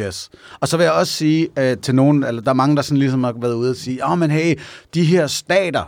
Yes. 0.00 0.30
Og 0.60 0.68
så 0.68 0.76
vil 0.76 0.84
jeg 0.84 0.92
også 0.92 1.12
sige 1.12 1.48
uh, 1.60 1.80
til 1.82 1.94
nogen, 1.94 2.24
eller 2.24 2.42
der 2.42 2.50
er 2.50 2.54
mange, 2.54 2.76
der 2.76 2.82
sådan 2.82 2.98
ligesom 2.98 3.24
har 3.24 3.34
været 3.40 3.54
ude 3.54 3.70
og 3.70 3.76
sige, 3.76 4.04
åh, 4.04 4.12
oh, 4.12 4.18
men 4.18 4.30
hey, 4.30 4.58
de 4.94 5.04
her 5.04 5.26
stater, 5.26 5.84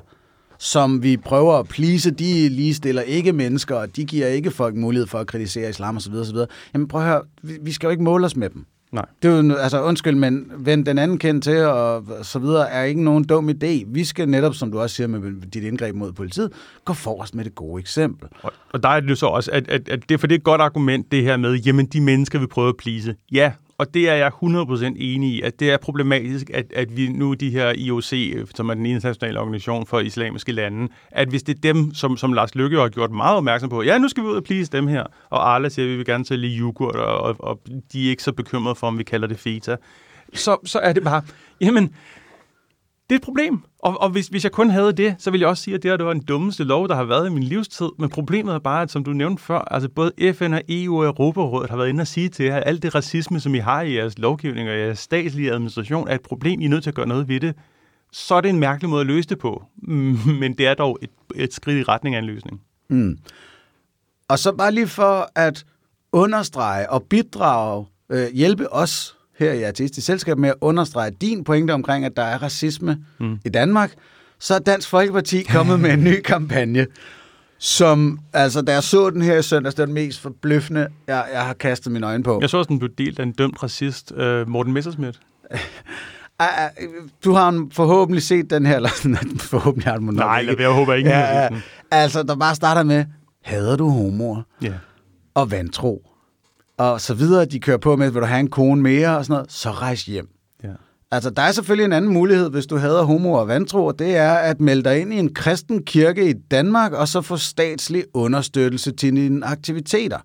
som 0.58 1.02
vi 1.02 1.16
prøver 1.16 1.54
at 1.54 1.68
plise, 1.68 2.10
de 2.10 2.48
ligestiller 2.48 3.02
ikke 3.02 3.32
mennesker, 3.32 3.74
og 3.74 3.96
de 3.96 4.04
giver 4.04 4.26
ikke 4.26 4.50
folk 4.50 4.74
mulighed 4.74 5.06
for 5.06 5.18
at 5.18 5.26
kritisere 5.26 5.70
islam 5.70 5.96
osv. 5.96 6.14
osv. 6.14 6.36
Jamen 6.74 6.88
prøv 6.88 7.00
at 7.00 7.06
høre, 7.06 7.22
vi, 7.42 7.52
vi 7.62 7.72
skal 7.72 7.86
jo 7.86 7.90
ikke 7.90 8.02
måle 8.02 8.26
os 8.26 8.36
med 8.36 8.50
dem. 8.50 8.66
Nej. 8.92 9.04
Det 9.22 9.30
er 9.30 9.42
jo, 9.42 9.54
altså 9.54 9.82
undskyld, 9.82 10.14
men 10.14 10.52
vend 10.56 10.86
den 10.86 10.98
anden 10.98 11.18
kendt 11.18 11.44
til, 11.44 11.58
og 11.58 12.04
så 12.22 12.38
videre, 12.38 12.70
er 12.70 12.82
ikke 12.82 13.02
nogen 13.02 13.24
dum 13.24 13.48
idé. 13.48 13.84
Vi 13.86 14.04
skal 14.04 14.28
netop, 14.28 14.54
som 14.54 14.72
du 14.72 14.80
også 14.80 14.96
siger 14.96 15.06
med 15.06 15.50
dit 15.50 15.64
indgreb 15.64 15.94
mod 15.94 16.12
politiet, 16.12 16.52
gå 16.84 16.92
forrest 16.92 17.34
med 17.34 17.44
det 17.44 17.54
gode 17.54 17.80
eksempel. 17.80 18.28
Og, 18.42 18.52
og 18.72 18.82
der 18.82 18.88
er 18.88 19.00
det 19.00 19.10
jo 19.10 19.14
så 19.14 19.26
også, 19.26 19.50
at, 19.50 19.68
at, 19.68 19.88
at 19.88 20.08
det, 20.08 20.20
for 20.20 20.26
det 20.26 20.34
er 20.34 20.38
et 20.38 20.44
godt 20.44 20.60
argument, 20.60 21.12
det 21.12 21.22
her 21.22 21.36
med, 21.36 21.54
jamen 21.54 21.86
de 21.86 22.00
mennesker, 22.00 22.38
vi 22.38 22.46
prøver 22.46 22.68
at 22.68 22.76
plise. 22.76 23.14
Ja, 23.32 23.52
og 23.78 23.94
det 23.94 24.08
er 24.08 24.14
jeg 24.14 24.32
100% 24.42 24.84
enig 24.96 25.30
i, 25.30 25.40
at 25.40 25.60
det 25.60 25.70
er 25.70 25.76
problematisk, 25.76 26.50
at, 26.50 26.72
at 26.72 26.96
vi 26.96 27.08
nu, 27.08 27.34
de 27.34 27.50
her 27.50 27.72
IOC, 27.76 28.12
øh, 28.12 28.46
som 28.54 28.68
er 28.68 28.74
den 28.74 28.86
internationale 28.86 29.40
organisation 29.40 29.86
for 29.86 30.00
islamiske 30.00 30.52
lande, 30.52 30.88
at 31.10 31.28
hvis 31.28 31.42
det 31.42 31.56
er 31.56 31.60
dem, 31.60 31.94
som, 31.94 32.16
som 32.16 32.32
Lars 32.32 32.54
Lykke 32.54 32.78
har 32.78 32.88
gjort 32.88 33.10
meget 33.10 33.36
opmærksom 33.36 33.70
på, 33.70 33.82
ja, 33.82 33.98
nu 33.98 34.08
skal 34.08 34.22
vi 34.22 34.28
ud 34.28 34.36
og 34.36 34.44
please 34.44 34.72
dem 34.72 34.86
her, 34.86 35.04
og 35.30 35.54
Arla 35.54 35.68
siger, 35.68 35.86
at 35.86 35.90
vi 35.90 35.96
vil 35.96 36.06
gerne 36.06 36.24
sælge 36.24 36.58
yoghurt, 36.58 36.96
og, 36.96 37.18
og, 37.18 37.36
og 37.38 37.60
de 37.92 38.06
er 38.06 38.10
ikke 38.10 38.22
så 38.22 38.32
bekymrede 38.32 38.74
for, 38.74 38.86
om 38.86 38.98
vi 38.98 39.04
kalder 39.04 39.28
det 39.28 39.38
feta, 39.38 39.76
så, 40.34 40.56
så 40.64 40.78
er 40.78 40.92
det 40.92 41.04
bare, 41.04 41.22
jamen, 41.60 41.84
det 43.08 43.14
er 43.14 43.16
et 43.16 43.22
problem. 43.22 43.62
Og, 43.84 44.00
og 44.00 44.10
hvis, 44.10 44.26
hvis 44.26 44.44
jeg 44.44 44.52
kun 44.52 44.70
havde 44.70 44.92
det, 44.92 45.14
så 45.18 45.30
ville 45.30 45.42
jeg 45.42 45.48
også 45.48 45.62
sige, 45.62 45.74
at 45.74 45.82
det, 45.82 45.90
her, 45.90 45.96
det 45.96 46.06
var 46.06 46.12
den 46.12 46.24
dummeste 46.24 46.64
lov, 46.64 46.88
der 46.88 46.94
har 46.94 47.04
været 47.04 47.26
i 47.26 47.30
min 47.30 47.42
livstid. 47.42 47.88
Men 47.98 48.10
problemet 48.10 48.54
er 48.54 48.58
bare, 48.58 48.82
at 48.82 48.90
som 48.90 49.04
du 49.04 49.12
nævnte 49.12 49.42
før, 49.42 49.58
altså 49.58 49.88
både 49.88 50.32
FN 50.34 50.52
og 50.52 50.62
EU 50.68 50.98
og 50.98 51.04
Europarådet 51.04 51.70
har 51.70 51.76
været 51.76 51.88
inde 51.88 52.00
og 52.00 52.06
sige 52.06 52.28
til 52.28 52.44
jer, 52.44 52.56
at 52.56 52.62
alt 52.66 52.82
det 52.82 52.94
racisme, 52.94 53.40
som 53.40 53.54
I 53.54 53.58
har 53.58 53.82
i 53.82 53.96
jeres 53.96 54.18
lovgivning 54.18 54.68
og 54.68 54.78
jeres 54.78 54.98
statslige 54.98 55.52
administration, 55.52 56.08
er 56.08 56.14
et 56.14 56.20
problem, 56.20 56.60
I 56.60 56.64
er 56.64 56.68
nødt 56.68 56.82
til 56.82 56.90
at 56.90 56.94
gøre 56.94 57.06
noget 57.06 57.28
ved 57.28 57.40
det. 57.40 57.54
Så 58.12 58.34
er 58.34 58.40
det 58.40 58.48
en 58.48 58.58
mærkelig 58.58 58.90
måde 58.90 59.00
at 59.00 59.06
løse 59.06 59.28
det 59.28 59.38
på. 59.38 59.62
Men 60.40 60.58
det 60.58 60.66
er 60.66 60.74
dog 60.74 60.98
et, 61.02 61.10
et 61.34 61.54
skridt 61.54 61.78
i 61.78 61.82
retning 61.82 62.14
af 62.14 62.18
en 62.18 62.26
løsning. 62.26 62.60
Mm. 62.88 63.18
Og 64.28 64.38
så 64.38 64.52
bare 64.52 64.72
lige 64.72 64.88
for 64.88 65.30
at 65.34 65.64
understrege 66.12 66.90
og 66.90 67.02
bidrage, 67.02 67.86
øh, 68.12 68.26
hjælpe 68.34 68.72
os 68.72 69.16
her 69.38 69.52
i 69.52 69.62
Artistisk 69.62 70.06
Selskab 70.06 70.38
med 70.38 70.48
at 70.48 70.54
understrege 70.60 71.10
din 71.10 71.44
pointe 71.44 71.70
omkring, 71.70 72.04
at 72.04 72.16
der 72.16 72.22
er 72.22 72.42
racisme 72.42 72.98
mm. 73.20 73.38
i 73.44 73.48
Danmark, 73.48 73.92
så 74.38 74.54
er 74.54 74.58
Dansk 74.58 74.88
Folkeparti 74.88 75.42
kommet 75.42 75.80
med 75.80 75.90
en 75.90 76.04
ny 76.04 76.20
kampagne, 76.20 76.86
som, 77.58 78.18
altså, 78.32 78.62
da 78.62 78.72
jeg 78.72 78.82
så 78.82 79.10
den 79.10 79.22
her 79.22 79.38
i 79.38 79.42
søndags, 79.42 79.74
det 79.74 79.82
er 79.82 79.86
den 79.86 79.94
mest 79.94 80.20
forbløffende, 80.20 80.88
jeg, 81.06 81.24
jeg 81.32 81.42
har 81.42 81.54
kastet 81.54 81.92
mine 81.92 82.06
øjne 82.06 82.22
på. 82.22 82.38
Jeg 82.40 82.50
så 82.50 82.58
også, 82.58 82.68
den 82.68 82.78
blev 82.78 82.90
delt 82.98 83.18
af 83.18 83.22
en 83.22 83.32
dømt 83.32 83.62
racist, 83.62 84.12
uh, 84.12 84.48
Morten 84.48 84.72
Messersmith. 84.72 85.18
du 87.24 87.32
har 87.32 87.68
forhåbentlig 87.72 88.22
set 88.22 88.50
den 88.50 88.66
her, 88.66 88.76
eller 88.76 88.88
forhåbentlig 89.52 89.92
har 89.92 89.98
du 89.98 90.04
nok 90.04 90.14
Nej, 90.14 90.40
ikke. 90.40 90.62
jeg 90.62 90.70
håber 90.70 90.94
ikke. 90.94 91.10
Ja, 91.10 91.48
altså, 91.90 92.22
der 92.22 92.36
bare 92.36 92.54
starter 92.54 92.82
med, 92.82 93.04
hader 93.42 93.76
du 93.76 93.88
homoer? 93.88 94.42
Ja. 94.62 94.72
Og 95.34 95.50
vantro? 95.50 96.02
Og 96.78 97.00
så 97.00 97.14
videre. 97.14 97.44
De 97.44 97.60
kører 97.60 97.78
på 97.78 97.96
med, 97.96 98.10
vil 98.10 98.22
du 98.22 98.26
have 98.26 98.40
en 98.40 98.50
kone 98.50 98.82
mere 98.82 99.16
og 99.16 99.24
sådan 99.24 99.34
noget, 99.34 99.52
så 99.52 99.70
rejs 99.70 100.04
hjem. 100.04 100.28
Ja. 100.64 100.68
Altså, 101.10 101.30
der 101.30 101.42
er 101.42 101.52
selvfølgelig 101.52 101.84
en 101.84 101.92
anden 101.92 102.12
mulighed, 102.12 102.50
hvis 102.50 102.66
du 102.66 102.76
hader 102.76 103.02
homo 103.02 103.32
og 103.32 103.48
vantro, 103.48 103.86
og 103.86 103.98
det 103.98 104.16
er 104.16 104.32
at 104.32 104.60
melde 104.60 104.82
dig 104.82 105.00
ind 105.00 105.12
i 105.12 105.18
en 105.18 105.34
kristen 105.34 105.82
kirke 105.82 106.30
i 106.30 106.32
Danmark, 106.32 106.92
og 106.92 107.08
så 107.08 107.20
få 107.20 107.36
statslig 107.36 108.04
understøttelse 108.14 108.92
til 108.92 109.16
dine 109.16 109.46
aktiviteter. 109.46 110.18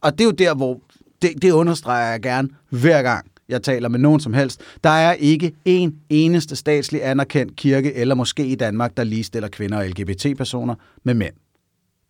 Og 0.00 0.12
det 0.12 0.20
er 0.20 0.24
jo 0.24 0.30
der, 0.30 0.54
hvor 0.54 0.80
det, 1.22 1.30
det 1.42 1.50
understreger 1.50 2.10
jeg 2.10 2.22
gerne 2.22 2.48
hver 2.70 3.02
gang 3.02 3.26
jeg 3.48 3.62
taler 3.62 3.88
med 3.88 3.98
nogen 3.98 4.20
som 4.20 4.34
helst. 4.34 4.60
Der 4.84 4.90
er 4.90 5.12
ikke 5.12 5.52
en 5.64 5.94
eneste 6.08 6.56
statslig 6.56 7.06
anerkendt 7.06 7.56
kirke 7.56 7.94
eller 7.94 8.14
måske 8.14 8.46
i 8.46 8.54
Danmark, 8.54 8.96
der 8.96 9.04
ligestiller 9.04 9.48
kvinder 9.48 9.78
og 9.78 9.86
LGBT-personer 9.86 10.74
med 11.04 11.14
mænd. 11.14 11.34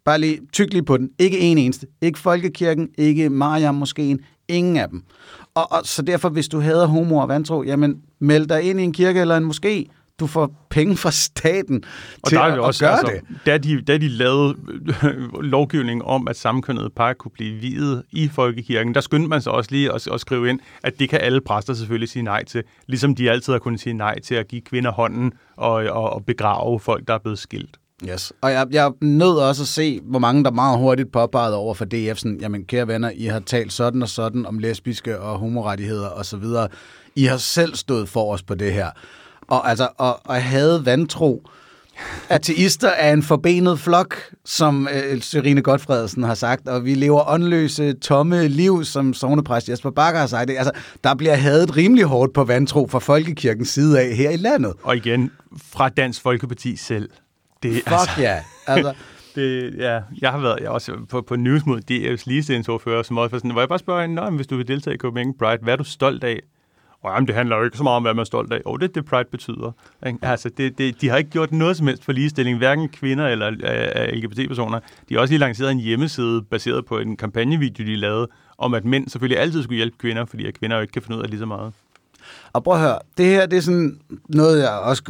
Bare 0.07 0.19
lige 0.21 0.41
tyk 0.53 0.73
lige 0.73 0.85
på 0.85 0.97
den. 0.97 1.11
Ikke 1.19 1.39
en 1.39 1.59
eneste. 1.59 1.87
Ikke 2.03 2.19
Folkekirken, 2.19 2.89
ikke 2.99 3.31
Mariam 3.31 3.75
Moskeen, 3.75 4.21
ingen 4.49 4.77
af 4.77 4.89
dem. 4.89 5.03
Og, 5.55 5.73
og 5.73 5.81
så 5.85 6.03
derfor, 6.03 6.29
hvis 6.29 6.49
du 6.49 6.61
hader 6.61 6.87
homo 6.87 7.17
og 7.17 7.29
vantro, 7.29 7.63
jamen 7.63 7.97
meld 8.19 8.47
dig 8.47 8.63
ind 8.63 8.81
i 8.81 8.83
en 8.83 8.93
kirke 8.93 9.21
eller 9.21 9.37
en 9.37 9.51
moské. 9.51 9.93
Du 10.21 10.27
får 10.27 10.67
penge 10.71 10.97
fra 10.97 11.11
staten 11.11 11.85
og 12.23 12.29
til 12.29 12.39
der 12.39 12.45
er 12.45 12.53
at, 12.53 12.59
også, 12.59 12.85
at 12.85 12.89
gøre 12.89 12.99
altså, 12.99 13.21
det. 13.29 13.47
Da 13.47 13.59
de, 13.59 13.83
da 13.83 13.99
de 13.99 14.09
lavede 14.09 14.57
lovgivning 15.41 16.05
om, 16.05 16.29
at 16.29 16.37
samkønnede 16.37 16.91
par 16.91 17.13
kunne 17.13 17.33
blive 17.35 17.61
videt 17.61 18.03
i 18.11 18.29
folkekirken, 18.29 18.95
der 18.95 19.01
skyndte 19.01 19.29
man 19.29 19.43
sig 19.43 19.53
også 19.53 19.71
lige 19.71 19.93
at, 19.93 20.09
at 20.13 20.21
skrive 20.21 20.49
ind, 20.51 20.61
at 20.85 20.99
det 20.99 21.09
kan 21.09 21.21
alle 21.21 21.41
præster 21.41 21.75
selvfølgelig 21.75 22.09
sige 22.09 22.23
nej 22.23 22.45
til, 22.45 22.63
ligesom 22.87 23.15
de 23.15 23.31
altid 23.31 23.53
har 23.53 23.61
kunnet 23.61 23.81
sige 23.81 23.95
nej 23.95 24.21
til 24.21 24.35
at 24.35 24.49
give 24.49 24.61
kvinder 24.61 24.93
hånden 24.93 25.33
og, 25.57 25.73
og, 25.73 26.11
og 26.11 26.25
begrave 26.25 26.81
folk, 26.81 27.09
der 27.09 27.15
er 27.15 27.19
blevet 27.19 27.39
skilt. 27.39 27.79
Yes. 28.05 28.33
Og 28.41 28.53
jeg, 28.53 28.67
jeg 28.71 28.93
nød 29.01 29.19
nødt 29.19 29.41
også 29.41 29.63
at 29.63 29.69
se, 29.69 30.01
hvor 30.05 30.19
mange 30.19 30.45
der 30.45 30.51
meget 30.51 30.79
hurtigt 30.79 31.13
påpegede 31.13 31.57
over 31.57 31.75
for 31.75 31.85
DF, 31.85 32.19
sådan, 32.19 32.39
jamen 32.41 32.65
kære 32.65 32.89
venner, 32.89 33.11
I 33.15 33.25
har 33.25 33.41
talt 33.41 33.73
sådan 33.73 34.03
og 34.03 34.09
sådan 34.09 34.47
om 34.47 34.59
lesbiske 34.59 35.21
og 35.21 35.39
homorettigheder 35.39 36.09
osv. 36.11 36.45
I 37.17 37.25
har 37.25 37.37
selv 37.37 37.75
stået 37.75 38.09
for 38.09 38.33
os 38.33 38.43
på 38.43 38.55
det 38.55 38.73
her. 38.73 38.91
Og 39.49 39.71
altså, 39.71 39.89
og, 39.99 40.21
og 40.25 40.43
havde 40.43 40.87
vantro. 40.87 41.43
Ateister 42.29 42.89
er 42.89 43.13
en 43.13 43.23
forbenet 43.23 43.79
flok, 43.79 44.17
som 44.45 44.89
øh, 44.95 45.21
Sørine 45.21 45.63
Godfredsen 45.63 46.23
har 46.23 46.35
sagt, 46.35 46.69
og 46.69 46.85
vi 46.85 46.95
lever 46.95 47.31
åndløse, 47.31 47.93
tomme 47.93 48.49
liv, 48.49 48.85
som 48.85 49.15
sovnepræst 49.15 49.69
Jesper 49.69 49.91
Bakker 49.91 50.21
har 50.21 50.27
sagt. 50.27 50.51
Altså, 50.51 50.73
der 51.05 51.15
bliver 51.15 51.35
hadet 51.35 51.77
rimelig 51.77 52.05
hårdt 52.05 52.35
på 52.35 52.45
vantro 52.45 52.87
fra 52.91 52.99
Folkekirkens 52.99 53.69
side 53.69 54.01
af 54.01 54.17
her 54.17 54.31
i 54.31 54.37
landet. 54.37 54.73
Og 54.83 54.97
igen, 54.97 55.31
fra 55.63 55.89
Dansk 55.89 56.23
Folkeparti 56.23 56.77
selv. 56.77 57.11
Det, 57.67 57.83
Fuck 57.83 57.93
altså, 57.93 58.11
ja. 58.19 58.43
Altså, 58.67 58.95
det, 59.35 59.75
ja, 59.79 60.01
jeg 60.21 60.31
har 60.31 60.39
været 60.39 60.59
jeg 60.61 60.69
også 60.69 60.93
på, 61.09 61.23
på 61.23 61.37
Newsmod, 61.37 61.81
DF's 61.91 62.23
ligestillingsordfører, 62.27 63.03
som 63.03 63.19
også 63.19 63.31
var 63.31 63.39
sådan, 63.39 63.51
hvor 63.51 63.61
jeg 63.61 63.69
bare 63.69 63.79
spørger 63.79 64.03
hende, 64.03 64.31
hvis 64.31 64.47
du 64.47 64.57
vil 64.57 64.69
deltage 64.69 64.95
i 64.95 64.99
Copenhagen 64.99 65.35
Pride, 65.39 65.59
hvad 65.63 65.73
er 65.73 65.77
du 65.77 65.85
stolt 65.85 66.25
af? 66.25 66.41
Og 67.03 67.15
jamen, 67.15 67.27
det 67.27 67.35
handler 67.35 67.57
jo 67.57 67.65
ikke 67.65 67.77
så 67.77 67.83
meget 67.83 67.97
om, 67.97 68.03
hvad 68.03 68.15
man 68.15 68.21
er 68.21 68.25
stolt 68.25 68.53
af. 68.53 68.61
Og 68.65 68.81
det 68.81 68.89
er 68.89 68.93
det, 68.93 69.05
Pride 69.05 69.29
betyder. 69.31 69.73
Ikke? 70.07 70.19
Altså, 70.23 70.49
det, 70.49 70.79
det, 70.79 71.01
de 71.01 71.09
har 71.09 71.17
ikke 71.17 71.31
gjort 71.31 71.53
noget 71.53 71.77
som 71.77 71.87
helst 71.87 72.05
for 72.05 72.13
ligestilling, 72.13 72.59
hverken 72.59 72.89
kvinder 72.89 73.29
eller 73.29 73.51
uh, 73.51 74.19
LGBT-personer. 74.19 74.81
De 75.09 75.15
har 75.15 75.21
også 75.21 75.33
lige 75.33 75.39
lanceret 75.39 75.71
en 75.71 75.79
hjemmeside, 75.79 76.43
baseret 76.43 76.87
på 76.87 76.99
en 76.99 77.17
kampagnevideo, 77.17 77.87
de 77.87 77.97
lavede, 77.97 78.29
om 78.59 78.75
at 78.75 78.85
mænd 78.85 79.09
selvfølgelig 79.09 79.41
altid 79.41 79.63
skulle 79.63 79.77
hjælpe 79.77 79.97
kvinder, 79.99 80.25
fordi 80.25 80.47
at 80.47 80.59
kvinder 80.59 80.77
jo 80.77 80.83
ikke 80.83 80.93
kan 80.93 81.03
finde 81.03 81.19
ud 81.19 81.23
af 81.23 81.31
lige 81.31 81.39
så 81.39 81.47
meget. 81.47 81.73
Og 82.53 82.65
prøv 82.65 82.75
at 82.75 82.81
høre, 82.81 82.99
det 83.19 83.27
her 83.27 83.47
det 83.47 83.57
er 83.57 83.61
sådan 83.61 84.01
noget, 84.29 84.63
jeg 84.63 84.71
også, 84.71 85.03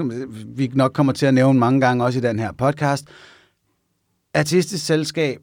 vi 0.47 0.71
nok 0.75 0.93
kommer 0.93 1.13
til 1.13 1.27
at 1.27 1.35
nævne 1.35 1.59
mange 1.59 1.81
gange 1.81 2.05
også 2.05 2.19
i 2.19 2.23
den 2.23 2.39
her 2.39 2.53
podcast. 2.53 3.05
Artistisk 4.35 4.87
Selskab 4.87 5.41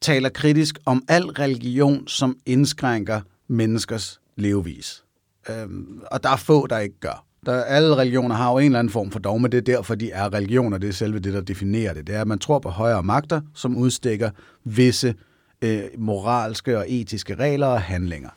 taler 0.00 0.28
kritisk 0.28 0.78
om 0.86 1.02
al 1.08 1.24
religion, 1.24 2.08
som 2.08 2.36
indskrænker 2.46 3.20
menneskers 3.48 4.20
levevis. 4.36 5.04
Øhm, 5.50 6.00
og 6.10 6.22
der 6.22 6.30
er 6.30 6.36
få, 6.36 6.66
der 6.66 6.78
ikke 6.78 7.00
gør. 7.00 7.24
Der, 7.46 7.64
alle 7.64 7.96
religioner 7.96 8.34
har 8.34 8.52
jo 8.52 8.58
en 8.58 8.64
eller 8.64 8.78
anden 8.78 8.92
form 8.92 9.10
for 9.10 9.18
dogme, 9.18 9.48
det 9.48 9.58
er 9.58 9.62
derfor, 9.62 9.94
de 9.94 10.10
er 10.10 10.34
religioner, 10.34 10.78
det 10.78 10.88
er 10.88 10.92
selve 10.92 11.18
det, 11.18 11.32
der 11.32 11.40
definerer 11.40 11.94
det. 11.94 12.06
Det 12.06 12.14
er, 12.14 12.20
at 12.20 12.26
man 12.26 12.38
tror 12.38 12.58
på 12.58 12.68
højere 12.68 13.02
magter, 13.02 13.40
som 13.54 13.76
udstikker 13.76 14.30
visse 14.64 15.14
øh, 15.62 15.82
moralske 15.98 16.78
og 16.78 16.84
etiske 16.88 17.34
regler 17.34 17.66
og 17.66 17.82
handlinger. 17.82 18.30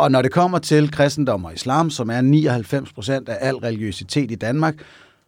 Og 0.00 0.10
når 0.10 0.22
det 0.22 0.32
kommer 0.32 0.58
til 0.58 0.90
kristendom 0.90 1.44
og 1.44 1.54
islam, 1.54 1.90
som 1.90 2.10
er 2.10 2.20
99 2.20 2.92
procent 2.92 3.28
af 3.28 3.38
al 3.40 3.56
religiøsitet 3.56 4.30
i 4.30 4.34
Danmark, 4.34 4.74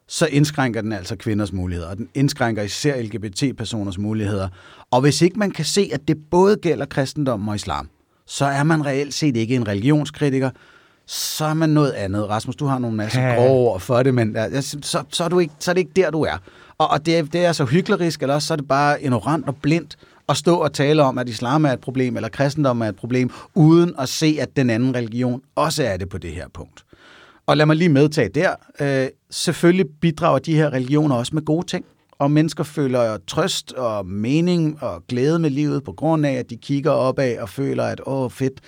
så 0.08 0.26
indskrænker 0.26 0.80
den 0.80 0.92
altså 0.92 1.16
kvinders 1.16 1.52
muligheder, 1.52 1.88
og 1.88 1.96
den 1.96 2.08
indskrænker 2.14 2.62
især 2.62 3.02
LGBT-personers 3.02 3.98
muligheder. 3.98 4.48
Og 4.90 5.00
hvis 5.00 5.22
ikke 5.22 5.38
man 5.38 5.50
kan 5.50 5.64
se, 5.64 5.90
at 5.92 6.08
det 6.08 6.16
både 6.30 6.56
gælder 6.56 6.86
kristendom 6.86 7.48
og 7.48 7.54
islam, 7.54 7.88
så 8.26 8.44
er 8.44 8.62
man 8.62 8.86
reelt 8.86 9.14
set 9.14 9.36
ikke 9.36 9.54
en 9.54 9.68
religionskritiker, 9.68 10.50
så 11.06 11.44
er 11.44 11.54
man 11.54 11.70
noget 11.70 11.92
andet. 11.92 12.28
Rasmus, 12.28 12.56
du 12.56 12.66
har 12.66 12.78
nogle 12.78 12.96
masse 12.96 13.20
grove 13.20 13.68
ord 13.68 13.80
for 13.80 14.02
det, 14.02 14.14
men 14.14 14.36
ja, 14.36 14.60
så, 14.60 15.04
så, 15.10 15.24
er 15.24 15.28
du 15.28 15.38
ikke, 15.38 15.54
så 15.58 15.70
er 15.70 15.72
det 15.72 15.80
ikke 15.80 15.92
der, 15.96 16.10
du 16.10 16.22
er. 16.22 16.36
Og, 16.78 16.90
og 16.90 17.06
det, 17.06 17.18
er, 17.18 17.22
det 17.22 17.44
er 17.44 17.52
så 17.52 17.64
hyklerisk, 17.64 18.22
eller 18.22 18.34
også 18.34 18.48
så 18.48 18.54
er 18.54 18.56
det 18.56 18.68
bare 18.68 19.02
ignorant 19.02 19.48
og 19.48 19.56
blindt 19.56 19.96
at 20.32 20.38
stå 20.38 20.56
og 20.56 20.72
tale 20.72 21.02
om, 21.02 21.18
at 21.18 21.28
islam 21.28 21.64
er 21.64 21.72
et 21.72 21.80
problem, 21.80 22.16
eller 22.16 22.28
kristendom 22.28 22.80
er 22.80 22.88
et 22.88 22.96
problem, 22.96 23.30
uden 23.54 23.94
at 23.98 24.08
se, 24.08 24.36
at 24.40 24.56
den 24.56 24.70
anden 24.70 24.94
religion 24.94 25.42
også 25.54 25.84
er 25.84 25.96
det 25.96 26.08
på 26.08 26.18
det 26.18 26.30
her 26.30 26.48
punkt. 26.54 26.84
Og 27.46 27.56
lad 27.56 27.66
mig 27.66 27.76
lige 27.76 27.88
medtage 27.88 28.28
der. 28.28 28.54
Øh, 28.80 29.08
selvfølgelig 29.30 29.86
bidrager 30.00 30.38
de 30.38 30.54
her 30.54 30.72
religioner 30.72 31.16
også 31.16 31.34
med 31.34 31.44
gode 31.44 31.66
ting 31.66 31.84
og 32.22 32.30
mennesker 32.30 32.64
føler 32.64 33.18
trøst 33.26 33.72
og 33.72 34.06
mening 34.06 34.82
og 34.82 35.02
glæde 35.08 35.38
med 35.38 35.50
livet 35.50 35.84
på 35.84 35.92
grund 35.92 36.26
af, 36.26 36.32
at 36.32 36.50
de 36.50 36.56
kigger 36.56 36.90
opad 36.90 37.38
og 37.38 37.48
føler, 37.48 37.84
at 37.84 38.00
åh, 38.06 38.30
fedt. 38.30 38.60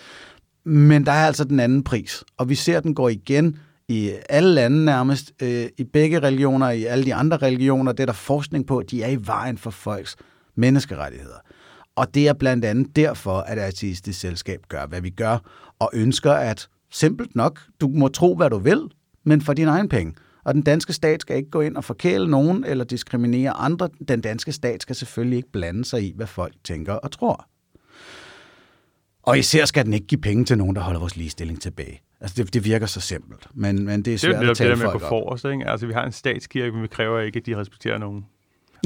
Men 0.64 1.06
der 1.06 1.12
er 1.12 1.26
altså 1.26 1.44
den 1.44 1.60
anden 1.60 1.84
pris, 1.84 2.24
og 2.38 2.48
vi 2.48 2.54
ser, 2.54 2.76
at 2.76 2.84
den 2.84 2.94
går 2.94 3.08
igen 3.08 3.58
i 3.88 4.12
alle 4.28 4.54
lande 4.54 4.84
nærmest, 4.84 5.32
øh, 5.42 5.66
i 5.78 5.84
begge 5.84 6.20
religioner, 6.20 6.70
i 6.70 6.84
alle 6.84 7.04
de 7.04 7.14
andre 7.14 7.36
religioner, 7.36 7.92
det 7.92 8.00
er 8.00 8.06
der 8.06 8.12
forskning 8.12 8.66
på, 8.66 8.82
de 8.90 9.02
er 9.02 9.08
i 9.08 9.18
vejen 9.26 9.58
for 9.58 9.70
folks 9.70 10.16
menneskerettigheder. 10.54 11.38
Og 11.96 12.14
det 12.14 12.28
er 12.28 12.32
blandt 12.32 12.64
andet 12.64 12.96
derfor, 12.96 13.38
at 13.38 13.58
Artistisk 13.58 14.20
Selskab 14.20 14.60
gør, 14.68 14.86
hvad 14.86 15.00
vi 15.00 15.10
gør, 15.10 15.38
og 15.78 15.90
ønsker 15.92 16.32
at, 16.32 16.68
simpelt 16.90 17.36
nok, 17.36 17.60
du 17.80 17.88
må 17.88 18.08
tro, 18.08 18.36
hvad 18.36 18.50
du 18.50 18.58
vil, 18.58 18.80
men 19.24 19.40
for 19.40 19.52
din 19.52 19.68
egen 19.68 19.88
penge. 19.88 20.14
Og 20.44 20.54
den 20.54 20.62
danske 20.62 20.92
stat 20.92 21.20
skal 21.20 21.36
ikke 21.36 21.50
gå 21.50 21.60
ind 21.60 21.76
og 21.76 21.84
forkæle 21.84 22.30
nogen 22.30 22.64
eller 22.64 22.84
diskriminere 22.84 23.50
andre. 23.50 23.88
Den 24.08 24.20
danske 24.20 24.52
stat 24.52 24.82
skal 24.82 24.96
selvfølgelig 24.96 25.36
ikke 25.36 25.52
blande 25.52 25.84
sig 25.84 26.02
i, 26.02 26.12
hvad 26.16 26.26
folk 26.26 26.54
tænker 26.64 26.92
og 26.92 27.10
tror. 27.10 27.48
Og 29.22 29.38
især 29.38 29.64
skal 29.64 29.84
den 29.84 29.92
ikke 29.92 30.06
give 30.06 30.20
penge 30.20 30.44
til 30.44 30.58
nogen, 30.58 30.76
der 30.76 30.82
holder 30.82 31.00
vores 31.00 31.16
ligestilling 31.16 31.60
tilbage. 31.60 32.00
Altså, 32.20 32.42
det, 32.42 32.54
det 32.54 32.64
virker 32.64 32.86
så 32.86 33.00
simpelt, 33.00 33.46
men, 33.54 33.84
men 33.84 34.02
det 34.02 34.14
er 34.14 34.18
svært 34.18 34.40
det 34.40 34.46
er 34.46 34.50
at 34.50 34.56
tale 34.56 34.70
det, 34.70 34.78
folk 34.78 34.92
med 34.92 34.94
at 34.94 35.00
gå 35.00 35.08
forrest, 35.08 35.44
ikke? 35.44 35.68
Altså, 35.68 35.86
vi 35.86 35.92
har 35.92 36.04
en 36.04 36.12
statskirke, 36.12 36.72
men 36.72 36.82
vi 36.82 36.88
kræver 36.88 37.20
ikke, 37.20 37.38
at 37.38 37.46
de 37.46 37.56
respekterer 37.56 37.98
nogen. 37.98 38.26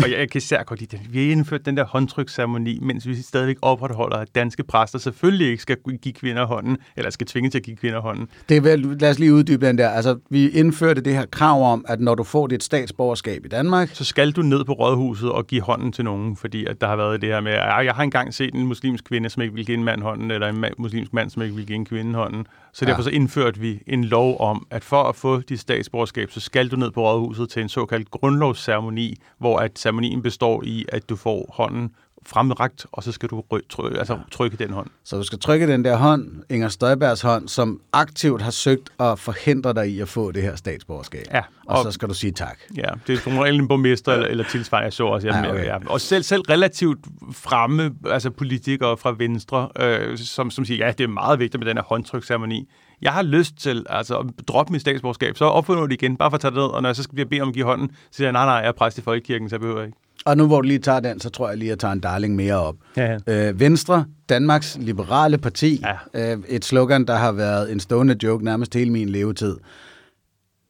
Og 0.03 0.11
jeg, 0.11 0.19
jeg 0.19 0.31
kan 0.31 0.39
især 0.39 0.63
godt 0.63 0.81
lide 0.81 0.97
det. 0.97 1.13
Vi 1.13 1.25
har 1.25 1.33
indført 1.33 1.67
den 1.67 1.77
der 1.77 1.85
håndtryksceremoni, 1.85 2.79
mens 2.83 3.09
vi 3.09 3.15
stadigvæk 3.15 3.57
opretholder, 3.63 4.17
at 4.17 4.35
danske 4.35 4.63
præster 4.63 4.99
selvfølgelig 4.99 5.51
ikke 5.51 5.63
skal 5.63 5.77
give 6.03 6.13
kvinder 6.13 6.47
hånden, 6.47 6.77
eller 6.97 7.11
skal 7.11 7.27
tvinge 7.27 7.51
til 7.51 7.59
at 7.59 7.65
give 7.65 7.77
kvinder 7.77 8.01
hånden. 8.01 8.29
Det 8.49 8.57
er 8.57 8.61
vel, 8.61 8.81
lad 9.01 9.11
os 9.11 9.19
lige 9.19 9.35
uddybe 9.35 9.67
den 9.67 9.79
der. 9.79 9.89
Altså, 9.89 10.19
vi 10.31 10.49
indførte 10.49 11.01
det 11.01 11.15
her 11.15 11.27
krav 11.27 11.73
om, 11.73 11.85
at 11.89 12.01
når 12.01 12.15
du 12.15 12.25
får 12.25 12.47
dit 12.47 12.65
statsborgerskab 12.65 13.45
i 13.45 13.49
Danmark... 13.49 13.91
Så 13.93 14.05
skal 14.05 14.31
du 14.31 14.43
ned 14.43 14.65
på 14.65 14.73
rådhuset 14.73 15.33
og 15.33 15.47
give 15.47 15.63
hånden 15.63 15.93
til 15.93 16.05
nogen, 16.05 16.37
fordi 16.37 16.67
at 16.67 16.81
der 16.81 16.87
har 16.87 16.97
været 16.97 17.21
det 17.21 17.29
her 17.29 17.41
med, 17.41 17.53
at 17.53 17.85
jeg 17.85 17.95
har 17.95 18.03
engang 18.03 18.35
set 18.35 18.55
en 18.55 18.67
muslimsk 18.67 19.05
kvinde, 19.05 19.31
som 19.31 19.43
ikke 19.43 19.55
vil 19.55 19.67
give 19.67 19.79
en 19.79 19.85
mand 19.85 20.03
hånden, 20.03 20.31
eller 20.31 20.49
en 20.49 20.65
muslimsk 20.79 21.13
mand, 21.13 21.31
som 21.31 21.43
ikke 21.43 21.55
vil 21.55 21.67
give 21.67 21.77
en 21.77 21.85
kvinde 21.85 22.15
hånden. 22.15 22.47
Så 22.79 22.85
derfor 22.85 23.03
ja. 23.03 23.05
så 23.05 23.11
indførte 23.11 23.61
vi 23.61 23.83
en 23.87 24.05
lov 24.05 24.41
om, 24.41 24.67
at 24.71 24.85
for 24.85 25.03
at 25.03 25.17
få 25.17 25.41
dit 25.41 25.61
statsborgerskab, 25.61 26.31
så 26.31 26.41
skal 26.41 26.69
du 26.69 26.77
ned 26.77 26.91
på 26.91 27.03
rådhuset 27.03 27.51
til 27.51 27.63
en 27.63 27.69
såkaldt 27.69 28.11
grundlovsceremoni, 28.11 29.17
hvor 29.39 29.59
at 29.59 29.79
ceremonien 29.79 30.23
består 30.23 30.63
i, 30.65 30.85
at 30.89 31.09
du 31.09 31.17
får 31.17 31.55
hånden 31.55 31.91
fremragt, 32.27 32.87
og 32.93 33.03
så 33.03 33.13
skal 33.13 33.29
du 33.29 33.43
trykke, 33.69 33.99
altså, 33.99 34.19
trykke 34.31 34.57
den 34.57 34.71
hånd. 34.71 34.87
Så 35.05 35.17
du 35.17 35.23
skal 35.23 35.39
trykke 35.39 35.67
den 35.67 35.85
der 35.85 35.97
hånd, 35.97 36.43
Inger 36.51 36.69
Støjbergs 36.69 37.21
hånd, 37.21 37.49
som 37.49 37.81
aktivt 37.93 38.43
har 38.43 38.51
søgt 38.51 38.91
at 39.01 39.19
forhindre 39.19 39.75
dig 39.75 39.89
i 39.91 40.01
at 40.01 40.09
få 40.09 40.33
det 40.33 40.43
her 40.43 40.57
statsborgerskab. 40.57 41.25
Ja. 41.33 41.43
Og, 41.67 41.79
og 41.79 41.85
så 41.85 41.91
skal 41.91 42.09
du 42.09 42.15
sige 42.15 42.33
tak. 42.33 42.59
Ja, 42.77 42.89
det 43.07 43.15
er 43.15 43.19
som 43.19 43.33
en 43.33 43.69
borgmester 43.69 44.13
eller, 44.13 44.27
eller 44.27 44.45
tilsvarende, 44.45 44.85
jeg 44.85 44.93
så 44.93 45.05
også. 45.05 45.29
Ja, 45.29 45.51
okay. 45.51 45.65
ja. 45.65 45.77
Og 45.87 46.01
selv, 46.01 46.23
selv 46.23 46.43
relativt 46.43 46.99
fremme 47.33 47.95
altså 48.07 48.31
politikere 48.31 48.97
fra 48.97 49.15
Venstre, 49.19 49.69
øh, 49.81 50.19
som, 50.19 50.51
som 50.51 50.65
siger, 50.65 50.87
ja, 50.87 50.93
det 50.93 51.05
er 51.05 51.09
meget 51.09 51.39
vigtigt 51.39 51.61
med 51.61 51.67
den 51.69 51.77
her 51.77 51.85
håndtryksceremoni. 51.85 52.69
Jeg 53.03 53.13
har 53.13 53.23
lyst 53.23 53.57
til 53.57 53.87
altså, 53.89 54.19
at 54.19 54.27
droppe 54.49 54.73
mit 54.73 54.81
statsborgerskab, 54.81 55.37
så 55.37 55.45
opfinder 55.45 55.83
det 55.83 55.93
igen, 55.93 56.17
bare 56.17 56.31
for 56.31 56.35
at 56.35 56.41
tage 56.41 56.51
det 56.51 56.59
ned, 56.59 56.65
og 56.65 56.83
når 56.83 56.89
jeg 56.89 56.97
så 56.97 57.03
skal 57.03 57.27
bede 57.27 57.41
om 57.41 57.49
at 57.49 57.55
give 57.55 57.65
hånden, 57.65 57.89
så 57.89 58.17
siger 58.17 58.27
jeg, 58.27 58.33
nej, 58.33 58.45
nej, 58.45 58.55
jeg 58.55 58.69
er 58.69 58.73
præst 58.73 58.99
i 58.99 59.03
Folkekirken, 59.03 59.49
så 59.49 59.55
jeg 59.57 59.61
behøver 59.61 59.83
ikke. 59.83 59.97
Og 60.29 60.37
nu 60.37 60.47
hvor 60.47 60.61
du 60.61 60.69
lige 60.69 60.79
tager 60.79 61.01
den, 61.01 61.21
så 61.21 61.31
tror 61.31 61.49
jeg 61.49 61.59
lige, 61.59 61.69
at 61.69 61.71
jeg 61.71 61.79
tager 61.79 61.93
en 61.93 62.01
darling 62.01 62.37
mere 62.37 62.55
op. 62.55 62.75
Ja, 62.97 63.19
ja. 63.27 63.49
Øh, 63.49 63.61
Venstre, 63.61 64.05
Danmarks 64.29 64.77
Liberale 64.81 65.39
Parti, 65.39 65.83
ja. 66.15 66.33
øh, 66.35 66.39
et 66.49 66.65
slogan, 66.65 67.05
der 67.07 67.17
har 67.17 67.33
været 67.33 67.73
en 67.73 67.81
stående 67.81 68.17
joke 68.23 68.45
nærmest 68.45 68.75
hele 68.75 68.91
min 68.91 69.09
levetid. 69.09 69.57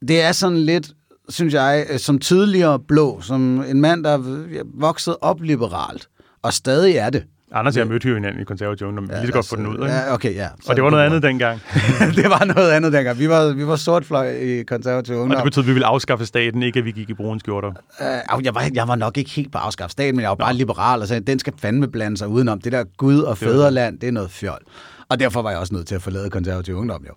Det 0.08 0.20
er 0.20 0.32
sådan 0.32 0.58
lidt, 0.58 0.90
synes 1.28 1.54
jeg, 1.54 1.86
øh, 1.90 1.98
som 1.98 2.18
tidligere 2.18 2.78
blå, 2.78 3.20
som 3.20 3.64
en 3.68 3.80
mand, 3.80 4.04
der 4.04 4.10
er 4.10 4.62
vokset 4.74 5.16
op 5.20 5.40
liberalt, 5.42 6.08
og 6.42 6.52
stadig 6.52 6.96
er 6.96 7.10
det. 7.10 7.24
Anders 7.52 7.76
og 7.76 7.78
jeg 7.78 7.88
mødte 7.88 8.08
jo 8.08 8.14
hinanden 8.14 8.40
i 8.42 8.44
konservative 8.44 8.88
ungdom. 8.88 9.10
Ja, 9.10 9.16
lige 9.16 9.26
så 9.26 9.32
godt 9.32 9.46
få 9.46 9.56
den 9.56 9.66
ud. 9.66 9.74
Ikke? 9.74 9.86
Ja, 9.86 10.14
okay, 10.14 10.34
ja. 10.34 10.48
Så 10.60 10.70
og 10.70 10.76
det 10.76 10.84
var 10.84 10.90
noget 10.90 11.04
andet 11.04 11.22
dengang. 11.22 11.60
det 12.16 12.24
var 12.24 12.44
noget 12.44 12.70
andet 12.70 12.92
dengang. 12.92 13.18
Vi 13.18 13.28
var, 13.28 13.52
vi 13.52 13.66
var 13.66 13.76
sortfløj 13.76 14.30
i 14.30 14.62
konservative 14.62 15.16
ungdom. 15.16 15.30
Og 15.30 15.36
det 15.36 15.44
betød, 15.44 15.62
at 15.62 15.66
vi 15.66 15.72
ville 15.72 15.86
afskaffe 15.86 16.26
staten, 16.26 16.62
ikke 16.62 16.78
at 16.78 16.84
vi 16.84 16.90
gik 16.90 17.10
i 17.10 17.14
brune 17.14 17.40
skjorter. 17.40 17.68
Uh, 17.68 18.44
jeg, 18.44 18.54
var, 18.54 18.70
jeg 18.74 18.88
var 18.88 18.94
nok 18.94 19.18
ikke 19.18 19.30
helt 19.30 19.52
på 19.52 19.58
afskaffe 19.58 19.92
staten, 19.92 20.16
men 20.16 20.22
jeg 20.22 20.28
var 20.28 20.36
bare 20.36 20.52
Nå. 20.52 20.58
liberal 20.58 21.00
og 21.00 21.08
sagde, 21.08 21.20
den 21.20 21.38
skal 21.38 21.52
fandme 21.58 21.88
blande 21.88 22.16
sig 22.16 22.28
udenom. 22.28 22.60
Det 22.60 22.72
der 22.72 22.84
Gud 22.96 23.20
og 23.20 23.38
fædreland, 23.38 23.98
det 23.98 24.08
er 24.08 24.12
noget 24.12 24.30
fjol. 24.30 24.60
Og 25.08 25.20
derfor 25.20 25.42
var 25.42 25.50
jeg 25.50 25.58
også 25.58 25.74
nødt 25.74 25.86
til 25.86 25.94
at 25.94 26.02
forlade 26.02 26.30
konservative 26.30 26.76
ungdom, 26.76 27.04
jo. 27.08 27.12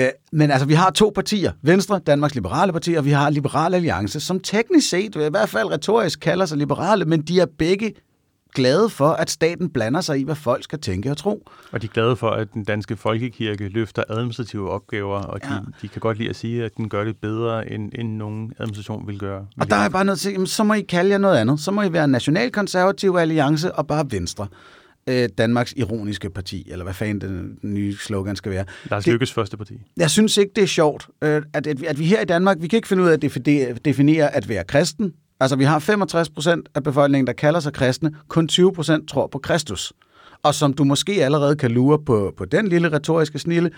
Uh, 0.00 0.06
men 0.32 0.50
altså, 0.50 0.66
vi 0.66 0.74
har 0.74 0.90
to 0.90 1.12
partier. 1.14 1.52
Venstre, 1.62 2.00
Danmarks 2.06 2.34
Liberale 2.34 2.72
Parti, 2.72 2.94
og 2.94 3.04
vi 3.04 3.10
har 3.10 3.30
Liberale 3.30 3.76
Alliance, 3.76 4.20
som 4.20 4.40
teknisk 4.40 4.88
set, 4.88 5.16
i 5.16 5.30
hvert 5.30 5.48
fald 5.48 5.72
retorisk, 5.72 6.20
kalder 6.20 6.46
sig 6.46 6.58
liberale, 6.58 7.04
men 7.04 7.22
de 7.22 7.40
er 7.40 7.46
begge 7.58 7.94
glade 8.54 8.90
for, 8.90 9.08
at 9.08 9.30
staten 9.30 9.70
blander 9.70 10.00
sig 10.00 10.20
i, 10.20 10.24
hvad 10.24 10.34
folk 10.34 10.64
skal 10.64 10.80
tænke 10.80 11.10
og 11.10 11.16
tro. 11.16 11.48
Og 11.72 11.82
de 11.82 11.86
er 11.86 11.90
glade 11.90 12.16
for, 12.16 12.30
at 12.30 12.54
den 12.54 12.64
danske 12.64 12.96
folkekirke 12.96 13.68
løfter 13.68 14.02
administrative 14.08 14.70
opgaver, 14.70 15.18
og 15.18 15.42
de, 15.42 15.52
ja. 15.54 15.58
de 15.82 15.88
kan 15.88 16.00
godt 16.00 16.18
lide 16.18 16.30
at 16.30 16.36
sige, 16.36 16.64
at 16.64 16.76
den 16.76 16.88
gør 16.88 17.04
det 17.04 17.16
bedre, 17.16 17.72
end, 17.72 17.92
end 17.94 18.08
nogen 18.16 18.52
administration 18.58 19.06
vil 19.06 19.18
gøre. 19.18 19.46
Og 19.60 19.70
der 19.70 19.76
er 19.76 19.88
bare 19.88 20.04
noget 20.04 20.18
til, 20.18 20.32
jamen, 20.32 20.46
så 20.46 20.64
må 20.64 20.74
I 20.74 20.80
kalde 20.80 21.10
jer 21.10 21.18
noget 21.18 21.36
andet. 21.38 21.60
Så 21.60 21.70
må 21.70 21.82
I 21.82 21.92
være 21.92 22.08
Nationalkonservative 22.08 23.20
Alliance 23.20 23.74
og 23.74 23.86
bare 23.86 24.06
Venstre. 24.10 24.46
Øh, 25.06 25.28
Danmarks 25.38 25.74
ironiske 25.76 26.30
parti, 26.30 26.68
eller 26.70 26.84
hvad 26.84 26.94
fanden 26.94 27.20
den, 27.20 27.58
nye 27.62 27.96
slogan 27.96 28.36
skal 28.36 28.52
være. 28.52 28.64
Lars 28.90 29.06
Lykkes 29.06 29.32
første 29.32 29.56
parti. 29.56 29.74
Jeg 29.96 30.10
synes 30.10 30.36
ikke, 30.36 30.52
det 30.56 30.62
er 30.62 30.68
sjovt, 30.68 31.08
øh, 31.22 31.42
at, 31.52 31.66
at, 31.66 31.82
at 31.82 31.98
vi 31.98 32.04
her 32.04 32.20
i 32.20 32.24
Danmark, 32.24 32.56
vi 32.60 32.68
kan 32.68 32.76
ikke 32.76 32.88
finde 32.88 33.02
ud 33.02 33.08
af 33.08 33.12
at 33.12 33.84
definere 33.84 34.34
at 34.34 34.48
være 34.48 34.64
kristen, 34.64 35.12
Altså, 35.44 35.56
vi 35.56 35.64
har 35.64 35.78
65 35.78 36.30
procent 36.30 36.68
af 36.74 36.82
befolkningen, 36.82 37.26
der 37.26 37.32
kalder 37.32 37.60
sig 37.60 37.72
kristne. 37.72 38.10
Kun 38.28 38.48
20 38.48 38.72
procent 38.72 39.08
tror 39.08 39.26
på 39.26 39.38
Kristus. 39.38 39.92
Og 40.42 40.54
som 40.54 40.72
du 40.72 40.84
måske 40.84 41.24
allerede 41.24 41.56
kan 41.56 41.70
lure 41.70 41.98
på, 42.06 42.34
på 42.36 42.44
den 42.44 42.68
lille 42.68 42.92
retoriske 42.92 43.38
snille, 43.38 43.70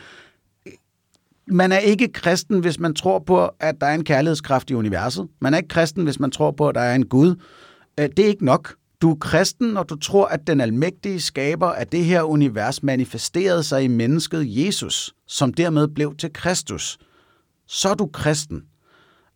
man 1.46 1.72
er 1.72 1.78
ikke 1.78 2.08
kristen, 2.08 2.60
hvis 2.60 2.78
man 2.78 2.94
tror 2.94 3.18
på, 3.18 3.46
at 3.60 3.74
der 3.80 3.86
er 3.86 3.94
en 3.94 4.04
kærlighedskraft 4.04 4.70
i 4.70 4.74
universet. 4.74 5.28
Man 5.40 5.54
er 5.54 5.58
ikke 5.58 5.68
kristen, 5.68 6.04
hvis 6.04 6.20
man 6.20 6.30
tror 6.30 6.50
på, 6.50 6.68
at 6.68 6.74
der 6.74 6.80
er 6.80 6.94
en 6.94 7.06
Gud. 7.06 7.34
Øh, 8.00 8.08
det 8.16 8.18
er 8.18 8.28
ikke 8.28 8.44
nok. 8.44 8.74
Du 9.02 9.10
er 9.10 9.16
kristen, 9.16 9.68
når 9.68 9.82
du 9.82 9.96
tror, 9.96 10.26
at 10.26 10.46
den 10.46 10.60
almægtige 10.60 11.20
skaber 11.20 11.68
af 11.68 11.86
det 11.86 12.04
her 12.04 12.22
univers 12.22 12.82
manifesterede 12.82 13.62
sig 13.62 13.84
i 13.84 13.88
mennesket 13.88 14.44
Jesus, 14.66 15.14
som 15.28 15.54
dermed 15.54 15.88
blev 15.88 16.16
til 16.16 16.32
Kristus. 16.32 16.98
Så 17.68 17.88
er 17.88 17.94
du 17.94 18.06
kristen. 18.06 18.62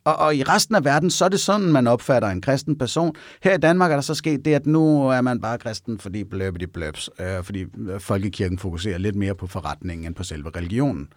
Og, 0.05 0.17
og 0.17 0.37
i 0.37 0.43
resten 0.43 0.75
af 0.75 0.85
verden, 0.85 1.11
så 1.11 1.25
er 1.25 1.29
det 1.29 1.41
sådan, 1.41 1.73
man 1.73 1.87
opfatter 1.87 2.29
en 2.29 2.41
kristen 2.41 2.79
person. 2.79 3.15
Her 3.43 3.55
i 3.55 3.59
Danmark 3.59 3.91
er 3.91 3.95
der 3.95 4.03
så 4.03 4.15
sket 4.15 4.45
det, 4.45 4.55
at 4.55 4.67
nu 4.67 5.09
er 5.09 5.21
man 5.21 5.41
bare 5.41 5.59
kristen, 5.59 5.99
fordi 5.99 6.25
bløbby 6.25 6.65
bløbs, 6.65 7.11
øh, 7.21 7.45
fordi 7.45 7.65
folkekirken 7.99 8.59
fokuserer 8.59 8.99
lidt 8.99 9.17
mere 9.17 9.35
på 9.35 9.47
forretningen 9.47 10.07
end 10.07 10.15
på 10.15 10.25
selve 10.25 10.51
religionen. 10.57 11.09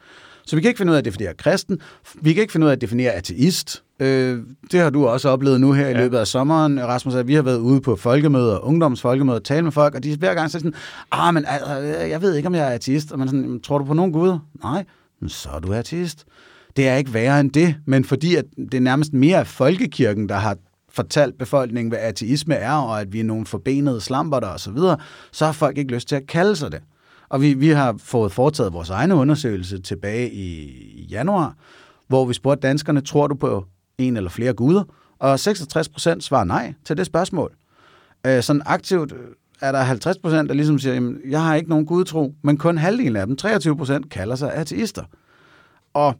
Så 0.46 0.56
vi 0.56 0.62
kan 0.62 0.69
ikke 0.69 0.78
finde 0.78 0.91
ud 0.91 0.96
af 0.96 1.00
at 1.00 1.06
definere 1.06 1.34
kristen. 1.34 1.82
Vi 2.22 2.34
kan 2.34 2.41
ikke 2.41 2.52
finde 2.52 2.65
ud 2.65 2.69
af 2.69 2.76
at 2.76 2.82
definere 2.82 3.12
ateist. 3.12 3.84
Øh, 4.00 4.39
det 4.72 4.80
har 4.80 4.89
du 4.89 5.08
også 5.08 5.30
oplevet 5.30 5.62
nu 5.62 5.72
her 5.72 5.88
i 5.88 5.91
ja. 5.91 5.98
løbet 5.98 6.17
af 6.17 6.28
sommeren, 6.28 6.86
Rasmus, 6.86 7.15
at 7.15 7.28
vi 7.28 7.34
har 7.34 7.41
været 7.41 7.58
ude 7.58 7.82
på 7.82 7.96
folkemøder, 7.96 8.60
ungdomsfolkemøder, 8.60 9.39
tale 9.39 9.62
med 9.62 9.72
folk, 9.72 9.96
og 9.96 10.04
de 10.04 10.17
hver 10.17 10.34
gang 10.34 10.52
så 10.52 10.60
sådan, 10.60 10.74
ah, 11.12 11.34
men 11.34 11.46
øh, 11.82 12.10
jeg 12.10 12.22
ved 12.22 12.36
ikke, 12.36 12.48
om 12.48 12.56
jeg 12.56 12.67
er 12.67 12.76
ateist. 12.76 13.12
Og 13.12 13.19
man 13.19 13.28
sådan, 13.28 13.60
tror 13.60 13.78
du 13.78 13.86
på 13.86 13.93
nogen 13.93 14.13
gud? 14.13 14.38
Nej, 14.63 14.86
men 15.19 15.30
så 15.30 15.50
er 15.50 15.60
du 15.60 15.74
ateist. 15.74 16.26
Det 16.75 16.88
er 16.88 16.95
ikke 16.95 17.13
værre 17.13 17.39
end 17.39 17.51
det, 17.51 17.75
men 17.86 18.03
fordi 18.03 18.36
at 18.36 18.45
det 18.57 18.73
er 18.73 18.81
nærmest 18.81 19.13
mere 19.13 19.45
folkekirken, 19.45 20.29
der 20.29 20.36
har 20.36 20.57
fortalt 20.89 21.38
befolkningen, 21.38 21.89
hvad 21.89 21.99
ateisme 21.99 22.55
er, 22.55 22.73
og 22.73 23.01
at 23.01 23.13
vi 23.13 23.19
er 23.19 23.23
nogle 23.23 23.45
forbenede 23.45 24.01
slamper 24.01 24.39
der 24.39 24.47
osv., 24.47 24.77
så, 24.77 24.95
så 25.31 25.45
har 25.45 25.51
folk 25.51 25.77
ikke 25.77 25.93
lyst 25.93 26.07
til 26.07 26.15
at 26.15 26.27
kalde 26.27 26.55
sig 26.55 26.71
det. 26.71 26.81
Og 27.29 27.41
vi, 27.41 27.53
vi 27.53 27.69
har 27.69 27.95
fået 27.97 28.31
foretaget 28.31 28.73
vores 28.73 28.89
egne 28.89 29.15
undersøgelse 29.15 29.81
tilbage 29.81 30.31
i 30.31 31.07
januar, 31.12 31.55
hvor 32.07 32.25
vi 32.25 32.33
spurgte 32.33 32.67
danskerne, 32.67 33.01
tror 33.01 33.27
du 33.27 33.36
på 33.36 33.65
en 33.97 34.17
eller 34.17 34.29
flere 34.29 34.53
guder? 34.53 34.83
Og 35.19 35.39
66 35.39 35.89
procent 35.89 36.23
svarer 36.23 36.43
nej 36.43 36.73
til 36.86 36.97
det 36.97 37.05
spørgsmål. 37.05 37.51
Øh, 38.27 38.43
sådan 38.43 38.62
aktivt 38.65 39.12
øh, 39.12 39.19
er 39.62 39.71
der 39.71 39.81
50 39.81 40.17
procent, 40.17 40.49
der 40.49 40.55
ligesom 40.55 40.79
siger, 40.79 40.93
jamen, 40.93 41.17
jeg 41.29 41.43
har 41.43 41.55
ikke 41.55 41.69
nogen 41.69 41.86
gudtro, 41.86 42.33
men 42.41 42.57
kun 42.57 42.77
halvdelen 42.77 43.15
af 43.15 43.27
dem, 43.27 43.36
23 43.36 43.77
procent, 43.77 44.09
kalder 44.09 44.36
sig 44.36 44.53
ateister. 44.53 45.03
Og 45.93 46.15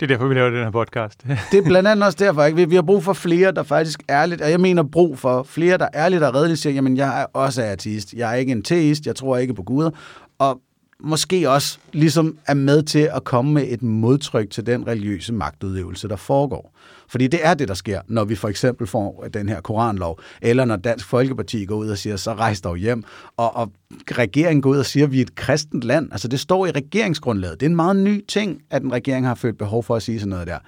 det 0.00 0.10
er 0.10 0.16
derfor, 0.16 0.28
vi 0.28 0.34
laver 0.34 0.50
den 0.50 0.64
her 0.64 0.70
podcast. 0.70 1.24
det 1.52 1.58
er 1.58 1.62
blandt 1.62 1.88
andet 1.88 2.06
også 2.06 2.18
derfor, 2.20 2.44
ikke? 2.44 2.56
Vi, 2.56 2.64
vi 2.64 2.74
har 2.74 2.82
brug 2.82 3.04
for 3.04 3.12
flere, 3.12 3.52
der 3.52 3.62
faktisk 3.62 4.02
ærligt, 4.10 4.40
og 4.40 4.50
jeg 4.50 4.60
mener 4.60 4.82
brug 4.82 5.18
for 5.18 5.42
flere, 5.42 5.78
der 5.78 5.88
ærligt 5.94 6.22
og 6.22 6.34
redeligt 6.34 6.60
siger, 6.60 6.74
jamen 6.74 6.96
jeg 6.96 7.20
er 7.20 7.26
også 7.32 7.64
artist. 7.64 8.12
Jeg 8.12 8.30
er 8.30 8.34
ikke 8.34 8.52
en 8.52 8.62
teist, 8.62 9.06
jeg 9.06 9.16
tror 9.16 9.36
ikke 9.36 9.54
på 9.54 9.62
guder. 9.62 9.90
Og 10.38 10.60
måske 11.00 11.50
også 11.50 11.78
ligesom 11.92 12.38
er 12.46 12.54
med 12.54 12.82
til 12.82 13.10
at 13.12 13.24
komme 13.24 13.52
med 13.52 13.64
et 13.68 13.82
modtryk 13.82 14.50
til 14.50 14.66
den 14.66 14.86
religiøse 14.86 15.32
magtudøvelse, 15.32 16.08
der 16.08 16.16
foregår. 16.16 16.72
Fordi 17.10 17.26
det 17.26 17.40
er 17.42 17.54
det, 17.54 17.68
der 17.68 17.74
sker, 17.74 18.00
når 18.08 18.24
vi 18.24 18.34
for 18.34 18.48
eksempel 18.48 18.86
får 18.86 19.26
den 19.34 19.48
her 19.48 19.60
koranlov, 19.60 20.20
eller 20.42 20.64
når 20.64 20.76
Dansk 20.76 21.06
Folkeparti 21.06 21.64
går 21.64 21.76
ud 21.76 21.88
og 21.88 21.98
siger, 21.98 22.16
så 22.16 22.34
rejs 22.34 22.60
dog 22.60 22.76
hjem, 22.76 23.04
og, 23.36 23.56
og 23.56 23.72
regeringen 24.12 24.62
går 24.62 24.70
ud 24.70 24.78
og 24.78 24.86
siger, 24.86 25.06
at 25.06 25.12
vi 25.12 25.18
er 25.18 25.22
et 25.22 25.34
kristent 25.34 25.84
land. 25.84 26.08
Altså 26.12 26.28
det 26.28 26.40
står 26.40 26.66
i 26.66 26.70
regeringsgrundlaget. 26.70 27.60
Det 27.60 27.66
er 27.66 27.70
en 27.70 27.76
meget 27.76 27.96
ny 27.96 28.24
ting, 28.28 28.62
at 28.70 28.82
en 28.82 28.92
regering 28.92 29.26
har 29.26 29.34
følt 29.34 29.58
behov 29.58 29.84
for 29.84 29.96
at 29.96 30.02
sige 30.02 30.18
sådan 30.18 30.30
noget 30.30 30.46
der. 30.46 30.58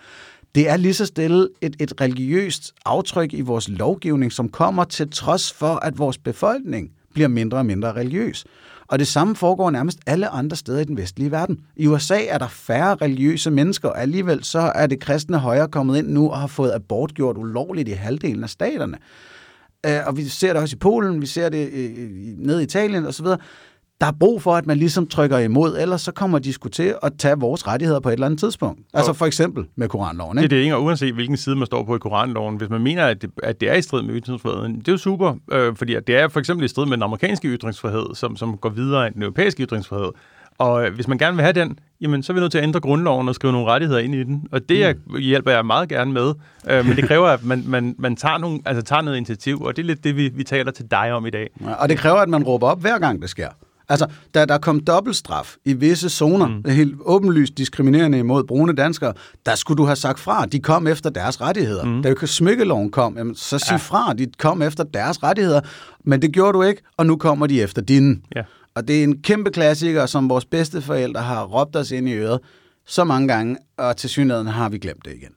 Det 0.54 0.68
er 0.68 0.76
lige 0.76 0.94
så 0.94 1.06
stille 1.06 1.48
et, 1.60 1.76
et 1.80 2.00
religiøst 2.00 2.72
aftryk 2.84 3.34
i 3.34 3.40
vores 3.40 3.68
lovgivning, 3.68 4.32
som 4.32 4.48
kommer 4.48 4.84
til 4.84 5.10
trods 5.10 5.52
for, 5.52 5.74
at 5.74 5.98
vores 5.98 6.18
befolkning 6.18 6.90
bliver 7.14 7.28
mindre 7.28 7.58
og 7.58 7.66
mindre 7.66 7.92
religiøs. 7.92 8.44
Og 8.92 8.98
det 8.98 9.06
samme 9.08 9.36
foregår 9.36 9.70
nærmest 9.70 9.98
alle 10.06 10.28
andre 10.28 10.56
steder 10.56 10.80
i 10.80 10.84
den 10.84 10.96
vestlige 10.96 11.30
verden. 11.30 11.60
I 11.76 11.86
USA 11.86 12.24
er 12.24 12.38
der 12.38 12.48
færre 12.48 12.94
religiøse 12.94 13.50
mennesker, 13.50 13.88
og 13.88 14.00
alligevel 14.00 14.44
så 14.44 14.58
er 14.58 14.86
det 14.86 15.00
kristne 15.00 15.38
højre 15.38 15.68
kommet 15.68 15.98
ind 15.98 16.08
nu 16.08 16.30
og 16.30 16.38
har 16.38 16.46
fået 16.46 16.72
abort 16.72 17.14
gjort 17.14 17.38
ulovligt 17.38 17.88
i 17.88 17.92
halvdelen 17.92 18.44
af 18.44 18.50
staterne. 18.50 18.98
Øh, 19.86 19.98
og 20.06 20.16
vi 20.16 20.24
ser 20.24 20.52
det 20.52 20.62
også 20.62 20.76
i 20.76 20.78
Polen, 20.78 21.20
vi 21.20 21.26
ser 21.26 21.48
det 21.48 21.68
øh, 21.72 21.90
øh, 21.98 22.10
ned 22.38 22.60
i 22.60 22.62
Italien 22.62 23.06
osv 23.06 23.26
der 24.02 24.08
er 24.08 24.12
brug 24.12 24.42
for, 24.42 24.54
at 24.54 24.66
man 24.66 24.76
ligesom 24.76 25.06
trykker 25.06 25.38
imod, 25.38 25.76
ellers 25.78 26.00
så 26.00 26.12
kommer 26.12 26.38
de 26.38 26.52
sgu 26.52 26.68
til 26.68 26.94
at 27.02 27.12
tage 27.18 27.38
vores 27.38 27.66
rettigheder 27.66 28.00
på 28.00 28.08
et 28.08 28.12
eller 28.12 28.26
andet 28.26 28.40
tidspunkt. 28.40 28.80
Altså 28.94 29.12
for 29.12 29.26
eksempel 29.26 29.64
med 29.76 29.88
koranloven. 29.88 30.38
Ikke? 30.38 30.48
Det 30.48 30.54
er 30.54 30.58
det 30.58 30.64
ikke, 30.64 30.76
og 30.76 30.82
uanset 30.82 31.14
hvilken 31.14 31.36
side 31.36 31.56
man 31.56 31.66
står 31.66 31.84
på 31.84 31.96
i 31.96 31.98
koranloven, 31.98 32.56
hvis 32.56 32.70
man 32.70 32.82
mener, 32.82 33.06
at 33.06 33.22
det, 33.22 33.30
at 33.42 33.60
det 33.60 33.70
er 33.70 33.74
i 33.74 33.82
strid 33.82 34.02
med 34.02 34.14
ytringsfriheden, 34.14 34.78
det 34.78 34.88
er 34.88 34.92
jo 34.92 34.98
super, 34.98 35.34
øh, 35.52 35.76
fordi 35.76 35.96
det 36.06 36.16
er 36.16 36.28
for 36.28 36.40
eksempel 36.40 36.64
i 36.64 36.68
strid 36.68 36.86
med 36.86 36.92
den 36.92 37.02
amerikanske 37.02 37.48
ytringsfrihed, 37.48 38.14
som, 38.14 38.36
som 38.36 38.56
går 38.56 38.68
videre 38.68 39.06
end 39.06 39.14
den 39.14 39.22
europæiske 39.22 39.62
ytringsfrihed. 39.62 40.10
Og 40.58 40.86
øh, 40.86 40.94
hvis 40.94 41.08
man 41.08 41.18
gerne 41.18 41.36
vil 41.36 41.42
have 41.42 41.52
den, 41.52 41.78
jamen, 42.00 42.22
så 42.22 42.32
er 42.32 42.34
vi 42.34 42.40
nødt 42.40 42.52
til 42.52 42.58
at 42.58 42.64
ændre 42.64 42.80
grundloven 42.80 43.28
og 43.28 43.34
skrive 43.34 43.52
nogle 43.52 43.70
rettigheder 43.70 44.00
ind 44.00 44.14
i 44.14 44.24
den. 44.24 44.46
Og 44.52 44.68
det 44.68 44.96
mm. 45.06 45.16
hjælper 45.18 45.50
jeg 45.50 45.66
meget 45.66 45.88
gerne 45.88 46.12
med. 46.12 46.34
Øh, 46.70 46.86
men 46.86 46.96
det 46.96 47.04
kræver, 47.04 47.28
at 47.28 47.44
man, 47.44 47.64
man, 47.66 47.94
man 47.98 48.16
tager, 48.16 48.38
nogle, 48.38 48.60
altså, 48.64 48.82
tager 48.82 49.02
noget 49.02 49.16
initiativ, 49.16 49.60
og 49.60 49.76
det 49.76 49.82
er 49.82 49.86
lidt 49.86 50.04
det, 50.04 50.16
vi, 50.16 50.28
vi 50.28 50.44
taler 50.44 50.72
til 50.72 50.90
dig 50.90 51.12
om 51.12 51.26
i 51.26 51.30
dag. 51.30 51.50
Og 51.78 51.88
det 51.88 51.98
kræver, 51.98 52.18
at 52.18 52.28
man 52.28 52.42
råber 52.42 52.66
op 52.66 52.80
hver 52.80 52.98
gang 52.98 53.22
det 53.22 53.30
sker. 53.30 53.48
Altså, 53.92 54.06
da 54.34 54.44
der 54.44 54.58
kom 54.58 54.80
dobbeltstraf 54.80 55.56
i 55.64 55.72
visse 55.72 56.08
zoner, 56.08 56.46
mm. 56.46 56.70
helt 56.70 56.94
åbenlyst 57.00 57.58
diskriminerende 57.58 58.18
imod 58.18 58.44
brune 58.44 58.72
danskere, 58.72 59.12
der 59.46 59.54
skulle 59.54 59.78
du 59.78 59.84
have 59.84 59.96
sagt 59.96 60.20
fra. 60.20 60.46
De 60.46 60.60
kom 60.60 60.86
efter 60.86 61.10
deres 61.10 61.40
rettigheder. 61.40 61.84
Mm. 61.84 62.02
Da 62.02 62.26
smykkeloven 62.26 62.90
kom, 62.90 63.16
jamen, 63.16 63.34
så 63.34 63.58
sig 63.58 63.70
ja. 63.70 63.76
fra. 63.76 64.12
De 64.12 64.26
kom 64.38 64.62
efter 64.62 64.84
deres 64.84 65.22
rettigheder. 65.22 65.60
Men 66.04 66.22
det 66.22 66.32
gjorde 66.32 66.52
du 66.52 66.62
ikke, 66.62 66.82
og 66.96 67.06
nu 67.06 67.16
kommer 67.16 67.46
de 67.46 67.62
efter 67.62 67.82
dine. 67.82 68.16
Ja. 68.36 68.42
Og 68.74 68.88
det 68.88 68.98
er 68.98 69.04
en 69.04 69.22
kæmpe 69.22 69.50
klassiker, 69.50 70.06
som 70.06 70.28
vores 70.28 70.44
bedste 70.44 70.82
forældre 70.82 71.20
har 71.20 71.44
råbt 71.44 71.76
os 71.76 71.90
ind 71.90 72.08
i 72.08 72.12
øret 72.12 72.40
så 72.86 73.04
mange 73.04 73.28
gange, 73.28 73.56
og 73.76 73.96
til 73.96 74.10
synligheden 74.10 74.46
har 74.46 74.68
vi 74.68 74.78
glemt 74.78 75.04
det 75.04 75.12
igen. 75.14 75.34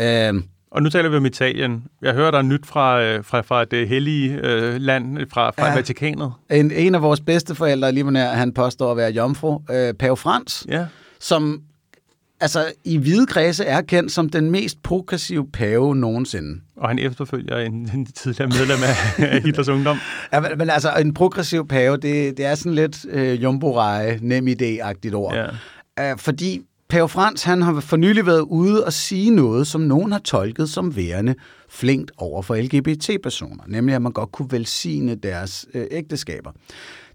Øh, 0.00 0.42
og 0.70 0.82
nu 0.82 0.90
taler 0.90 1.08
vi 1.08 1.16
om 1.16 1.26
Italien. 1.26 1.84
Jeg 2.02 2.14
hører, 2.14 2.30
der 2.30 2.38
er 2.38 2.42
nyt 2.42 2.66
fra, 2.66 3.02
øh, 3.02 3.24
fra, 3.24 3.40
fra 3.40 3.64
det 3.64 3.88
hellige 3.88 4.40
øh, 4.42 4.80
land, 4.80 5.18
fra, 5.32 5.50
fra 5.50 5.66
ja. 5.66 5.74
Vatikanet. 5.74 6.32
En, 6.50 6.70
en 6.70 6.94
af 6.94 7.02
vores 7.02 7.20
bedste 7.20 7.54
forældre, 7.54 7.92
lige 7.92 8.10
nær, 8.10 8.28
han 8.28 8.52
påstår 8.52 8.90
at 8.90 8.96
være 8.96 9.10
jomfru, 9.10 9.60
øh, 9.70 9.94
Pave 9.94 10.16
Frans, 10.16 10.66
ja. 10.68 10.86
som 11.20 11.62
altså, 12.40 12.72
i 12.84 12.96
hvide 12.96 13.26
kredse 13.26 13.64
er 13.64 13.80
kendt 13.80 14.12
som 14.12 14.28
den 14.28 14.50
mest 14.50 14.82
progressive 14.82 15.46
pave 15.52 15.96
nogensinde. 15.96 16.60
Og 16.76 16.88
han 16.88 16.98
efterfølger 16.98 17.58
en, 17.58 17.90
en 17.94 18.06
tidligere 18.06 18.48
medlem 18.48 18.78
af 18.82 19.42
Hitlers 19.42 19.68
Ungdom. 19.68 19.98
Ja, 20.32 20.40
men, 20.40 20.50
men 20.56 20.70
altså, 20.70 20.92
en 21.00 21.14
progressiv 21.14 21.68
pave, 21.68 21.96
det, 21.96 22.36
det 22.36 22.44
er 22.44 22.54
sådan 22.54 22.74
lidt 22.74 23.06
øh, 23.10 23.42
jumbo 23.42 23.80
nem 24.20 24.48
idé-agtigt 24.48 25.14
ord. 25.14 25.34
Ja. 25.34 26.12
Uh, 26.12 26.18
fordi 26.18 26.60
Pave 26.90 27.08
Frans 27.08 27.42
han 27.42 27.62
har 27.62 27.80
for 27.80 27.96
nylig 27.96 28.26
været 28.26 28.40
ude 28.40 28.84
og 28.84 28.92
sige 28.92 29.30
noget, 29.30 29.66
som 29.66 29.80
nogen 29.80 30.12
har 30.12 30.18
tolket 30.18 30.70
som 30.70 30.96
værende 30.96 31.34
flinkt 31.68 32.10
over 32.16 32.42
for 32.42 32.54
LGBT-personer, 32.54 33.64
nemlig 33.68 33.94
at 33.94 34.02
man 34.02 34.12
godt 34.12 34.32
kunne 34.32 34.52
velsigne 34.52 35.14
deres 35.14 35.66
øh, 35.74 35.86
ægteskaber. 35.90 36.52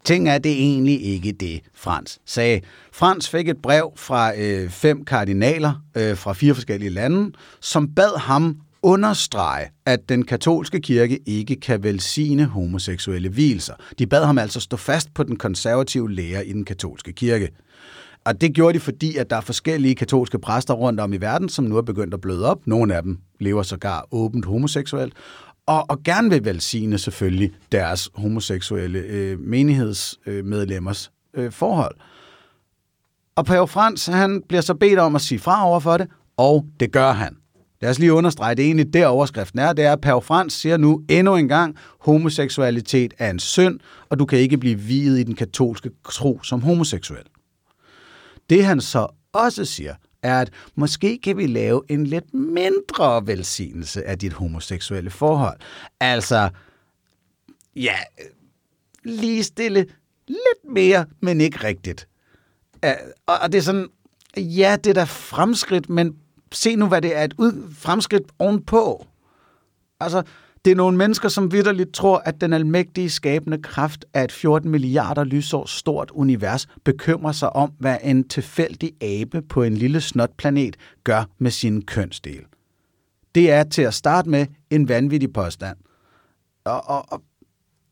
Ting 0.04 0.30
er 0.30 0.38
det 0.38 0.52
egentlig 0.52 1.06
ikke 1.06 1.32
det, 1.32 1.62
Frans 1.74 2.20
sagde. 2.26 2.62
Frans 2.94 3.30
fik 3.30 3.50
et 3.50 3.58
brev 3.64 3.92
fra 3.96 4.38
øh, 4.38 4.70
fem 4.70 5.06
kardinaler 5.06 5.74
øh, 5.98 6.18
fra 6.18 6.34
fire 6.34 6.54
forskellige 6.54 6.90
lande, 6.90 7.32
som 7.62 7.88
bad 7.88 8.20
ham 8.20 8.58
understrege, 8.84 9.70
at 9.86 10.10
den 10.10 10.26
katolske 10.26 10.82
kirke 10.82 11.20
ikke 11.26 11.56
kan 11.56 11.84
velsigne 11.84 12.46
homoseksuelle 12.46 13.34
vielser. 13.34 13.74
De 14.00 14.08
bad 14.08 14.26
ham 14.26 14.38
altså 14.38 14.60
stå 14.60 14.78
fast 14.78 15.14
på 15.14 15.24
den 15.24 15.36
konservative 15.36 16.12
lære 16.12 16.48
i 16.48 16.54
den 16.54 16.66
katolske 16.66 17.14
kirke. 17.14 17.50
Og 18.26 18.42
det 18.42 18.54
gjorde 18.54 18.74
de, 18.74 18.80
fordi 18.80 19.18
at 19.18 19.30
der 19.30 19.36
er 19.36 19.42
forskellige 19.42 19.96
katolske 19.96 20.40
præster 20.40 20.74
rundt 20.74 21.00
om 21.00 21.14
i 21.14 21.18
verden, 21.18 21.50
som 21.50 21.66
nu 21.66 21.78
er 21.78 21.82
begyndt 21.82 22.14
at 22.14 22.22
bløde 22.22 22.46
op. 22.46 22.68
Nogle 22.68 22.96
af 22.96 23.04
dem 23.04 23.18
lever 23.40 23.64
sågar 23.64 24.08
åbent 24.12 24.46
homoseksuelt, 24.46 25.14
og, 25.66 25.90
og 25.90 26.04
gerne 26.04 26.30
vil 26.30 26.46
velsigne 26.46 26.98
selvfølgelig 26.98 27.52
deres 27.72 28.10
homoseksuelle 28.14 29.00
øh, 29.00 29.40
menighedsmedlemmers 29.40 31.12
øh, 31.34 31.52
forhold. 31.52 31.96
Og 33.36 33.46
Pave 33.46 33.68
Frans, 33.68 34.06
han 34.06 34.42
bliver 34.48 34.62
så 34.62 34.74
bedt 34.74 35.00
om 35.00 35.16
at 35.16 35.22
sige 35.22 35.40
fra 35.40 35.68
over 35.68 35.80
for 35.80 35.98
det, 35.98 36.08
og 36.38 36.66
det 36.80 36.92
gør 36.92 37.12
han. 37.12 37.38
Lad 37.82 37.90
os 37.90 38.00
lige 38.00 38.14
understrege, 38.14 38.56
det 38.56 38.64
er 38.64 38.68
egentlig 38.68 38.94
der 38.94 39.08
overskriften 39.08 39.60
er, 39.60 39.74
det 39.74 39.86
er, 39.86 39.94
at 39.94 40.02
Pave 40.02 40.22
Frans 40.22 40.54
siger 40.54 40.78
nu 40.78 41.02
endnu 41.10 41.36
en 41.36 41.48
gang, 41.48 41.76
homoseksualitet 42.00 43.14
er 43.18 43.30
en 43.30 43.40
synd, 43.40 43.80
og 44.10 44.20
du 44.20 44.26
kan 44.26 44.40
ikke 44.40 44.58
blive 44.58 44.80
viet 44.80 45.20
i 45.20 45.24
den 45.24 45.36
katolske 45.36 45.90
tro 46.10 46.40
som 46.44 46.62
homoseksuel. 46.62 47.24
Det 48.50 48.66
han 48.66 48.82
så 48.82 49.08
også 49.34 49.66
siger, 49.66 49.96
er, 50.22 50.42
at 50.42 50.52
måske 50.76 51.20
kan 51.24 51.38
vi 51.38 51.48
lave 51.48 51.82
en 51.90 52.08
lidt 52.08 52.34
mindre 52.34 53.28
velsignelse 53.28 54.04
af 54.04 54.20
dit 54.20 54.34
homoseksuelle 54.34 55.10
forhold. 55.10 55.60
Altså, 56.00 56.50
ja, 57.76 57.96
lige 59.04 59.44
stille 59.44 59.86
lidt 60.28 60.74
mere, 60.74 61.06
men 61.20 61.42
ikke 61.42 61.64
rigtigt. 61.64 62.08
Og 63.26 63.52
det 63.52 63.58
er 63.58 63.62
sådan, 63.62 63.88
ja, 64.38 64.78
det 64.84 64.90
er 64.90 64.94
da 64.94 65.04
fremskridt, 65.04 65.90
men 65.90 66.16
se 66.52 66.76
nu, 66.76 66.88
hvad 66.88 67.02
det 67.02 67.16
er 67.16 67.24
et 67.24 67.34
ud, 67.38 67.74
fremskridt 67.74 68.24
ovenpå. 68.40 69.08
Altså, 70.00 70.24
det 70.66 70.72
er 70.72 70.76
nogle 70.76 70.98
mennesker, 70.98 71.30
som 71.30 71.52
vidderligt 71.52 71.94
tror, 71.94 72.18
at 72.18 72.42
den 72.42 72.54
almægtige 72.54 73.10
skabende 73.10 73.62
kraft 73.62 74.06
af 74.14 74.24
et 74.24 74.32
14 74.32 74.72
milliarder 74.72 75.24
lysår 75.24 75.66
stort 75.66 76.12
univers 76.12 76.68
bekymrer 76.84 77.32
sig 77.32 77.56
om, 77.56 77.72
hvad 77.80 77.98
en 78.04 78.28
tilfældig 78.28 78.92
abe 79.02 79.42
på 79.42 79.64
en 79.64 79.78
lille 79.78 80.02
snotplanet 80.02 80.76
gør 81.04 81.24
med 81.40 81.52
sin 81.52 81.82
kønsdel. 81.82 82.42
Det 83.36 83.52
er 83.52 83.64
til 83.64 83.82
at 83.82 83.94
starte 83.94 84.30
med 84.30 84.48
en 84.70 84.90
vanvittig 84.90 85.34
påstand. 85.34 85.78
Og, 86.66 86.90
og, 86.90 87.06
og 87.12 87.22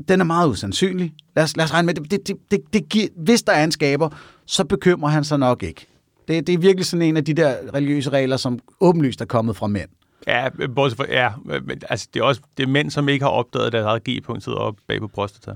den 0.08 0.20
er 0.20 0.26
meget 0.26 0.50
usandsynlig. 0.50 1.14
Lad 1.36 1.44
os, 1.44 1.58
lad 1.58 1.66
os 1.66 1.74
regne 1.74 1.86
med, 1.86 1.94
det, 1.94 2.12
det, 2.12 2.28
det, 2.28 2.38
det, 2.52 2.62
det 2.74 2.90
giver, 2.90 3.08
hvis 3.18 3.44
der 3.44 3.54
er 3.54 3.64
en 3.64 3.72
skaber, 3.72 4.10
så 4.46 4.64
bekymrer 4.64 5.10
han 5.10 5.24
sig 5.24 5.40
nok 5.40 5.64
ikke. 5.64 5.88
Det, 6.28 6.48
det 6.48 6.54
er 6.54 6.58
virkelig 6.58 6.86
sådan 6.86 7.02
en 7.02 7.18
af 7.18 7.26
de 7.26 7.34
der 7.34 7.56
religiøse 7.74 8.10
regler, 8.10 8.38
som 8.38 8.60
åbenlyst 8.80 9.22
er 9.22 9.26
kommet 9.26 9.56
fra 9.56 9.68
mænd. 9.68 9.90
Ja, 10.28 10.50
bortset 10.76 10.98
fra, 10.98 11.06
ja, 11.10 11.32
men, 11.46 11.82
altså, 11.90 12.08
det 12.14 12.20
er 12.20 12.24
også 12.24 12.42
det 12.58 12.64
er 12.64 12.68
mænd, 12.68 12.92
som 12.92 13.10
ikke 13.10 13.26
har 13.26 13.32
opdaget, 13.32 13.66
at 13.66 13.72
deres 13.72 13.86
eget 13.86 14.04
G-punkt 14.04 14.44
sidder 14.44 14.58
oppe 14.58 14.82
bag 14.88 15.00
på 15.00 15.08
prostata. 15.08 15.52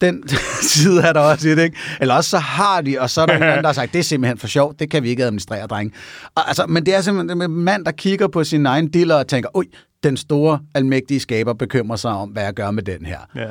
Den 0.00 0.28
side 0.72 1.02
er 1.02 1.12
der 1.12 1.20
også 1.20 1.48
det, 1.48 1.58
ikke? 1.58 1.76
Eller 2.00 2.14
også 2.14 2.30
så 2.30 2.38
har 2.38 2.80
de, 2.80 3.00
og 3.00 3.10
så 3.10 3.20
er 3.20 3.26
der 3.26 3.36
en 3.36 3.42
anden, 3.42 3.58
der 3.58 3.68
har 3.68 3.72
sagt, 3.72 3.92
det 3.92 3.98
er 3.98 4.02
simpelthen 4.02 4.38
for 4.38 4.46
sjovt, 4.46 4.80
det 4.80 4.90
kan 4.90 5.02
vi 5.02 5.08
ikke 5.08 5.24
administrere, 5.24 5.66
drenge. 5.66 5.94
Og, 6.34 6.48
altså, 6.48 6.66
men 6.66 6.86
det 6.86 6.94
er 6.94 7.00
simpelthen 7.00 7.42
en 7.42 7.50
mand, 7.50 7.84
der 7.84 7.92
kigger 7.92 8.28
på 8.28 8.44
sin 8.44 8.66
egen 8.66 8.88
diller 8.88 9.14
og 9.14 9.26
tænker, 9.26 9.48
oj, 9.54 9.64
den 10.02 10.16
store, 10.16 10.60
almægtige 10.74 11.20
skaber 11.20 11.52
bekymrer 11.52 11.96
sig 11.96 12.10
om, 12.10 12.28
hvad 12.28 12.42
jeg 12.42 12.54
gør 12.54 12.70
med 12.70 12.82
den 12.82 13.06
her. 13.06 13.18
Ja. 13.34 13.50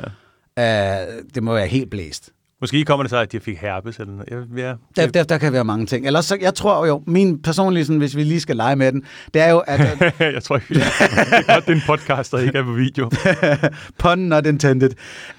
Uh, 0.56 1.24
det 1.34 1.42
må 1.42 1.54
være 1.54 1.66
helt 1.66 1.90
blæst. 1.90 2.30
Måske 2.60 2.84
kommer 2.84 3.02
det 3.02 3.10
så, 3.10 3.16
at 3.16 3.32
de 3.32 3.40
fik 3.40 3.58
herpes 3.58 3.98
eller 3.98 4.12
noget. 4.12 4.48
Ja, 4.56 4.74
der, 4.96 5.06
der, 5.06 5.24
der 5.24 5.38
kan 5.38 5.52
være 5.52 5.64
mange 5.64 5.86
ting. 5.86 6.06
Ellers 6.06 6.24
så, 6.24 6.38
jeg 6.40 6.54
tror 6.54 6.86
jo, 6.86 7.02
min 7.06 7.42
personlige, 7.42 7.84
sådan, 7.84 7.98
hvis 7.98 8.16
vi 8.16 8.24
lige 8.24 8.40
skal 8.40 8.56
lege 8.56 8.76
med 8.76 8.92
den, 8.92 9.02
det 9.34 9.42
er 9.42 9.50
jo, 9.50 9.58
at... 9.58 9.80
jeg 10.34 10.42
tror 10.42 10.56
ikke, 10.56 10.74
det 10.74 10.82
er 10.82 11.54
godt, 11.54 11.66
det 11.66 11.72
er 11.72 11.76
en 11.76 11.82
podcast, 11.86 12.32
der 12.32 12.38
ikke 12.38 12.58
er 12.58 12.64
på 12.64 12.72
video. 12.72 13.10
Pun 14.02 14.18
not 14.18 14.46
intended. 14.46 14.90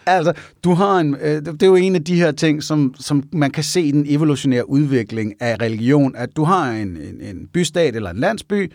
Altså, 0.05 0.33
du 0.63 0.73
har 0.73 0.97
en, 0.97 1.15
øh, 1.21 1.45
det 1.45 1.63
er 1.63 1.67
jo 1.67 1.75
en 1.75 1.95
af 1.95 2.03
de 2.03 2.15
her 2.15 2.31
ting, 2.31 2.63
som, 2.63 2.93
som 2.99 3.23
man 3.33 3.51
kan 3.51 3.63
se 3.63 3.91
den 3.91 4.05
evolutionære 4.07 4.69
udvikling 4.69 5.33
af 5.41 5.55
religion, 5.61 6.15
at 6.15 6.29
du 6.35 6.43
har 6.43 6.71
en, 6.71 6.87
en, 6.87 7.21
en 7.21 7.47
bystat 7.53 7.95
eller 7.95 8.09
en 8.09 8.17
landsby, 8.17 8.71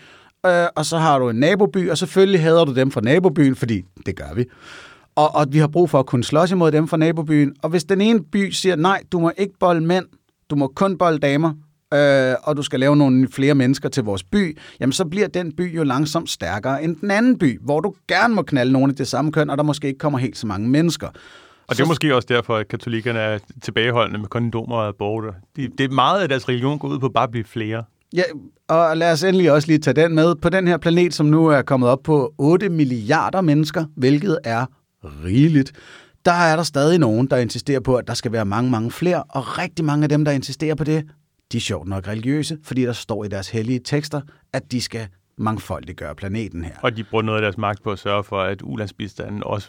øh, 0.46 0.66
og 0.76 0.86
så 0.86 0.98
har 0.98 1.18
du 1.18 1.28
en 1.28 1.36
naboby, 1.36 1.90
og 1.90 1.98
selvfølgelig 1.98 2.42
hader 2.42 2.64
du 2.64 2.74
dem 2.74 2.90
fra 2.90 3.00
nabobyen, 3.00 3.56
fordi 3.56 3.82
det 4.06 4.16
gør 4.16 4.34
vi 4.34 4.44
og, 5.16 5.34
og 5.34 5.46
vi 5.50 5.58
har 5.58 5.66
brug 5.66 5.90
for 5.90 5.98
at 5.98 6.06
kunne 6.06 6.24
slås 6.24 6.50
imod 6.50 6.72
dem 6.72 6.88
fra 6.88 6.96
nabobyen. 6.96 7.54
Og 7.62 7.70
hvis 7.70 7.84
den 7.84 8.00
ene 8.00 8.24
by 8.24 8.50
siger, 8.50 8.76
nej, 8.76 9.02
du 9.12 9.18
må 9.20 9.32
ikke 9.38 9.54
bolde 9.60 9.80
mænd, 9.80 10.04
du 10.50 10.56
må 10.56 10.72
kun 10.76 10.98
bolde 10.98 11.18
damer, 11.18 11.52
øh, 11.94 12.34
og 12.42 12.56
du 12.56 12.62
skal 12.62 12.80
lave 12.80 12.96
nogle 12.96 13.28
flere 13.28 13.54
mennesker 13.54 13.88
til 13.88 14.02
vores 14.02 14.24
by, 14.24 14.58
jamen 14.80 14.92
så 14.92 15.04
bliver 15.04 15.28
den 15.28 15.52
by 15.56 15.76
jo 15.76 15.82
langsomt 15.82 16.30
stærkere 16.30 16.82
end 16.84 16.96
den 16.96 17.10
anden 17.10 17.38
by, 17.38 17.60
hvor 17.62 17.80
du 17.80 17.94
gerne 18.08 18.34
må 18.34 18.42
knalde 18.42 18.72
nogle 18.72 18.90
af 18.90 18.96
det 18.96 19.08
samme 19.08 19.32
køn, 19.32 19.50
og 19.50 19.56
der 19.56 19.64
måske 19.64 19.88
ikke 19.88 19.98
kommer 19.98 20.18
helt 20.18 20.38
så 20.38 20.46
mange 20.46 20.68
mennesker. 20.68 21.08
Og 21.68 21.76
det 21.76 21.82
er 21.82 21.86
måske 21.86 22.16
også 22.16 22.26
derfor, 22.30 22.56
at 22.56 22.68
katolikkerne 22.68 23.18
er 23.18 23.38
tilbageholdende 23.62 24.18
med 24.18 24.28
kondomer 24.28 24.76
og 24.76 24.88
aborter. 24.88 25.32
De, 25.56 25.68
det 25.78 25.84
er 25.84 25.88
meget 25.94 26.22
af 26.22 26.28
deres 26.28 26.48
religion 26.48 26.78
går 26.78 26.88
ud 26.88 26.98
på 26.98 27.08
bare 27.08 27.24
at 27.24 27.30
blive 27.30 27.44
flere. 27.44 27.84
Ja, 28.12 28.22
og 28.68 28.96
lad 28.96 29.12
os 29.12 29.22
endelig 29.22 29.52
også 29.52 29.68
lige 29.68 29.78
tage 29.78 29.94
den 29.94 30.14
med. 30.14 30.34
På 30.34 30.48
den 30.48 30.68
her 30.68 30.76
planet, 30.76 31.14
som 31.14 31.26
nu 31.26 31.46
er 31.46 31.62
kommet 31.62 31.88
op 31.88 31.98
på 32.04 32.34
8 32.38 32.68
milliarder 32.68 33.40
mennesker, 33.40 33.84
hvilket 33.96 34.38
er 34.44 34.66
rigeligt, 35.24 35.72
der 36.24 36.32
er 36.32 36.56
der 36.56 36.62
stadig 36.62 36.98
nogen, 36.98 37.26
der 37.26 37.36
insisterer 37.36 37.80
på, 37.80 37.96
at 37.96 38.08
der 38.08 38.14
skal 38.14 38.32
være 38.32 38.44
mange, 38.44 38.70
mange 38.70 38.90
flere, 38.90 39.22
og 39.22 39.58
rigtig 39.58 39.84
mange 39.84 40.02
af 40.02 40.08
dem, 40.08 40.24
der 40.24 40.32
insisterer 40.32 40.74
på 40.74 40.84
det, 40.84 41.04
de 41.52 41.56
er 41.56 41.60
sjovt 41.60 41.88
nok 41.88 42.08
religiøse, 42.08 42.58
fordi 42.62 42.82
der 42.82 42.92
står 42.92 43.24
i 43.24 43.28
deres 43.28 43.48
hellige 43.48 43.78
tekster, 43.78 44.20
at 44.52 44.72
de 44.72 44.80
skal 44.80 45.08
mangfoldiggøre 45.38 46.14
planeten 46.14 46.64
her. 46.64 46.74
Og 46.82 46.96
de 46.96 47.04
bruger 47.04 47.22
noget 47.22 47.38
af 47.38 47.42
deres 47.42 47.58
magt 47.58 47.82
på 47.82 47.92
at 47.92 47.98
sørge 47.98 48.24
for, 48.24 48.40
at 48.40 48.62
ulandsbistanden 48.62 49.42
også 49.44 49.68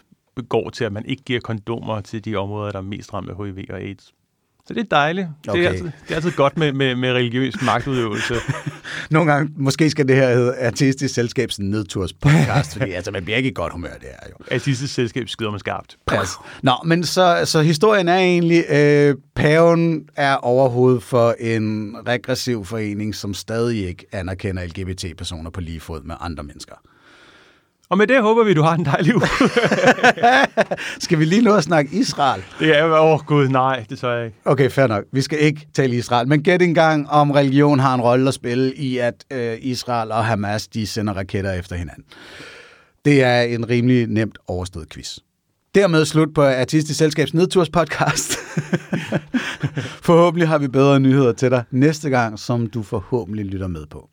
går 0.49 0.69
til, 0.69 0.83
at 0.83 0.93
man 0.93 1.05
ikke 1.05 1.23
giver 1.23 1.39
kondomer 1.39 2.01
til 2.01 2.25
de 2.25 2.35
områder, 2.35 2.71
der 2.71 2.79
er 2.79 2.83
mest 2.83 3.13
ramt 3.13 3.29
af 3.29 3.45
HIV 3.45 3.65
og 3.69 3.79
AIDS. 3.79 4.13
Så 4.67 4.73
det 4.73 4.79
er 4.79 4.83
dejligt. 4.91 5.27
Okay. 5.47 5.59
Det, 5.59 5.65
er 5.65 5.69
altid, 5.69 5.85
det 5.85 6.11
er 6.11 6.15
altid 6.15 6.31
godt 6.31 6.57
med, 6.57 6.73
med, 6.73 6.95
med 6.95 7.13
religiøs 7.13 7.61
magtudøvelse. 7.61 8.35
Nogle 9.11 9.31
gange, 9.31 9.53
måske 9.57 9.89
skal 9.89 10.07
det 10.07 10.15
her 10.15 10.33
hedde 10.33 10.55
Artistisk 10.57 11.13
Selskabs 11.13 11.59
nedturs 11.59 12.13
podcast, 12.13 12.73
fordi 12.77 12.91
altså, 12.91 13.11
man 13.11 13.23
bliver 13.23 13.37
ikke 13.37 13.49
i 13.49 13.53
godt 13.55 13.73
humør, 13.73 13.93
det 14.01 14.09
er 14.11 14.27
jo. 14.29 14.55
Artistisk 14.55 14.93
Selskab 14.93 15.29
skyder 15.29 15.51
man 15.51 15.59
skarpt. 15.59 15.97
Pas. 16.07 16.29
Nå, 16.61 16.73
men 16.85 17.03
så, 17.03 17.41
så 17.45 17.61
historien 17.61 18.07
er 18.07 18.17
egentlig, 18.17 18.63
øh, 18.69 19.15
paven 19.35 20.09
er 20.15 20.35
overhovedet 20.35 21.03
for 21.03 21.35
en 21.39 21.95
regressiv 22.07 22.65
forening, 22.65 23.15
som 23.15 23.33
stadig 23.33 23.87
ikke 23.87 24.05
anerkender 24.11 24.65
LGBT-personer 24.65 25.49
på 25.49 25.61
lige 25.61 25.79
fod 25.79 26.03
med 26.03 26.15
andre 26.19 26.43
mennesker. 26.43 26.75
Og 27.89 27.97
med 27.97 28.07
det 28.07 28.21
håber 28.21 28.43
vi, 28.43 28.53
du 28.53 28.61
har 28.61 28.73
en 28.73 28.85
dejlig 28.85 29.15
uge. 29.15 29.27
skal 31.05 31.19
vi 31.19 31.25
lige 31.25 31.41
nå 31.41 31.53
at 31.53 31.63
snakke 31.63 31.95
Israel? 31.95 32.43
Det 32.59 32.77
er 32.77 32.83
jo, 32.85 32.95
åh 32.95 33.13
oh, 33.13 33.19
gud, 33.25 33.47
nej, 33.47 33.85
det 33.89 33.99
så 33.99 34.09
jeg 34.09 34.25
ikke. 34.25 34.37
Okay, 34.45 34.69
fair 34.69 34.87
nok. 34.87 35.03
Vi 35.13 35.21
skal 35.21 35.39
ikke 35.39 35.67
tale 35.73 35.95
Israel. 35.95 36.27
Men 36.27 36.43
gæt 36.43 36.61
engang, 36.61 37.09
om 37.09 37.31
religion 37.31 37.79
har 37.79 37.93
en 37.93 38.01
rolle 38.01 38.27
at 38.27 38.33
spille 38.33 38.75
i, 38.75 38.97
at 38.97 39.25
øh, 39.31 39.57
Israel 39.61 40.11
og 40.11 40.25
Hamas, 40.25 40.67
de 40.67 40.87
sender 40.87 41.13
raketter 41.13 41.53
efter 41.53 41.75
hinanden. 41.75 42.03
Det 43.05 43.23
er 43.23 43.41
en 43.41 43.69
rimelig 43.69 44.07
nemt 44.07 44.37
overstået 44.47 44.89
quiz. 44.89 45.17
Dermed 45.75 46.05
slut 46.05 46.33
på 46.33 46.43
Artistisk 46.43 46.97
Selskabs 46.97 47.33
Nedturs 47.33 47.69
podcast. 47.69 48.33
forhåbentlig 50.07 50.47
har 50.47 50.57
vi 50.57 50.67
bedre 50.67 50.99
nyheder 50.99 51.33
til 51.33 51.51
dig 51.51 51.63
næste 51.71 52.09
gang, 52.09 52.39
som 52.39 52.67
du 52.67 52.83
forhåbentlig 52.83 53.45
lytter 53.45 53.67
med 53.67 53.85
på. 53.85 54.09